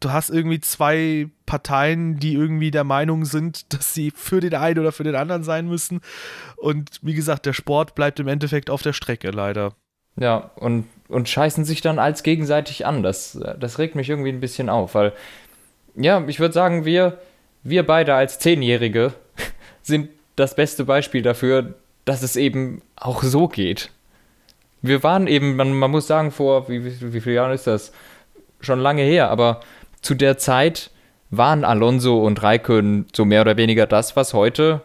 du 0.00 0.10
hast 0.10 0.30
irgendwie 0.30 0.60
zwei 0.60 1.28
Parteien, 1.46 2.18
die 2.18 2.34
irgendwie 2.34 2.70
der 2.70 2.84
Meinung 2.84 3.24
sind, 3.24 3.72
dass 3.72 3.94
sie 3.94 4.10
für 4.10 4.40
den 4.40 4.54
einen 4.54 4.78
oder 4.78 4.92
für 4.92 5.04
den 5.04 5.14
anderen 5.14 5.44
sein 5.44 5.68
müssen. 5.68 6.00
Und 6.56 6.98
wie 7.02 7.14
gesagt, 7.14 7.46
der 7.46 7.52
Sport 7.52 7.94
bleibt 7.94 8.18
im 8.18 8.28
Endeffekt 8.28 8.70
auf 8.70 8.82
der 8.82 8.94
Strecke, 8.94 9.30
leider. 9.30 9.72
Ja, 10.16 10.50
und, 10.56 10.86
und 11.08 11.28
scheißen 11.28 11.64
sich 11.64 11.82
dann 11.82 11.98
als 11.98 12.22
gegenseitig 12.22 12.86
an. 12.86 13.02
Das, 13.02 13.38
das 13.58 13.78
regt 13.78 13.94
mich 13.94 14.08
irgendwie 14.08 14.30
ein 14.30 14.40
bisschen 14.40 14.68
auf, 14.68 14.94
weil, 14.94 15.12
ja, 15.94 16.26
ich 16.26 16.40
würde 16.40 16.54
sagen, 16.54 16.84
wir, 16.84 17.18
wir 17.62 17.86
beide 17.86 18.14
als 18.14 18.38
Zehnjährige 18.38 19.12
sind 19.82 20.08
das 20.36 20.56
beste 20.56 20.84
Beispiel 20.84 21.22
dafür, 21.22 21.74
dass 22.04 22.22
es 22.22 22.36
eben 22.36 22.82
auch 22.96 23.22
so 23.22 23.48
geht. 23.48 23.90
Wir 24.82 25.02
waren 25.02 25.26
eben, 25.26 25.56
man, 25.56 25.74
man 25.74 25.90
muss 25.90 26.06
sagen, 26.06 26.30
vor, 26.30 26.68
wie, 26.68 26.84
wie, 26.84 27.12
wie 27.12 27.20
viele 27.20 27.36
Jahren 27.36 27.52
ist 27.52 27.66
das? 27.66 27.92
Schon 28.60 28.80
lange 28.80 29.02
her, 29.02 29.30
aber 29.30 29.60
zu 30.02 30.14
der 30.14 30.38
Zeit 30.38 30.90
waren 31.30 31.64
Alonso 31.64 32.24
und 32.24 32.42
Raikön 32.42 33.06
so 33.14 33.24
mehr 33.24 33.42
oder 33.42 33.56
weniger 33.56 33.86
das, 33.86 34.16
was 34.16 34.34
heute 34.34 34.82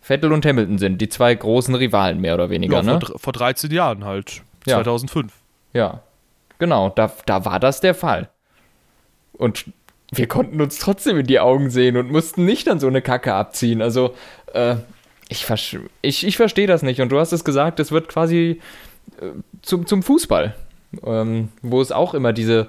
Vettel 0.00 0.32
und 0.32 0.44
Hamilton 0.44 0.78
sind, 0.78 1.00
die 1.00 1.08
zwei 1.08 1.34
großen 1.34 1.74
Rivalen 1.74 2.20
mehr 2.20 2.34
oder 2.34 2.50
weniger. 2.50 2.76
Ja, 2.76 2.82
ne? 2.82 3.00
vor, 3.00 3.18
vor 3.18 3.32
13 3.32 3.70
Jahren 3.70 4.04
halt, 4.04 4.42
2005. 4.64 5.32
Ja, 5.72 5.80
ja. 5.80 6.00
genau, 6.58 6.90
da, 6.90 7.10
da 7.26 7.44
war 7.44 7.58
das 7.58 7.80
der 7.80 7.94
Fall. 7.94 8.28
Und 9.32 9.64
wir 10.12 10.28
konnten 10.28 10.60
uns 10.60 10.78
trotzdem 10.78 11.18
in 11.18 11.26
die 11.26 11.40
Augen 11.40 11.70
sehen 11.70 11.96
und 11.96 12.10
mussten 12.12 12.44
nicht 12.44 12.66
dann 12.66 12.78
so 12.78 12.86
eine 12.86 13.02
Kacke 13.02 13.34
abziehen. 13.34 13.82
Also, 13.82 14.14
äh, 14.52 14.76
ich, 15.28 15.46
ich, 16.02 16.26
ich 16.26 16.36
verstehe 16.36 16.66
das 16.66 16.82
nicht. 16.82 17.00
Und 17.00 17.10
du 17.10 17.18
hast 17.18 17.32
es 17.32 17.44
gesagt, 17.44 17.80
es 17.80 17.90
wird 17.90 18.08
quasi 18.08 18.60
äh, 19.20 19.30
zum, 19.62 19.86
zum 19.86 20.02
Fußball, 20.02 20.54
ähm, 21.04 21.48
wo 21.62 21.80
es 21.80 21.90
auch 21.92 22.14
immer 22.14 22.32
diese 22.32 22.68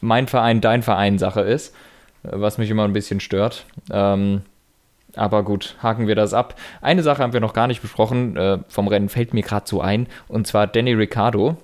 mein 0.00 0.28
Verein, 0.28 0.60
dein 0.60 0.82
Verein 0.82 1.18
Sache 1.18 1.40
ist, 1.42 1.74
was 2.22 2.58
mich 2.58 2.70
immer 2.70 2.84
ein 2.84 2.92
bisschen 2.92 3.20
stört. 3.20 3.64
Ähm, 3.90 4.42
aber 5.16 5.42
gut, 5.42 5.76
haken 5.82 6.06
wir 6.06 6.14
das 6.14 6.34
ab. 6.34 6.54
Eine 6.80 7.02
Sache 7.02 7.22
haben 7.22 7.32
wir 7.32 7.40
noch 7.40 7.52
gar 7.52 7.66
nicht 7.66 7.82
besprochen, 7.82 8.36
äh, 8.36 8.58
vom 8.68 8.88
Rennen 8.88 9.08
fällt 9.08 9.34
mir 9.34 9.42
gerade 9.42 9.66
so 9.66 9.80
ein, 9.80 10.06
und 10.28 10.46
zwar 10.46 10.66
Danny 10.66 10.92
Ricciardo, 10.92 11.56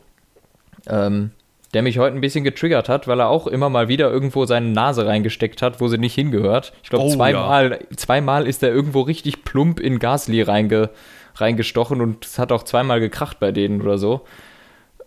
ähm, 0.88 1.30
der 1.74 1.82
mich 1.82 1.98
heute 1.98 2.16
ein 2.16 2.20
bisschen 2.20 2.44
getriggert 2.44 2.88
hat, 2.88 3.06
weil 3.06 3.20
er 3.20 3.28
auch 3.28 3.46
immer 3.46 3.68
mal 3.68 3.88
wieder 3.88 4.10
irgendwo 4.10 4.46
seine 4.46 4.68
Nase 4.68 5.06
reingesteckt 5.06 5.62
hat, 5.62 5.80
wo 5.80 5.88
sie 5.88 5.98
nicht 5.98 6.14
hingehört. 6.14 6.72
Ich 6.82 6.90
glaube, 6.90 7.04
oh, 7.04 7.10
zweimal, 7.14 7.70
ja. 7.72 7.96
zweimal 7.96 8.46
ist 8.46 8.62
er 8.62 8.70
irgendwo 8.70 9.02
richtig 9.02 9.44
plump 9.44 9.80
in 9.80 9.98
Gasly 9.98 10.42
reinge, 10.42 10.90
reingestochen 11.34 12.00
und 12.00 12.24
es 12.24 12.38
hat 12.38 12.52
auch 12.52 12.62
zweimal 12.62 13.00
gekracht 13.00 13.38
bei 13.40 13.52
denen 13.52 13.82
oder 13.82 13.98
so. 13.98 14.22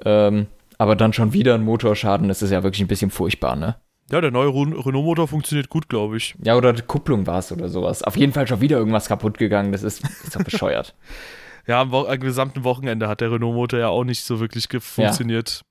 Ähm, 0.06 0.48
aber 0.80 0.96
dann 0.96 1.14
schon 1.14 1.34
wieder 1.34 1.54
ein 1.54 1.64
Motorschaden, 1.64 2.30
das 2.30 2.42
ist 2.42 2.52
ja 2.52 2.64
wirklich 2.64 2.82
ein 2.82 2.88
bisschen 2.88 3.12
furchtbar, 3.12 3.56
ne? 3.56 3.76
Ja, 4.12 4.22
der 4.22 4.32
neue 4.32 4.48
Renault-Motor 4.48 5.28
funktioniert 5.28 5.70
gut, 5.70 5.88
glaube 5.88 6.18
ich. 6.18 6.34
Ja, 6.42 6.56
oder 6.56 6.74
die 6.74 6.82
Kupplung 6.82 7.28
war 7.28 7.40
es 7.40 7.52
oder 7.52 7.70
sowas. 7.70 8.02
Auf 8.02 8.18
jeden 8.18 8.34
Fall 8.34 8.48
schon 8.48 8.60
wieder 8.60 8.78
irgendwas 8.78 9.08
kaputt 9.08 9.38
gegangen. 9.38 9.72
Das 9.72 9.84
ist, 9.84 10.04
ist 10.24 10.36
doch 10.36 10.44
bescheuert. 10.44 10.96
ja, 11.68 11.82
am, 11.82 11.94
am, 11.94 12.20
gesamten 12.20 12.64
Wochenende 12.64 13.08
hat 13.08 13.22
der 13.22 13.32
Renault-Motor 13.32 13.80
ja 13.80 13.90
auch 13.90 14.06
nicht 14.06 14.24
so 14.24 14.40
wirklich 14.40 14.68
funktioniert. 14.80 15.62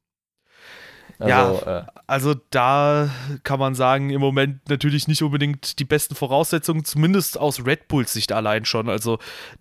Ja. 1.18 1.48
Also, 1.48 1.66
ja, 1.66 1.78
äh, 1.78 1.84
also 2.06 2.34
da 2.50 3.10
kann 3.42 3.58
man 3.58 3.74
sagen, 3.74 4.10
im 4.10 4.20
Moment 4.20 4.68
natürlich 4.68 5.08
nicht 5.08 5.22
unbedingt 5.22 5.80
die 5.80 5.84
besten 5.84 6.14
Voraussetzungen, 6.14 6.84
zumindest 6.84 7.40
aus 7.40 7.66
Red 7.66 7.88
Bulls 7.88 8.12
Sicht 8.12 8.30
allein 8.30 8.66
schon. 8.66 8.88
Also 8.88 9.18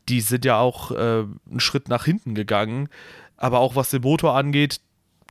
die 0.08 0.22
sind 0.22 0.46
ja 0.46 0.60
auch 0.60 0.92
äh, 0.92 1.24
einen 1.50 1.60
Schritt 1.60 1.88
nach 1.88 2.06
hinten 2.06 2.36
gegangen. 2.36 2.90
Aber 3.38 3.60
auch 3.60 3.76
was 3.76 3.92
den 3.92 4.02
Motor 4.02 4.36
angeht, 4.36 4.82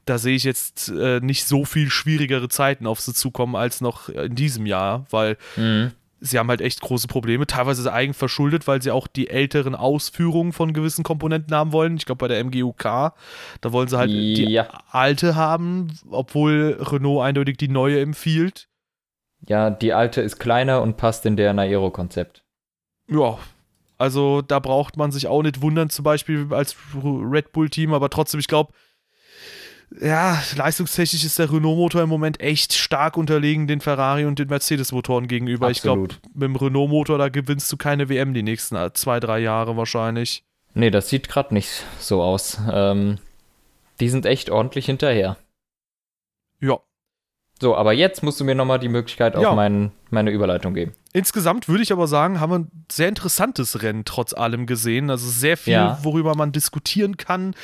da 0.07 0.19
sehe 0.19 0.37
ich 0.37 0.45
jetzt 0.45 0.89
äh, 0.89 1.21
nicht 1.21 1.45
so 1.45 1.65
viel 1.65 1.91
schwierigere 1.91 2.49
Zeiten 2.49 2.87
auf 2.87 3.01
sie 3.01 3.13
zukommen 3.13 3.57
als 3.57 3.81
noch 3.81 4.09
in 4.09 4.37
diesem 4.37 4.65
Jahr, 4.65 5.05
weil 5.11 5.37
mhm. 5.57 5.93
sie 6.21 6.39
haben 6.39 6.49
halt 6.49 6.61
echt 6.61 6.81
große 6.81 7.09
Probleme, 7.09 7.47
teilweise 7.47 7.93
eigen 7.93 8.15
verschuldet, 8.15 8.69
weil 8.69 8.81
sie 8.81 8.93
auch 8.93 9.09
die 9.09 9.29
älteren 9.29 9.75
Ausführungen 9.75 10.53
von 10.53 10.73
gewissen 10.73 11.03
Komponenten 11.03 11.55
haben 11.55 11.73
wollen. 11.73 11.97
Ich 11.97 12.07
glaube, 12.07 12.21
bei 12.21 12.29
der 12.29 12.43
MGUK, 12.43 12.83
da 12.83 13.73
wollen 13.73 13.89
sie 13.89 13.99
halt 13.99 14.11
ja. 14.11 14.63
die 14.63 14.63
alte 14.91 15.35
haben, 15.35 15.93
obwohl 16.09 16.79
Renault 16.81 17.25
eindeutig 17.25 17.57
die 17.57 17.69
neue 17.69 18.01
empfiehlt. 18.01 18.69
Ja, 19.49 19.71
die 19.71 19.93
alte 19.93 20.23
ist 20.23 20.39
kleiner 20.39 20.83
und 20.83 20.97
passt 20.97 21.27
in 21.27 21.37
deren 21.37 21.59
Aero-Konzept. 21.59 22.45
Ja, 23.09 23.39
also 23.99 24.43
da 24.43 24.61
braucht 24.61 24.97
man 24.97 25.11
sich 25.11 25.27
auch 25.27 25.43
nicht 25.43 25.63
wundern, 25.63 25.91
zum 25.91 26.05
Beispiel 26.05 26.47
als 26.51 26.77
Red 27.03 27.53
Bull-Team, 27.53 27.93
aber 27.93 28.11
trotzdem, 28.11 28.41
ich 28.41 28.49
glaube, 28.49 28.73
ja, 30.01 30.43
leistungstechnisch 30.57 31.25
ist 31.25 31.39
der 31.39 31.51
Renault-Motor 31.51 32.03
im 32.03 32.09
Moment 32.09 32.41
echt 32.41 32.73
stark 32.73 33.17
unterlegen 33.17 33.67
den 33.67 33.81
Ferrari 33.81 34.25
und 34.25 34.39
den 34.39 34.49
Mercedes-Motoren 34.49 35.29
gegenüber. 35.29 35.69
Absolut. 35.69 36.13
Ich 36.13 36.21
glaube, 36.23 36.35
mit 36.35 36.49
dem 36.49 36.57
Renault-Motor, 36.57 37.19
da 37.19 37.29
gewinnst 37.29 37.71
du 37.73 37.77
keine 37.77 38.09
WM 38.09 38.35
die 38.35 38.43
nächsten 38.43 38.77
zwei, 38.95 39.21
drei 39.21 39.39
Jahre 39.39 39.77
wahrscheinlich. 39.77 40.45
Nee, 40.75 40.91
das 40.91 41.09
sieht 41.09 41.29
gerade 41.29 41.55
nicht 41.55 41.85
so 41.99 42.23
aus. 42.23 42.59
Ähm, 42.71 43.19
die 44.01 44.09
sind 44.09 44.27
echt 44.27 44.51
ordentlich 44.51 44.87
hinterher. 44.87 45.37
Ja, 46.61 46.81
so, 47.61 47.75
aber 47.75 47.93
jetzt 47.93 48.23
musst 48.23 48.39
du 48.39 48.45
mir 48.45 48.55
nochmal 48.55 48.79
die 48.79 48.89
Möglichkeit 48.89 49.35
auf 49.35 49.43
ja. 49.43 49.55
mein, 49.55 49.93
meine 50.11 50.31
Überleitung 50.31 50.75
geben. 50.75 50.93
Insgesamt 51.17 51.67
würde 51.67 51.83
ich 51.83 51.93
aber 51.93 52.09
sagen, 52.09 52.41
haben 52.41 52.51
wir 52.53 52.59
ein 52.59 52.85
sehr 52.93 53.09
interessantes 53.09 53.81
Rennen 53.81 54.05
trotz 54.05 54.35
allem 54.35 54.67
gesehen. 54.67 55.09
Also 55.09 55.27
sehr 55.31 55.57
viel, 55.57 55.73
ja. 55.73 55.99
worüber 56.03 56.35
man 56.35 56.53
diskutieren 56.53 57.17
kann. 57.17 57.55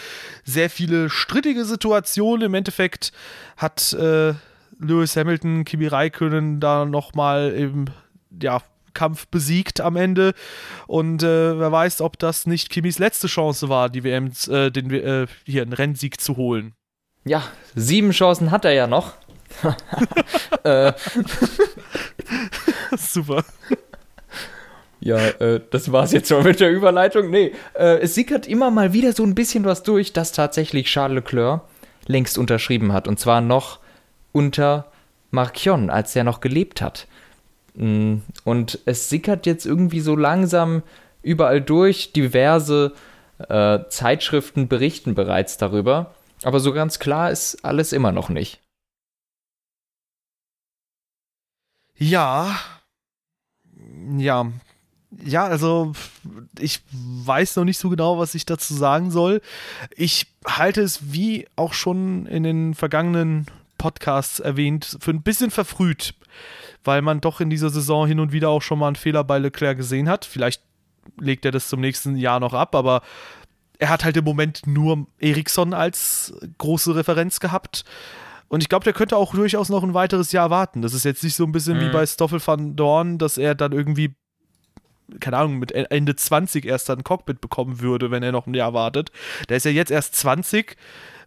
Sehr 0.43 0.71
viele 0.71 1.11
strittige 1.11 1.67
Situationen. 1.67 2.47
Im 2.47 2.55
Endeffekt 2.55 3.13
hat 3.59 3.93
äh, 3.93 4.33
Lewis 4.79 5.17
Hamilton, 5.17 5.67
Kimi 5.67 5.87
Räikkönen 5.87 6.61
da 6.61 6.87
nochmal 6.87 7.51
im 7.51 7.85
ja, 8.41 8.63
Kampf 8.95 9.27
besiegt 9.27 9.83
am 9.83 9.97
Ende. 9.97 10.33
Und 10.87 11.23
äh, 11.23 11.59
wer 11.59 11.71
weiß, 11.71 12.01
ob 12.01 12.19
das 12.19 12.47
nicht 12.47 12.71
Kimis 12.71 12.99
letzte 12.99 13.27
Chance 13.27 13.69
war, 13.69 13.91
die 13.91 14.03
WM, 14.03 14.33
äh, 14.49 14.71
den, 14.71 14.91
äh, 14.91 15.27
hier 15.45 15.61
einen 15.61 15.75
Rennsieg 15.75 16.23
zu 16.23 16.39
holen. 16.39 16.73
Ja, 17.25 17.43
sieben 17.75 18.13
Chancen 18.13 18.51
hat 18.51 18.65
er 18.65 18.73
ja 18.73 18.87
noch. 18.87 19.13
äh, 20.65 20.93
Super. 22.97 23.45
Ja, 25.01 25.19
äh, 25.19 25.61
das 25.71 25.91
war's 25.91 26.13
jetzt 26.13 26.29
schon 26.29 26.45
mit 26.45 26.61
der 26.61 26.71
Überleitung. 26.71 27.31
Nee, 27.31 27.53
äh, 27.75 27.99
es 27.99 28.15
sickert 28.15 28.47
immer 28.47 28.71
mal 28.71 28.93
wieder 28.93 29.13
so 29.13 29.25
ein 29.25 29.35
bisschen 29.35 29.65
was 29.65 29.83
durch, 29.83 30.13
dass 30.13 30.33
tatsächlich 30.33 30.87
Charles 30.87 31.17
Leclerc 31.17 31.63
längst 32.07 32.39
unterschrieben 32.39 32.93
hat. 32.93 33.09
Und 33.09 33.19
zwar 33.19 33.41
noch 33.41 33.81
unter 34.31 34.87
Marquion, 35.31 35.91
als 35.91 36.15
er 36.15 36.25
noch 36.25 36.41
gelebt 36.41 36.81
hat. 36.81 37.09
Mm, 37.75 38.17
und 38.45 38.79
es 38.85 39.09
sickert 39.09 39.47
jetzt 39.47 39.67
irgendwie 39.67 40.01
so 40.01 40.15
langsam 40.15 40.83
überall 41.23 41.61
durch. 41.61 42.13
Diverse 42.13 42.93
äh, 43.49 43.81
Zeitschriften 43.89 44.69
berichten 44.69 45.15
bereits 45.15 45.59
darüber. 45.59 46.15
Aber 46.45 46.61
so 46.61 46.73
ganz 46.73 46.99
klar 47.01 47.31
ist 47.31 47.65
alles 47.65 47.93
immer 47.93 48.13
noch 48.13 48.29
nicht. 48.29 48.61
Ja. 52.03 52.57
Ja. 54.19 54.51
Ja, 55.25 55.45
also 55.45 55.93
ich 56.59 56.81
weiß 56.91 57.57
noch 57.57 57.65
nicht 57.65 57.79
so 57.79 57.91
genau, 57.91 58.19
was 58.19 58.35
ich 58.35 58.47
dazu 58.47 58.75
sagen 58.75 59.11
soll. 59.11 59.41
Ich 59.95 60.27
halte 60.47 60.81
es, 60.81 61.13
wie 61.13 61.47
auch 61.55 61.75
schon 61.75 62.27
in 62.27 62.43
den 62.43 62.75
vergangenen 62.75 63.47
Podcasts 63.77 64.41
erwähnt, 64.41 64.97
für 65.01 65.11
ein 65.11 65.23
bisschen 65.23 65.51
verfrüht, 65.51 66.15
weil 66.83 67.03
man 67.03 67.21
doch 67.21 67.41
in 67.41 67.51
dieser 67.51 67.71
Saison 67.71 68.07
hin 68.07 68.21
und 68.21 68.33
wieder 68.33 68.49
auch 68.49 68.63
schon 68.63 68.79
mal 68.79 68.87
einen 68.87 68.97
Fehler 68.97 69.23
bei 69.23 69.39
Leclerc 69.39 69.77
gesehen 69.77 70.09
hat. 70.09 70.25
Vielleicht 70.25 70.63
legt 71.21 71.45
er 71.45 71.51
das 71.51 71.69
zum 71.69 71.81
nächsten 71.81 72.17
Jahr 72.17 72.41
noch 72.41 72.55
ab, 72.55 72.75
aber 72.75 73.03
er 73.79 73.91
hat 73.91 74.05
halt 74.05 74.17
im 74.17 74.25
Moment 74.25 74.67
nur 74.67 75.07
Eriksson 75.19 75.75
als 75.75 76.33
große 76.59 76.97
Referenz 76.97 77.39
gehabt. 77.39 77.85
Und 78.53 78.63
ich 78.63 78.69
glaube, 78.69 78.85
der 78.85 78.93
könnte 78.93 79.17
auch 79.17 79.35
durchaus 79.35 79.71
noch 79.71 79.83
ein 79.83 79.95
weiteres 79.95 80.31
Jahr 80.31 80.51
warten. 80.51 80.83
Das 80.83 80.93
ist 80.93 81.07
jetzt 81.07 81.25
nicht 81.25 81.35
so 81.35 81.45
ein 81.45 81.53
bisschen 81.53 81.79
mhm. 81.79 81.81
wie 81.81 81.89
bei 81.89 82.05
Stoffel 82.05 82.39
van 82.47 82.77
Dorn, 82.77 83.17
dass 83.17 83.39
er 83.39 83.55
dann 83.55 83.73
irgendwie, 83.73 84.15
keine 85.21 85.39
Ahnung, 85.39 85.59
mit 85.59 85.73
Ende 85.73 86.15
20 86.15 86.67
erst 86.67 86.91
dann 86.91 86.99
ein 86.99 87.05
Cockpit 87.05 87.41
bekommen 87.41 87.81
würde, 87.81 88.11
wenn 88.11 88.23
er 88.23 88.31
noch 88.31 88.47
ein 88.47 88.53
Jahr 88.53 88.75
wartet. 88.75 89.11
Der 89.49 89.57
ist 89.57 89.65
ja 89.65 89.71
jetzt 89.71 89.91
erst 89.91 90.17
20, 90.17 90.77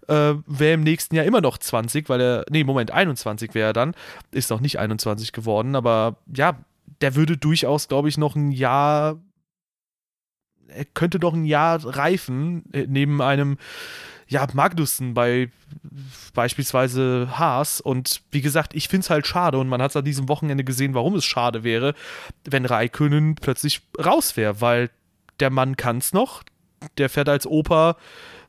äh, 0.07 0.35
wäre 0.45 0.73
im 0.73 0.83
nächsten 0.83 1.15
Jahr 1.15 1.25
immer 1.25 1.41
noch 1.41 1.57
20, 1.57 2.09
weil 2.09 2.21
er, 2.21 2.45
nee, 2.51 2.63
Moment, 2.63 2.91
21 2.91 3.55
wäre 3.55 3.69
er 3.69 3.73
dann. 3.73 3.95
Ist 4.29 4.51
noch 4.51 4.61
nicht 4.61 4.77
21 4.77 5.31
geworden, 5.31 5.75
aber 5.75 6.17
ja, 6.31 6.59
der 7.01 7.15
würde 7.15 7.37
durchaus, 7.37 7.87
glaube 7.87 8.07
ich, 8.07 8.19
noch 8.19 8.35
ein 8.35 8.51
Jahr, 8.51 9.19
er 10.67 10.85
könnte 10.85 11.17
doch 11.17 11.33
ein 11.33 11.45
Jahr 11.45 11.83
reifen, 11.83 12.71
äh, 12.71 12.85
neben 12.87 13.19
einem 13.19 13.57
ja, 14.27 14.47
Magnussen 14.53 15.15
bei 15.15 15.49
beispielsweise 16.33 17.27
Haas. 17.37 17.81
Und 17.81 18.21
wie 18.31 18.41
gesagt, 18.41 18.73
ich 18.75 18.87
finde 18.87 19.05
es 19.05 19.09
halt 19.09 19.27
schade 19.27 19.57
und 19.57 19.69
man 19.69 19.81
hat 19.81 19.91
es 19.91 19.97
an 19.97 20.05
diesem 20.05 20.29
Wochenende 20.29 20.63
gesehen, 20.63 20.93
warum 20.93 21.15
es 21.15 21.25
schade 21.25 21.63
wäre, 21.63 21.93
wenn 22.43 22.65
Raikönnen 22.65 23.35
plötzlich 23.35 23.81
raus 24.03 24.37
wäre, 24.37 24.61
weil 24.61 24.89
der 25.39 25.49
Mann 25.49 25.77
kann 25.77 25.97
es 25.97 26.13
noch. 26.13 26.43
Der 26.97 27.09
fährt 27.09 27.29
als 27.29 27.47
Opa 27.47 27.97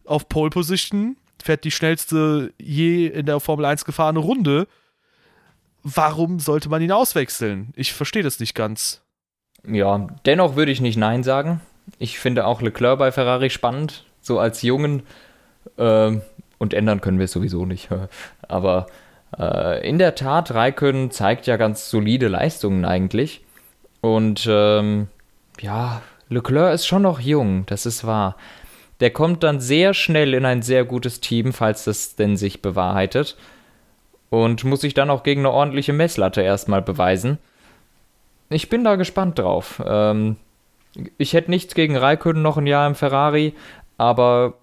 auf 0.04 0.28
Pole 0.28 0.50
Position, 0.50 1.16
fährt 1.42 1.64
die 1.64 1.70
schnellste 1.70 2.52
je 2.58 3.06
in 3.06 3.26
der 3.26 3.40
Formel 3.40 3.64
1 3.64 3.84
gefahrene 3.84 4.18
Runde. 4.18 4.66
Warum 5.82 6.40
sollte 6.40 6.68
man 6.68 6.82
ihn 6.82 6.92
auswechseln? 6.92 7.72
Ich 7.76 7.92
verstehe 7.92 8.22
das 8.22 8.40
nicht 8.40 8.54
ganz. 8.54 9.02
Ja, 9.66 10.06
dennoch 10.24 10.56
würde 10.56 10.72
ich 10.72 10.80
nicht 10.80 10.96
Nein 10.96 11.22
sagen. 11.22 11.60
Ich 11.98 12.18
finde 12.18 12.46
auch 12.46 12.60
Leclerc 12.60 12.98
bei 12.98 13.12
Ferrari 13.12 13.50
spannend, 13.50 14.04
so 14.20 14.38
als 14.38 14.62
jungen 14.62 15.04
ähm, 15.78 16.22
und 16.58 16.74
ändern 16.74 17.00
können 17.00 17.18
wir 17.18 17.24
es 17.24 17.32
sowieso 17.32 17.66
nicht. 17.66 17.88
Aber 18.48 18.86
äh, 19.38 19.88
in 19.88 19.98
der 19.98 20.14
Tat, 20.14 20.52
Raikön 20.52 21.10
zeigt 21.10 21.46
ja 21.46 21.56
ganz 21.56 21.90
solide 21.90 22.28
Leistungen 22.28 22.84
eigentlich. 22.84 23.42
Und 24.00 24.46
ähm, 24.48 25.08
ja, 25.60 26.02
Leclerc 26.28 26.74
ist 26.74 26.86
schon 26.86 27.02
noch 27.02 27.20
jung, 27.20 27.64
das 27.66 27.86
ist 27.86 28.06
wahr. 28.06 28.36
Der 29.00 29.10
kommt 29.10 29.42
dann 29.42 29.60
sehr 29.60 29.94
schnell 29.94 30.32
in 30.32 30.44
ein 30.44 30.62
sehr 30.62 30.84
gutes 30.84 31.20
Team, 31.20 31.52
falls 31.52 31.84
das 31.84 32.16
denn 32.16 32.36
sich 32.36 32.62
bewahrheitet. 32.62 33.36
Und 34.30 34.64
muss 34.64 34.80
sich 34.80 34.94
dann 34.94 35.10
auch 35.10 35.22
gegen 35.22 35.42
eine 35.42 35.52
ordentliche 35.52 35.92
Messlatte 35.92 36.42
erstmal 36.42 36.82
beweisen. 36.82 37.38
Ich 38.48 38.68
bin 38.68 38.84
da 38.84 38.96
gespannt 38.96 39.38
drauf. 39.38 39.82
Ähm, 39.86 40.36
ich 41.18 41.32
hätte 41.32 41.50
nichts 41.50 41.74
gegen 41.74 41.96
Raikön 41.96 42.42
noch 42.42 42.56
ein 42.56 42.66
Jahr 42.66 42.86
im 42.86 42.94
Ferrari, 42.94 43.54
aber 43.98 44.54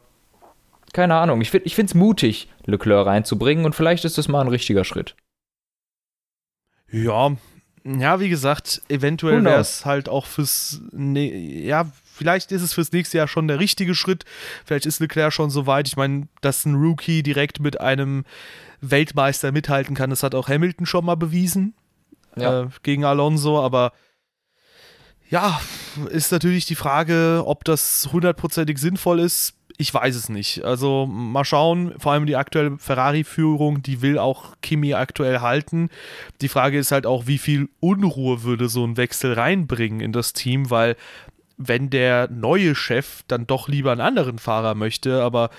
keine 0.93 1.15
Ahnung. 1.15 1.41
Ich, 1.41 1.51
find, 1.51 1.65
ich 1.65 1.75
finde 1.75 1.89
es 1.89 1.95
mutig, 1.95 2.49
Leclerc 2.65 3.05
reinzubringen 3.05 3.65
und 3.65 3.75
vielleicht 3.75 4.05
ist 4.05 4.17
das 4.17 4.27
mal 4.27 4.41
ein 4.41 4.47
richtiger 4.47 4.83
Schritt. 4.85 5.15
Ja, 6.89 7.35
ja, 7.85 8.19
wie 8.21 8.29
gesagt, 8.29 8.81
eventuell 8.87 9.43
wäre 9.43 9.59
es 9.59 9.85
halt 9.85 10.07
auch 10.07 10.25
fürs, 10.25 10.79
ne 10.91 11.35
ja, 11.35 11.91
vielleicht 12.05 12.53
ist 12.53 12.61
es 12.61 12.73
fürs 12.73 12.93
nächste 12.93 13.17
Jahr 13.17 13.27
schon 13.27 13.49
der 13.49 13.59
richtige 13.59 13.93
Schritt. 13.93 14.23
Vielleicht 14.63 14.85
ist 14.85 15.01
Leclerc 15.01 15.33
schon 15.33 15.49
so 15.49 15.67
weit. 15.67 15.87
Ich 15.89 15.97
meine, 15.97 16.29
dass 16.39 16.65
ein 16.65 16.75
Rookie 16.75 17.23
direkt 17.23 17.59
mit 17.59 17.81
einem 17.81 18.23
Weltmeister 18.79 19.51
mithalten 19.51 19.95
kann, 19.95 20.11
das 20.11 20.23
hat 20.23 20.33
auch 20.33 20.47
Hamilton 20.47 20.85
schon 20.85 21.03
mal 21.03 21.15
bewiesen 21.15 21.73
ja. 22.35 22.63
äh, 22.63 22.67
gegen 22.83 23.03
Alonso, 23.03 23.61
aber 23.61 23.91
ja, 25.29 25.59
ist 26.09 26.31
natürlich 26.31 26.65
die 26.65 26.75
Frage, 26.75 27.43
ob 27.45 27.63
das 27.65 28.09
hundertprozentig 28.11 28.77
sinnvoll 28.77 29.19
ist 29.19 29.55
ich 29.77 29.93
weiß 29.93 30.15
es 30.15 30.29
nicht. 30.29 30.63
Also 30.63 31.05
mal 31.05 31.45
schauen. 31.45 31.93
Vor 31.97 32.11
allem 32.11 32.25
die 32.25 32.35
aktuelle 32.35 32.77
Ferrari-Führung, 32.77 33.81
die 33.81 34.01
will 34.01 34.17
auch 34.17 34.55
Kimi 34.61 34.93
aktuell 34.93 35.39
halten. 35.39 35.89
Die 36.41 36.47
Frage 36.47 36.77
ist 36.77 36.91
halt 36.91 37.05
auch, 37.05 37.27
wie 37.27 37.37
viel 37.37 37.69
Unruhe 37.79 38.43
würde 38.43 38.69
so 38.69 38.85
ein 38.85 38.97
Wechsel 38.97 39.33
reinbringen 39.33 39.99
in 39.99 40.11
das 40.11 40.33
Team, 40.33 40.69
weil 40.69 40.95
wenn 41.57 41.89
der 41.89 42.29
neue 42.29 42.75
Chef 42.75 43.23
dann 43.27 43.47
doch 43.47 43.67
lieber 43.67 43.91
einen 43.91 44.01
anderen 44.01 44.39
Fahrer 44.39 44.75
möchte, 44.75 45.23
aber 45.23 45.49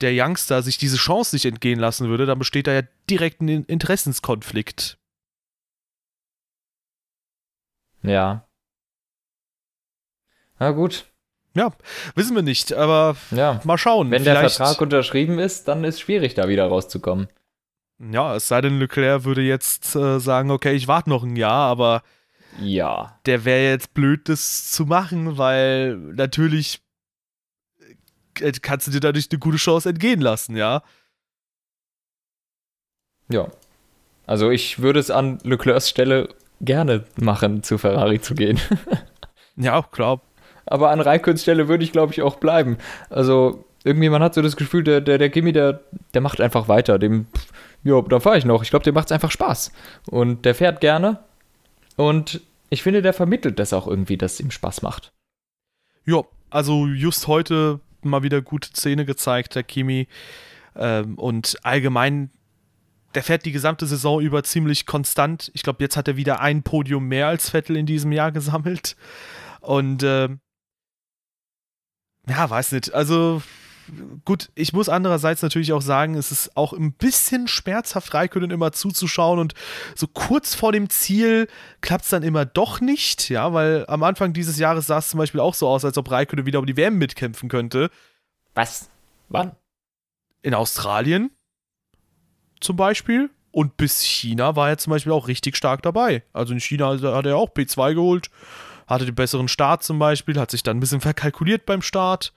der 0.00 0.12
Youngster 0.12 0.62
sich 0.62 0.78
diese 0.78 0.96
Chance 0.96 1.34
nicht 1.34 1.46
entgehen 1.46 1.78
lassen 1.78 2.08
würde, 2.08 2.26
dann 2.26 2.38
besteht 2.38 2.66
da 2.66 2.72
ja 2.72 2.82
direkt 3.08 3.40
ein 3.40 3.48
Interessenskonflikt. 3.64 4.98
Ja. 8.02 8.46
Na 10.58 10.70
gut, 10.70 11.06
ja, 11.56 11.72
wissen 12.14 12.36
wir 12.36 12.42
nicht, 12.42 12.74
aber 12.74 13.16
ja. 13.30 13.60
mal 13.64 13.78
schauen. 13.78 14.10
Wenn 14.10 14.24
der 14.24 14.48
Vertrag 14.48 14.80
unterschrieben 14.80 15.38
ist, 15.38 15.66
dann 15.68 15.84
ist 15.84 15.94
es 15.94 16.00
schwierig, 16.02 16.34
da 16.34 16.48
wieder 16.48 16.66
rauszukommen. 16.66 17.28
Ja, 17.98 18.36
es 18.36 18.46
sei 18.46 18.60
denn, 18.60 18.78
Leclerc 18.78 19.24
würde 19.24 19.40
jetzt 19.40 19.96
äh, 19.96 20.20
sagen, 20.20 20.50
okay, 20.50 20.74
ich 20.74 20.86
warte 20.86 21.08
noch 21.08 21.24
ein 21.24 21.34
Jahr, 21.34 21.70
aber 21.70 22.02
ja. 22.60 23.18
Der 23.24 23.44
wäre 23.46 23.70
jetzt 23.70 23.94
blöd, 23.94 24.28
das 24.28 24.70
zu 24.70 24.84
machen, 24.84 25.38
weil 25.38 25.96
natürlich 25.96 26.82
äh, 28.38 28.52
kannst 28.60 28.86
du 28.86 28.90
dir 28.90 29.00
dadurch 29.00 29.28
eine 29.30 29.38
gute 29.38 29.56
Chance 29.56 29.88
entgehen 29.88 30.20
lassen, 30.20 30.56
ja. 30.56 30.82
Ja. 33.30 33.48
Also 34.26 34.50
ich 34.50 34.80
würde 34.80 35.00
es 35.00 35.10
an 35.10 35.38
Leclercs 35.42 35.88
Stelle 35.88 36.28
gerne 36.60 37.06
machen, 37.16 37.62
zu 37.62 37.78
Ferrari 37.78 38.20
zu 38.20 38.34
gehen. 38.34 38.60
ja, 39.56 39.80
klar 39.80 40.20
aber 40.66 40.90
an 40.90 41.00
Raiköns 41.00 41.42
Stelle 41.42 41.68
würde 41.68 41.84
ich, 41.84 41.92
glaube 41.92 42.12
ich, 42.12 42.22
auch 42.22 42.36
bleiben. 42.36 42.76
Also 43.08 43.64
irgendwie, 43.84 44.08
man 44.08 44.22
hat 44.22 44.34
so 44.34 44.42
das 44.42 44.56
Gefühl, 44.56 44.82
der, 44.82 45.00
der, 45.00 45.18
der 45.18 45.28
Gimmi, 45.28 45.52
der, 45.52 45.80
der 46.12 46.20
macht 46.20 46.40
einfach 46.40 46.68
weiter. 46.68 46.98
Dem, 46.98 47.26
ja, 47.84 48.00
da 48.02 48.18
fahre 48.18 48.36
ich 48.36 48.44
noch. 48.44 48.62
Ich 48.62 48.70
glaube, 48.70 48.84
dem 48.84 48.94
macht 48.94 49.06
es 49.06 49.12
einfach 49.12 49.30
Spaß. 49.30 49.72
Und 50.10 50.44
der 50.44 50.56
fährt 50.56 50.80
gerne. 50.80 51.20
Und 51.94 52.40
ich 52.68 52.82
finde, 52.82 53.00
der 53.00 53.12
vermittelt 53.12 53.58
das 53.58 53.72
auch 53.72 53.86
irgendwie, 53.86 54.16
dass 54.16 54.34
es 54.34 54.40
ihm 54.40 54.50
Spaß 54.50 54.82
macht. 54.82 55.12
Ja, 56.04 56.22
also 56.50 56.86
just 56.86 57.28
heute 57.28 57.80
mal 58.02 58.22
wieder 58.24 58.42
gute 58.42 58.70
Szene 58.70 59.04
gezeigt, 59.04 59.54
der 59.54 59.62
Kimi. 59.62 60.08
Ähm, 60.74 61.14
und 61.14 61.56
allgemein, 61.62 62.30
der 63.14 63.22
fährt 63.22 63.44
die 63.44 63.52
gesamte 63.52 63.86
Saison 63.86 64.20
über 64.20 64.42
ziemlich 64.42 64.86
konstant. 64.86 65.50
Ich 65.54 65.62
glaube, 65.62 65.82
jetzt 65.82 65.96
hat 65.96 66.08
er 66.08 66.16
wieder 66.16 66.40
ein 66.40 66.64
Podium 66.64 67.06
mehr 67.06 67.28
als 67.28 67.50
Vettel 67.50 67.76
in 67.76 67.86
diesem 67.86 68.10
Jahr 68.10 68.32
gesammelt. 68.32 68.96
Und 69.60 70.02
äh, 70.02 70.28
ja, 72.28 72.48
weiß 72.48 72.72
nicht. 72.72 72.92
Also 72.94 73.42
gut, 74.24 74.50
ich 74.54 74.72
muss 74.72 74.88
andererseits 74.88 75.42
natürlich 75.42 75.72
auch 75.72 75.82
sagen, 75.82 76.14
es 76.14 76.32
ist 76.32 76.56
auch 76.56 76.72
ein 76.72 76.92
bisschen 76.92 77.48
schmerzhaft, 77.48 78.12
Raikönnen 78.14 78.50
immer 78.50 78.72
zuzuschauen 78.72 79.38
und 79.38 79.54
so 79.94 80.06
kurz 80.08 80.54
vor 80.54 80.72
dem 80.72 80.90
Ziel 80.90 81.48
klappt 81.80 82.04
es 82.04 82.10
dann 82.10 82.22
immer 82.22 82.44
doch 82.44 82.80
nicht, 82.80 83.28
ja, 83.28 83.52
weil 83.52 83.84
am 83.88 84.02
Anfang 84.02 84.32
dieses 84.32 84.58
Jahres 84.58 84.86
sah 84.86 84.98
es 84.98 85.08
zum 85.08 85.18
Beispiel 85.18 85.40
auch 85.40 85.54
so 85.54 85.68
aus, 85.68 85.84
als 85.84 85.98
ob 85.98 86.10
Raikönnen 86.10 86.46
wieder 86.46 86.58
um 86.58 86.66
die 86.66 86.76
WM 86.76 86.98
mitkämpfen 86.98 87.48
könnte. 87.48 87.90
Was? 88.54 88.90
Wann? 89.28 89.52
In 90.42 90.54
Australien 90.54 91.30
zum 92.60 92.76
Beispiel. 92.76 93.30
Und 93.52 93.78
bis 93.78 94.02
China 94.02 94.54
war 94.54 94.68
er 94.68 94.76
zum 94.76 94.90
Beispiel 94.90 95.12
auch 95.12 95.28
richtig 95.28 95.56
stark 95.56 95.80
dabei. 95.80 96.22
Also 96.34 96.52
in 96.52 96.60
China 96.60 96.88
hat 96.90 97.24
er 97.24 97.38
auch 97.38 97.48
P2 97.48 97.94
geholt 97.94 98.30
hatte 98.86 99.04
den 99.04 99.14
besseren 99.14 99.48
Start 99.48 99.82
zum 99.82 99.98
Beispiel, 99.98 100.38
hat 100.38 100.50
sich 100.50 100.62
dann 100.62 100.76
ein 100.76 100.80
bisschen 100.80 101.00
verkalkuliert 101.00 101.66
beim 101.66 101.82
Start. 101.82 102.32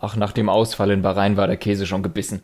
Ach, 0.00 0.16
nach 0.16 0.32
dem 0.32 0.48
Ausfall 0.48 0.90
in 0.90 1.02
Bahrain 1.02 1.36
war 1.36 1.46
der 1.46 1.56
Käse 1.56 1.86
schon 1.86 2.02
gebissen. 2.02 2.42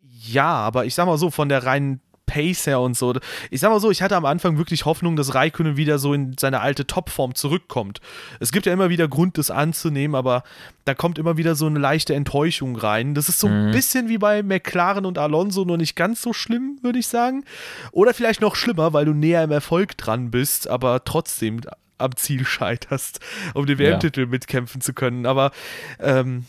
Ja, 0.00 0.54
aber 0.54 0.86
ich 0.86 0.94
sag 0.94 1.06
mal 1.06 1.18
so, 1.18 1.30
von 1.30 1.48
der 1.48 1.64
reinen 1.64 2.00
Pace 2.26 2.66
her 2.66 2.80
und 2.80 2.96
so. 2.96 3.14
Ich 3.50 3.60
sag 3.60 3.70
mal 3.70 3.80
so, 3.80 3.90
ich 3.90 4.02
hatte 4.02 4.16
am 4.16 4.24
Anfang 4.24 4.58
wirklich 4.58 4.84
Hoffnung, 4.84 5.16
dass 5.16 5.34
Raikönnen 5.34 5.76
wieder 5.76 5.98
so 5.98 6.12
in 6.12 6.34
seine 6.38 6.60
alte 6.60 6.86
Topform 6.86 7.34
zurückkommt. 7.34 8.00
Es 8.40 8.52
gibt 8.52 8.66
ja 8.66 8.72
immer 8.72 8.90
wieder 8.90 9.08
Grund, 9.08 9.38
das 9.38 9.50
anzunehmen, 9.50 10.16
aber 10.16 10.42
da 10.84 10.94
kommt 10.94 11.18
immer 11.18 11.36
wieder 11.36 11.54
so 11.54 11.66
eine 11.66 11.78
leichte 11.78 12.14
Enttäuschung 12.14 12.76
rein. 12.76 13.14
Das 13.14 13.28
ist 13.28 13.38
so 13.38 13.48
mhm. 13.48 13.68
ein 13.68 13.70
bisschen 13.70 14.08
wie 14.08 14.18
bei 14.18 14.42
McLaren 14.42 15.06
und 15.06 15.18
Alonso, 15.18 15.64
nur 15.64 15.78
nicht 15.78 15.94
ganz 15.94 16.20
so 16.20 16.32
schlimm, 16.32 16.78
würde 16.82 16.98
ich 16.98 17.06
sagen. 17.06 17.44
Oder 17.92 18.12
vielleicht 18.12 18.40
noch 18.40 18.56
schlimmer, 18.56 18.92
weil 18.92 19.04
du 19.04 19.14
näher 19.14 19.44
im 19.44 19.52
Erfolg 19.52 19.96
dran 19.96 20.30
bist, 20.30 20.68
aber 20.68 21.04
trotzdem 21.04 21.60
am 21.98 22.16
Ziel 22.16 22.44
scheiterst, 22.44 23.20
um 23.54 23.66
den 23.66 23.78
WM-Titel 23.78 24.20
ja. 24.22 24.26
mitkämpfen 24.26 24.80
zu 24.80 24.92
können. 24.92 25.26
Aber 25.26 25.52
ähm, 25.98 26.44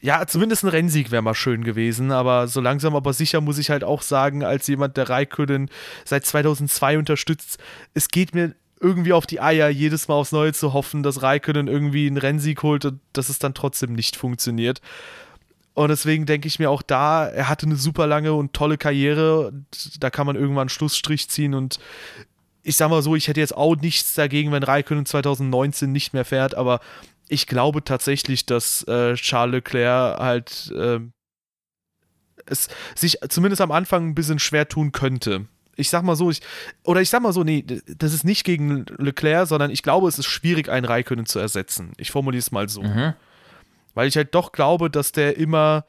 ja, 0.00 0.26
zumindest 0.26 0.64
ein 0.64 0.68
Rennsieg 0.68 1.10
wäre 1.10 1.22
mal 1.22 1.34
schön 1.34 1.62
gewesen, 1.62 2.10
aber 2.10 2.48
so 2.48 2.60
langsam 2.60 2.96
aber 2.96 3.12
sicher 3.12 3.40
muss 3.40 3.58
ich 3.58 3.70
halt 3.70 3.84
auch 3.84 4.02
sagen, 4.02 4.44
als 4.44 4.66
jemand, 4.66 4.96
der 4.96 5.08
Raikönnen 5.08 5.70
seit 6.04 6.26
2002 6.26 6.98
unterstützt, 6.98 7.58
es 7.94 8.08
geht 8.08 8.34
mir 8.34 8.54
irgendwie 8.80 9.12
auf 9.12 9.26
die 9.26 9.40
Eier, 9.40 9.68
jedes 9.68 10.08
Mal 10.08 10.14
aufs 10.14 10.32
Neue 10.32 10.52
zu 10.52 10.72
hoffen, 10.72 11.04
dass 11.04 11.22
Raikönnen 11.22 11.68
irgendwie 11.68 12.08
einen 12.08 12.16
Rennsieg 12.16 12.64
holt 12.64 12.84
und 12.84 13.00
dass 13.12 13.28
es 13.28 13.38
dann 13.38 13.54
trotzdem 13.54 13.92
nicht 13.92 14.16
funktioniert. 14.16 14.80
Und 15.74 15.88
deswegen 15.88 16.26
denke 16.26 16.48
ich 16.48 16.58
mir 16.58 16.68
auch 16.68 16.82
da, 16.82 17.26
er 17.26 17.48
hatte 17.48 17.66
eine 17.66 17.76
super 17.76 18.08
lange 18.08 18.34
und 18.34 18.52
tolle 18.52 18.76
Karriere. 18.76 19.52
Da 20.00 20.10
kann 20.10 20.26
man 20.26 20.36
irgendwann 20.36 20.62
einen 20.62 20.68
Schlussstrich 20.68 21.30
ziehen 21.30 21.54
und 21.54 21.78
ich 22.62 22.76
sag 22.76 22.90
mal 22.90 23.02
so, 23.02 23.16
ich 23.16 23.28
hätte 23.28 23.40
jetzt 23.40 23.56
auch 23.56 23.76
nichts 23.76 24.14
dagegen, 24.14 24.52
wenn 24.52 24.62
Raikkonen 24.62 25.06
2019 25.06 25.90
nicht 25.90 26.12
mehr 26.14 26.24
fährt, 26.24 26.54
aber 26.54 26.80
ich 27.28 27.46
glaube 27.46 27.82
tatsächlich, 27.82 28.46
dass 28.46 28.82
äh, 28.84 29.14
Charles 29.14 29.54
Leclerc 29.54 30.18
halt 30.18 30.72
äh, 30.76 31.00
es 32.46 32.68
sich 32.94 33.18
zumindest 33.28 33.62
am 33.62 33.72
Anfang 33.72 34.08
ein 34.08 34.14
bisschen 34.14 34.38
schwer 34.38 34.68
tun 34.68 34.92
könnte. 34.92 35.46
Ich 35.76 35.88
sag 35.88 36.02
mal 36.02 36.16
so, 36.16 36.30
ich, 36.30 36.42
oder 36.84 37.00
ich 37.00 37.08
sag 37.08 37.22
mal 37.22 37.32
so, 37.32 37.44
nee, 37.44 37.64
das 37.86 38.12
ist 38.12 38.24
nicht 38.24 38.44
gegen 38.44 38.84
Leclerc, 38.98 39.48
sondern 39.48 39.70
ich 39.70 39.82
glaube, 39.82 40.08
es 40.08 40.18
ist 40.18 40.26
schwierig, 40.26 40.68
einen 40.68 40.84
Raikönnen 40.84 41.26
zu 41.26 41.38
ersetzen. 41.38 41.92
Ich 41.96 42.10
formuliere 42.10 42.40
es 42.40 42.52
mal 42.52 42.68
so. 42.68 42.82
Mhm. 42.82 43.14
Weil 43.94 44.08
ich 44.08 44.16
halt 44.16 44.34
doch 44.34 44.52
glaube, 44.52 44.90
dass 44.90 45.12
der 45.12 45.38
immer, 45.38 45.86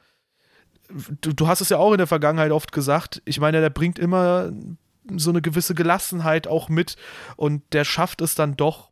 du, 1.20 1.32
du 1.32 1.46
hast 1.46 1.60
es 1.60 1.68
ja 1.68 1.76
auch 1.76 1.92
in 1.92 1.98
der 1.98 2.06
Vergangenheit 2.06 2.52
oft 2.52 2.72
gesagt, 2.72 3.20
ich 3.24 3.40
meine, 3.40 3.60
der 3.60 3.70
bringt 3.70 3.98
immer 3.98 4.50
so 5.16 5.30
eine 5.30 5.42
gewisse 5.42 5.74
Gelassenheit 5.74 6.46
auch 6.46 6.68
mit 6.68 6.96
und 7.36 7.62
der 7.72 7.84
schafft 7.84 8.20
es 8.20 8.34
dann 8.34 8.56
doch, 8.56 8.90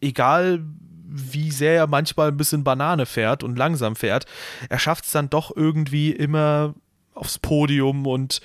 egal 0.00 0.64
wie 1.10 1.50
sehr 1.50 1.74
er 1.74 1.86
manchmal 1.86 2.28
ein 2.28 2.36
bisschen 2.36 2.64
Banane 2.64 3.06
fährt 3.06 3.42
und 3.42 3.56
langsam 3.56 3.96
fährt, 3.96 4.26
er 4.68 4.78
schafft 4.78 5.04
es 5.04 5.12
dann 5.12 5.30
doch 5.30 5.54
irgendwie 5.56 6.10
immer 6.10 6.74
aufs 7.14 7.38
Podium 7.38 8.06
und 8.06 8.40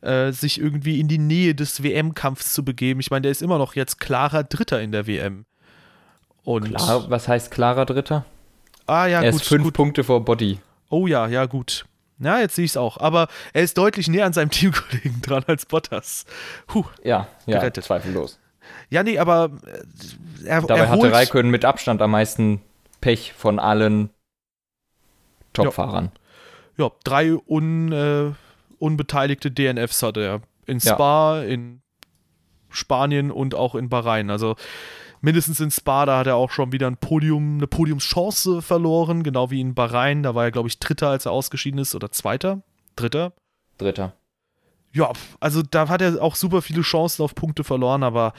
äh, 0.00 0.32
sich 0.32 0.60
irgendwie 0.60 1.00
in 1.00 1.08
die 1.08 1.18
Nähe 1.18 1.54
des 1.54 1.82
WM-Kampfs 1.82 2.52
zu 2.52 2.64
begeben. 2.64 3.00
Ich 3.00 3.10
meine, 3.10 3.22
der 3.22 3.30
ist 3.30 3.42
immer 3.42 3.58
noch 3.58 3.74
jetzt 3.74 4.00
klarer 4.00 4.44
Dritter 4.44 4.80
in 4.80 4.92
der 4.92 5.06
WM. 5.06 5.44
Und 6.42 6.74
Klar, 6.74 7.10
was 7.10 7.28
heißt 7.28 7.50
klarer 7.50 7.86
Dritter? 7.86 8.24
Ah 8.86 9.06
ja, 9.06 9.22
er 9.22 9.32
gut. 9.32 9.42
ist 9.42 9.48
fünf 9.48 9.64
gut. 9.64 9.74
Punkte 9.74 10.04
vor 10.04 10.24
Body. 10.24 10.58
Oh 10.88 11.06
ja, 11.06 11.26
ja, 11.28 11.46
gut. 11.46 11.84
Ja, 12.20 12.40
jetzt 12.40 12.56
sehe 12.56 12.64
ich 12.64 12.72
es 12.72 12.76
auch. 12.76 12.98
Aber 12.98 13.28
er 13.52 13.62
ist 13.62 13.78
deutlich 13.78 14.08
näher 14.08 14.26
an 14.26 14.32
seinem 14.32 14.50
Teamkollegen 14.52 15.20
dran 15.22 15.44
als 15.46 15.66
Bottas. 15.66 16.24
Puh, 16.66 16.84
ja, 17.02 17.28
ja, 17.46 17.58
gerettet. 17.58 17.84
zweifellos. 17.84 18.38
Ja, 18.90 19.02
nee, 19.02 19.18
aber 19.18 19.50
äh, 19.66 20.46
er, 20.46 20.62
Dabei 20.62 20.80
er 20.80 20.88
hatte 20.90 21.12
Raikkonen 21.12 21.50
mit 21.50 21.64
Abstand 21.64 22.02
am 22.02 22.10
meisten 22.10 22.60
Pech 23.00 23.32
von 23.32 23.58
allen 23.58 24.10
Topfahrern. 25.52 26.10
Ja, 26.76 26.86
ja 26.86 26.92
drei 27.04 27.34
un, 27.34 27.92
äh, 27.92 28.32
unbeteiligte 28.78 29.50
DNFs 29.50 30.02
hatte 30.02 30.20
er. 30.20 30.40
In 30.66 30.80
Spa, 30.80 31.38
ja. 31.38 31.42
in 31.44 31.80
Spanien 32.68 33.30
und 33.30 33.54
auch 33.54 33.74
in 33.74 33.88
Bahrain. 33.88 34.30
Also 34.30 34.56
mindestens 35.20 35.60
in 35.60 35.70
Spa, 35.70 36.06
da 36.06 36.18
hat 36.18 36.26
er 36.26 36.36
auch 36.36 36.50
schon 36.50 36.72
wieder 36.72 36.86
ein 36.86 36.96
Podium, 36.96 37.56
eine 37.56 37.66
Podiumschance 37.66 38.62
verloren, 38.62 39.22
genau 39.22 39.50
wie 39.50 39.60
in 39.60 39.74
Bahrain. 39.74 40.22
Da 40.22 40.34
war 40.34 40.44
er, 40.44 40.50
glaube 40.50 40.68
ich, 40.68 40.78
Dritter, 40.78 41.08
als 41.08 41.26
er 41.26 41.32
ausgeschieden 41.32 41.80
ist, 41.80 41.94
oder 41.94 42.10
Zweiter? 42.10 42.62
Dritter? 42.96 43.32
Dritter. 43.78 44.14
Ja, 44.92 45.12
also 45.40 45.62
da 45.62 45.88
hat 45.88 46.02
er 46.02 46.22
auch 46.22 46.34
super 46.34 46.62
viele 46.62 46.82
Chancen 46.82 47.22
auf 47.22 47.34
Punkte 47.34 47.62
verloren, 47.62 48.02
aber 48.02 48.32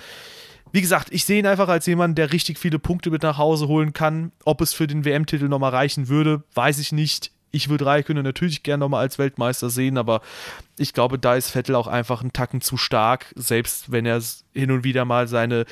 wie 0.72 0.82
gesagt, 0.82 1.10
ich 1.12 1.26
sehe 1.26 1.40
ihn 1.40 1.48
einfach 1.48 1.68
als 1.68 1.86
jemand, 1.86 2.18
der 2.18 2.32
richtig 2.32 2.60
viele 2.60 2.80
Punkte 2.80 3.10
mit 3.10 3.24
nach 3.24 3.38
Hause 3.38 3.68
holen 3.68 3.94
kann. 3.94 4.32
Ob 4.46 4.62
es 4.62 4.74
für 4.74 4.86
den 4.86 5.04
WM-Titel 5.04 5.48
nochmal 5.48 5.72
reichen 5.72 6.10
würde, 6.10 6.44
weiß 6.54 6.80
ich 6.80 6.92
nicht. 6.92 7.32
Ich 7.52 7.70
würde 7.70 7.88
Raikkonen 7.88 8.24
natürlich 8.24 8.62
gerne 8.62 8.82
nochmal 8.82 9.02
als 9.02 9.18
Weltmeister 9.18 9.72
sehen, 9.72 9.98
aber 9.98 10.22
ich 10.78 10.94
glaube, 10.94 11.18
da 11.18 11.34
ist 11.34 11.50
Vettel 11.50 11.74
auch 11.74 11.88
einfach 11.88 12.22
einen 12.22 12.34
Tacken 12.34 12.62
zu 12.62 12.78
stark, 12.78 13.34
selbst 13.36 13.92
wenn 13.92 14.06
er 14.06 14.22
hin 14.54 14.70
und 14.70 14.84
wieder 14.84 15.06
mal 15.06 15.28
seine 15.28 15.66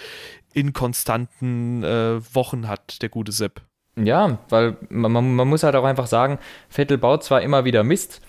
inkonstanten 0.57 1.83
äh, 1.83 2.19
Wochen 2.33 2.67
hat, 2.67 3.01
der 3.01 3.09
gute 3.09 3.31
Sepp. 3.31 3.61
Ja, 3.95 4.39
weil 4.49 4.77
man, 4.89 5.11
man, 5.11 5.47
muss 5.47 5.63
halt 5.63 5.75
auch 5.75 5.83
einfach 5.83 6.07
sagen, 6.07 6.39
Vettel 6.69 6.97
baut 6.97 7.23
zwar 7.23 7.41
immer 7.41 7.65
wieder 7.65 7.83
Mist, 7.83 8.21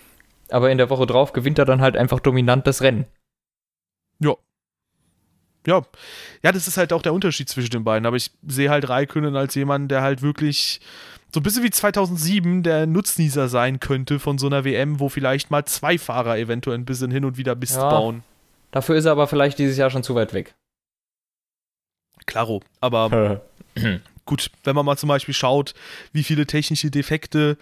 aber 0.49 0.71
in 0.71 0.77
der 0.77 0.89
Woche 0.89 1.05
drauf 1.05 1.33
gewinnt 1.33 1.59
er 1.59 1.65
dann 1.65 1.81
halt 1.81 1.97
einfach 1.97 2.19
dominant 2.19 2.65
das 2.65 2.81
Rennen. 2.81 3.05
Ja. 4.19 4.35
Ja. 5.67 5.83
Ja, 6.43 6.51
das 6.51 6.67
ist 6.67 6.77
halt 6.77 6.93
auch 6.93 7.01
der 7.01 7.13
Unterschied 7.13 7.49
zwischen 7.49 7.71
den 7.71 7.83
beiden, 7.83 8.05
aber 8.05 8.17
ich 8.17 8.31
sehe 8.47 8.69
halt 8.69 8.89
Raikönnen 8.89 9.35
als 9.35 9.55
jemanden, 9.55 9.87
der 9.87 10.01
halt 10.01 10.21
wirklich 10.21 10.81
so 11.33 11.39
ein 11.39 11.43
bisschen 11.43 11.63
wie 11.63 11.69
2007 11.69 12.63
der 12.63 12.87
Nutznießer 12.87 13.47
sein 13.47 13.79
könnte 13.79 14.19
von 14.19 14.37
so 14.39 14.47
einer 14.47 14.65
WM, 14.65 14.99
wo 14.99 15.09
vielleicht 15.09 15.51
mal 15.51 15.65
zwei 15.65 15.97
Fahrer 15.97 16.37
eventuell 16.37 16.77
ein 16.77 16.85
bisschen 16.85 17.11
hin 17.11 17.25
und 17.25 17.37
wieder 17.37 17.55
Mist 17.55 17.75
ja, 17.75 17.89
bauen. 17.89 18.23
Dafür 18.71 18.95
ist 18.95 19.05
er 19.05 19.11
aber 19.11 19.27
vielleicht 19.27 19.59
dieses 19.59 19.77
Jahr 19.77 19.89
schon 19.89 20.03
zu 20.03 20.15
weit 20.15 20.33
weg. 20.33 20.55
Klaro, 22.25 22.61
aber 22.81 23.41
gut, 24.25 24.51
wenn 24.63 24.75
man 24.75 24.85
mal 24.85 24.97
zum 24.97 25.09
Beispiel 25.09 25.33
schaut, 25.33 25.73
wie 26.13 26.23
viele 26.23 26.45
technische 26.45 26.91
Defekte 26.91 27.57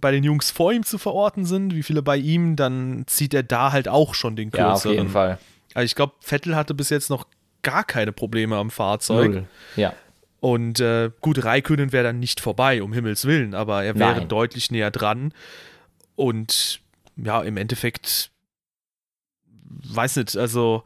bei 0.00 0.10
den 0.10 0.22
Jungs 0.22 0.50
vor 0.50 0.72
ihm 0.72 0.84
zu 0.84 0.98
verorten 0.98 1.44
sind, 1.44 1.74
wie 1.74 1.82
viele 1.82 2.02
bei 2.02 2.16
ihm, 2.16 2.56
dann 2.56 3.04
zieht 3.06 3.32
er 3.32 3.42
da 3.42 3.72
halt 3.72 3.88
auch 3.88 4.14
schon 4.14 4.36
den 4.36 4.50
kürzeren. 4.50 4.68
Ja, 4.68 4.74
auf 4.74 4.84
jeden 4.84 5.08
Fall. 5.08 5.38
Also 5.72 5.86
ich 5.86 5.94
glaube, 5.94 6.12
Vettel 6.20 6.54
hatte 6.54 6.74
bis 6.74 6.90
jetzt 6.90 7.10
noch 7.10 7.26
gar 7.62 7.84
keine 7.84 8.12
Probleme 8.12 8.56
am 8.56 8.70
Fahrzeug. 8.70 9.30
Null. 9.30 9.44
Ja. 9.76 9.94
Und 10.40 10.78
äh, 10.78 11.10
gut, 11.22 11.42
Raikönnen 11.42 11.92
wäre 11.92 12.04
dann 12.04 12.20
nicht 12.20 12.38
vorbei, 12.38 12.82
um 12.82 12.92
Himmels 12.92 13.24
Willen, 13.24 13.54
aber 13.54 13.82
er 13.82 13.98
wäre 13.98 14.18
Nein. 14.18 14.28
deutlich 14.28 14.70
näher 14.70 14.90
dran. 14.90 15.32
Und 16.16 16.80
ja, 17.16 17.42
im 17.42 17.56
Endeffekt, 17.56 18.30
weiß 19.84 20.16
nicht, 20.16 20.36
also 20.36 20.84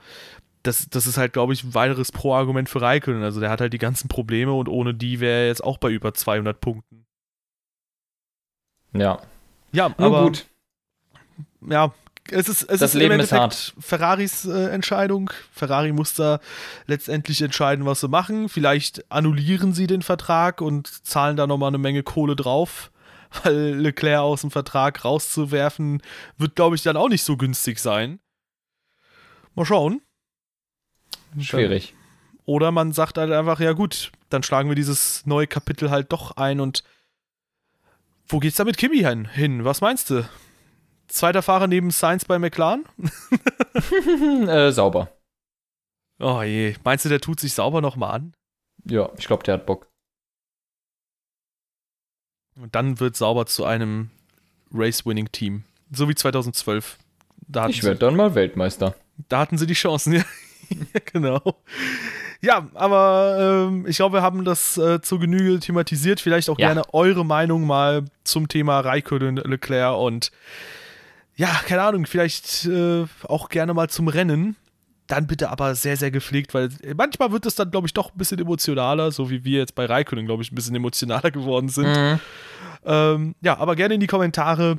das, 0.63 0.89
das 0.91 1.07
ist 1.07 1.17
halt, 1.17 1.33
glaube 1.33 1.53
ich, 1.53 1.65
ein 1.65 1.75
weiteres 1.75 2.13
Pro-Argument 2.13 2.69
für 2.69 2.81
Raikkonen. 2.81 3.23
Also 3.23 3.41
der 3.41 3.51
hat 3.51 3.61
halt 3.61 3.73
die 3.73 3.79
ganzen 3.79 4.09
Probleme 4.09 4.53
und 4.53 4.69
ohne 4.69 4.95
die 4.95 5.21
wäre 5.21 5.43
er 5.43 5.47
jetzt 5.49 5.63
auch 5.63 5.79
bei 5.79 5.91
über 5.91 6.15
200 6.15 6.61
Punkten. 6.61 7.07
Ja. 8.93 9.21
Ja, 9.73 9.95
Nur 9.99 10.07
aber 10.07 10.23
gut. 10.25 10.47
Ja, 11.69 11.93
es 12.31 12.49
ist, 12.49 12.63
es 12.63 12.81
das 12.81 12.91
ist 12.91 12.95
Leben 12.95 13.15
im 13.15 13.21
Endeffekt 13.21 13.53
ist 13.53 13.75
Ferraris 13.79 14.45
äh, 14.45 14.71
Entscheidung. 14.71 15.31
Ferrari 15.53 15.93
muss 15.93 16.15
da 16.15 16.41
letztendlich 16.87 17.41
entscheiden, 17.43 17.87
was 17.87 18.01
sie 18.01 18.09
machen. 18.09 18.49
Vielleicht 18.49 19.11
annullieren 19.11 19.73
sie 19.73 19.87
den 19.87 20.03
Vertrag 20.03 20.61
und 20.61 20.89
zahlen 21.07 21.37
da 21.37 21.47
nochmal 21.47 21.69
eine 21.69 21.79
Menge 21.79 22.03
Kohle 22.03 22.37
drauf. 22.37 22.91
Weil 23.43 23.75
Leclerc 23.75 24.21
aus 24.21 24.41
dem 24.41 24.51
Vertrag 24.51 25.05
rauszuwerfen, 25.05 26.03
wird, 26.39 26.57
glaube 26.57 26.77
ich, 26.77 26.83
dann 26.83 26.97
auch 26.97 27.11
nicht 27.11 27.25
so 27.25 27.37
günstig 27.37 27.79
sein. 27.79 28.21
Mal 29.55 29.67
schauen. 29.67 30.01
Schwierig. 31.41 31.95
Oder 32.45 32.73
man 32.73 32.93
sagt 32.93 33.19
halt 33.19 33.31
einfach, 33.31 33.61
ja 33.61 33.73
gut, 33.73 34.11
dann 34.31 34.43
schlagen 34.43 34.69
wir 34.69 34.77
dieses 34.77 35.27
neue 35.27 35.47
Kapitel 35.47 35.91
halt 35.91 36.13
doch 36.13 36.37
ein 36.37 36.61
und 36.61 36.83
wo 38.29 38.39
geht's 38.39 38.57
da 38.57 38.65
mit 38.65 38.77
Kimi 38.77 38.99
hin? 38.99 39.65
Was 39.65 39.81
meinst 39.81 40.11
du? 40.11 40.29
Zweiter 41.09 41.43
Fahrer 41.43 41.67
neben 41.67 41.91
Sainz 41.91 42.25
bei 42.25 42.39
McLaren? 42.39 42.85
äh, 44.49 44.71
sauber. 44.71 45.13
Oh 46.21 46.43
je, 46.43 46.75
meinst 46.85 47.05
du, 47.05 47.09
der 47.09 47.21
tut 47.21 47.41
sich 47.41 47.55
sauber 47.55 47.81
nochmal 47.81 48.15
an? 48.15 48.35
Ja, 48.85 49.11
ich 49.17 49.27
glaube, 49.27 49.45
der 49.45 49.55
hat 49.55 49.67
Bock. 49.67 49.89
Und 52.57 52.75
dann 52.75 53.01
wird 53.01 53.17
sauber 53.17 53.47
zu 53.47 53.65
einem 53.65 54.11
Race-Winning-Team. 54.73 55.65
So 55.93 56.09
wie 56.09 56.15
2012. 56.15 56.99
ich 57.69 57.83
werde 57.83 57.99
dann 57.99 58.17
mal 58.17 58.35
Weltmeister. 58.35 58.95
Da 59.29 59.41
hatten 59.41 59.59
sie 59.59 59.67
die 59.67 59.75
Chancen, 59.75 60.13
ja. 60.15 60.25
genau. 61.12 61.41
Ja, 62.41 62.69
aber 62.75 63.69
ähm, 63.69 63.87
ich 63.89 63.97
glaube, 63.97 64.19
wir 64.19 64.23
haben 64.23 64.45
das 64.45 64.79
äh, 64.79 65.01
zur 65.01 65.19
Genüge 65.19 65.59
thematisiert. 65.59 66.21
Vielleicht 66.21 66.49
auch 66.49 66.59
ja. 66.59 66.69
gerne 66.69 66.83
eure 66.93 67.25
Meinung 67.25 67.66
mal 67.66 68.05
zum 68.25 68.49
Thema 68.49 68.81
Raikkonen, 68.81 69.37
Leclerc 69.37 69.97
und 69.97 70.31
ja, 71.35 71.49
keine 71.66 71.83
Ahnung, 71.83 72.07
vielleicht 72.07 72.66
äh, 72.66 73.07
auch 73.25 73.49
gerne 73.49 73.75
mal 73.75 73.89
zum 73.89 74.09
Rennen. 74.09 74.57
Dann 75.07 75.27
bitte 75.27 75.49
aber 75.51 75.75
sehr, 75.75 75.97
sehr 75.97 76.11
gepflegt, 76.11 76.53
weil 76.53 76.69
manchmal 76.97 77.33
wird 77.33 77.47
es 77.47 77.55
dann, 77.55 77.71
glaube 77.71 77.87
ich, 77.87 77.95
doch 77.95 78.12
ein 78.12 78.19
bisschen 78.19 78.39
emotionaler, 78.39 79.11
so 79.11 79.31
wie 79.31 79.43
wir 79.43 79.61
jetzt 79.61 79.75
bei 79.75 79.87
Raikkonen, 79.87 80.27
glaube 80.27 80.43
ich, 80.43 80.53
ein 80.53 80.55
bisschen 80.55 80.75
emotionaler 80.75 81.31
geworden 81.31 81.69
sind. 81.69 81.97
Mhm. 81.97 82.21
Ähm, 82.85 83.35
ja, 83.41 83.57
aber 83.59 83.75
gerne 83.75 83.95
in 83.95 84.01
die 84.01 84.07
Kommentare, 84.07 84.79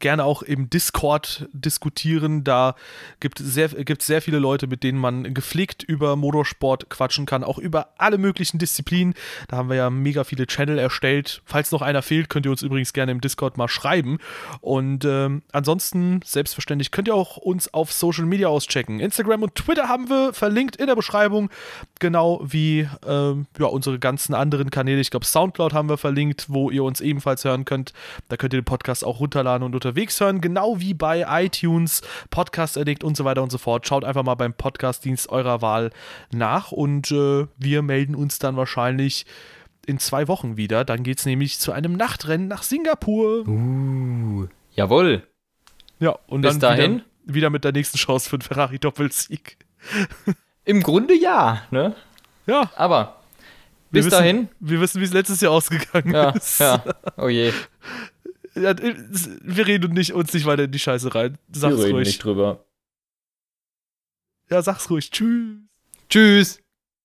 gerne 0.00 0.24
auch 0.24 0.42
im 0.42 0.70
Discord 0.70 1.48
diskutieren. 1.52 2.44
Da 2.44 2.74
gibt 3.20 3.40
es 3.40 3.54
sehr, 3.54 3.68
gibt 3.68 4.02
sehr 4.02 4.22
viele 4.22 4.38
Leute, 4.38 4.66
mit 4.66 4.82
denen 4.82 4.98
man 4.98 5.34
gepflegt 5.34 5.82
über 5.82 6.16
Motorsport 6.16 6.88
quatschen 6.88 7.26
kann, 7.26 7.44
auch 7.44 7.58
über 7.58 7.88
alle 7.98 8.18
möglichen 8.18 8.58
Disziplinen. 8.58 9.14
Da 9.48 9.56
haben 9.56 9.68
wir 9.68 9.76
ja 9.76 9.90
mega 9.90 10.24
viele 10.24 10.46
Channel 10.46 10.78
erstellt. 10.78 11.42
Falls 11.44 11.72
noch 11.72 11.82
einer 11.82 12.02
fehlt, 12.02 12.28
könnt 12.28 12.46
ihr 12.46 12.50
uns 12.50 12.62
übrigens 12.62 12.92
gerne 12.92 13.12
im 13.12 13.20
Discord 13.20 13.56
mal 13.56 13.68
schreiben. 13.68 14.18
Und 14.60 15.04
ähm, 15.04 15.42
ansonsten, 15.52 16.20
selbstverständlich, 16.24 16.90
könnt 16.90 17.08
ihr 17.08 17.14
auch 17.14 17.36
uns 17.36 17.72
auf 17.72 17.92
Social 17.92 18.26
Media 18.26 18.48
auschecken. 18.48 19.00
Instagram 19.00 19.42
und 19.42 19.54
Twitter 19.54 19.88
haben 19.88 20.08
wir 20.08 20.32
verlinkt 20.32 20.76
in 20.76 20.86
der 20.86 20.96
Beschreibung, 20.96 21.50
genau 21.98 22.40
wie 22.44 22.88
ähm, 23.06 23.46
ja, 23.58 23.66
unsere 23.66 23.98
ganzen 23.98 24.34
anderen 24.34 24.70
Kanäle. 24.70 25.00
Ich 25.00 25.10
glaube, 25.10 25.26
Soundcloud 25.26 25.72
haben 25.72 25.88
wir 25.88 25.98
verlinkt, 25.98 26.46
wo 26.48 26.70
ihr 26.70 26.84
uns 26.84 27.00
ebenfalls 27.00 27.44
hören 27.44 27.64
könnt. 27.64 27.92
Da 28.28 28.36
könnt 28.36 28.52
ihr 28.52 28.60
den 28.60 28.64
Podcast 28.64 29.04
auch 29.04 29.20
runterladen 29.20 29.64
und 29.64 29.74
unter 29.74 29.87
unterwegs 29.88 30.20
hören, 30.20 30.40
genau 30.42 30.80
wie 30.80 30.92
bei 30.92 31.24
iTunes, 31.44 32.02
Podcast 32.30 32.76
Addict 32.76 33.02
und 33.04 33.16
so 33.16 33.24
weiter 33.24 33.42
und 33.42 33.50
so 33.50 33.56
fort. 33.58 33.86
Schaut 33.86 34.04
einfach 34.04 34.22
mal 34.22 34.34
beim 34.34 34.52
Podcastdienst 34.52 35.30
eurer 35.30 35.62
Wahl 35.62 35.90
nach 36.30 36.72
und 36.72 37.10
äh, 37.10 37.46
wir 37.56 37.82
melden 37.82 38.14
uns 38.14 38.38
dann 38.38 38.56
wahrscheinlich 38.56 39.24
in 39.86 39.98
zwei 39.98 40.28
Wochen 40.28 40.58
wieder. 40.58 40.84
Dann 40.84 41.02
geht 41.02 41.20
es 41.20 41.24
nämlich 41.26 41.58
zu 41.58 41.72
einem 41.72 41.94
Nachtrennen 41.94 42.48
nach 42.48 42.62
Singapur. 42.62 43.48
Uh, 43.48 44.46
jawohl. 44.72 45.22
Ja, 45.98 46.18
und 46.26 46.42
Bis 46.42 46.58
dann 46.58 46.60
dahin? 46.60 46.92
Wieder, 47.24 47.34
wieder 47.34 47.50
mit 47.50 47.64
der 47.64 47.72
nächsten 47.72 47.96
Chance 47.96 48.28
für 48.28 48.36
den 48.36 48.42
Ferrari-Doppelsieg. 48.42 49.56
Im 50.66 50.82
Grunde 50.82 51.14
ja, 51.14 51.62
ne? 51.70 51.94
Ja. 52.46 52.70
Aber 52.76 53.16
Bis 53.90 54.04
wissen, 54.04 54.10
dahin. 54.16 54.48
Wir 54.60 54.82
wissen, 54.82 55.00
wie 55.00 55.06
es 55.06 55.14
letztes 55.14 55.40
Jahr 55.40 55.52
ausgegangen 55.52 56.12
Ja, 56.12 56.30
ist. 56.30 56.60
ja. 56.60 56.84
Oh 57.16 57.28
je. 57.28 57.52
Ja, 58.60 58.74
wir 58.78 59.66
reden 59.66 59.92
nicht, 59.94 60.12
uns 60.12 60.32
nicht 60.32 60.46
weiter 60.46 60.64
in 60.64 60.72
die 60.72 60.78
Scheiße 60.78 61.14
rein. 61.14 61.38
Sag's 61.52 61.76
Wir 61.76 61.84
reden 61.84 61.94
ruhig. 61.96 62.06
nicht 62.08 62.24
drüber. 62.24 62.64
Ja, 64.50 64.62
sag's 64.62 64.88
ruhig. 64.90 65.10
Tschüss. 65.10 65.58
Tschüss. 66.08 66.62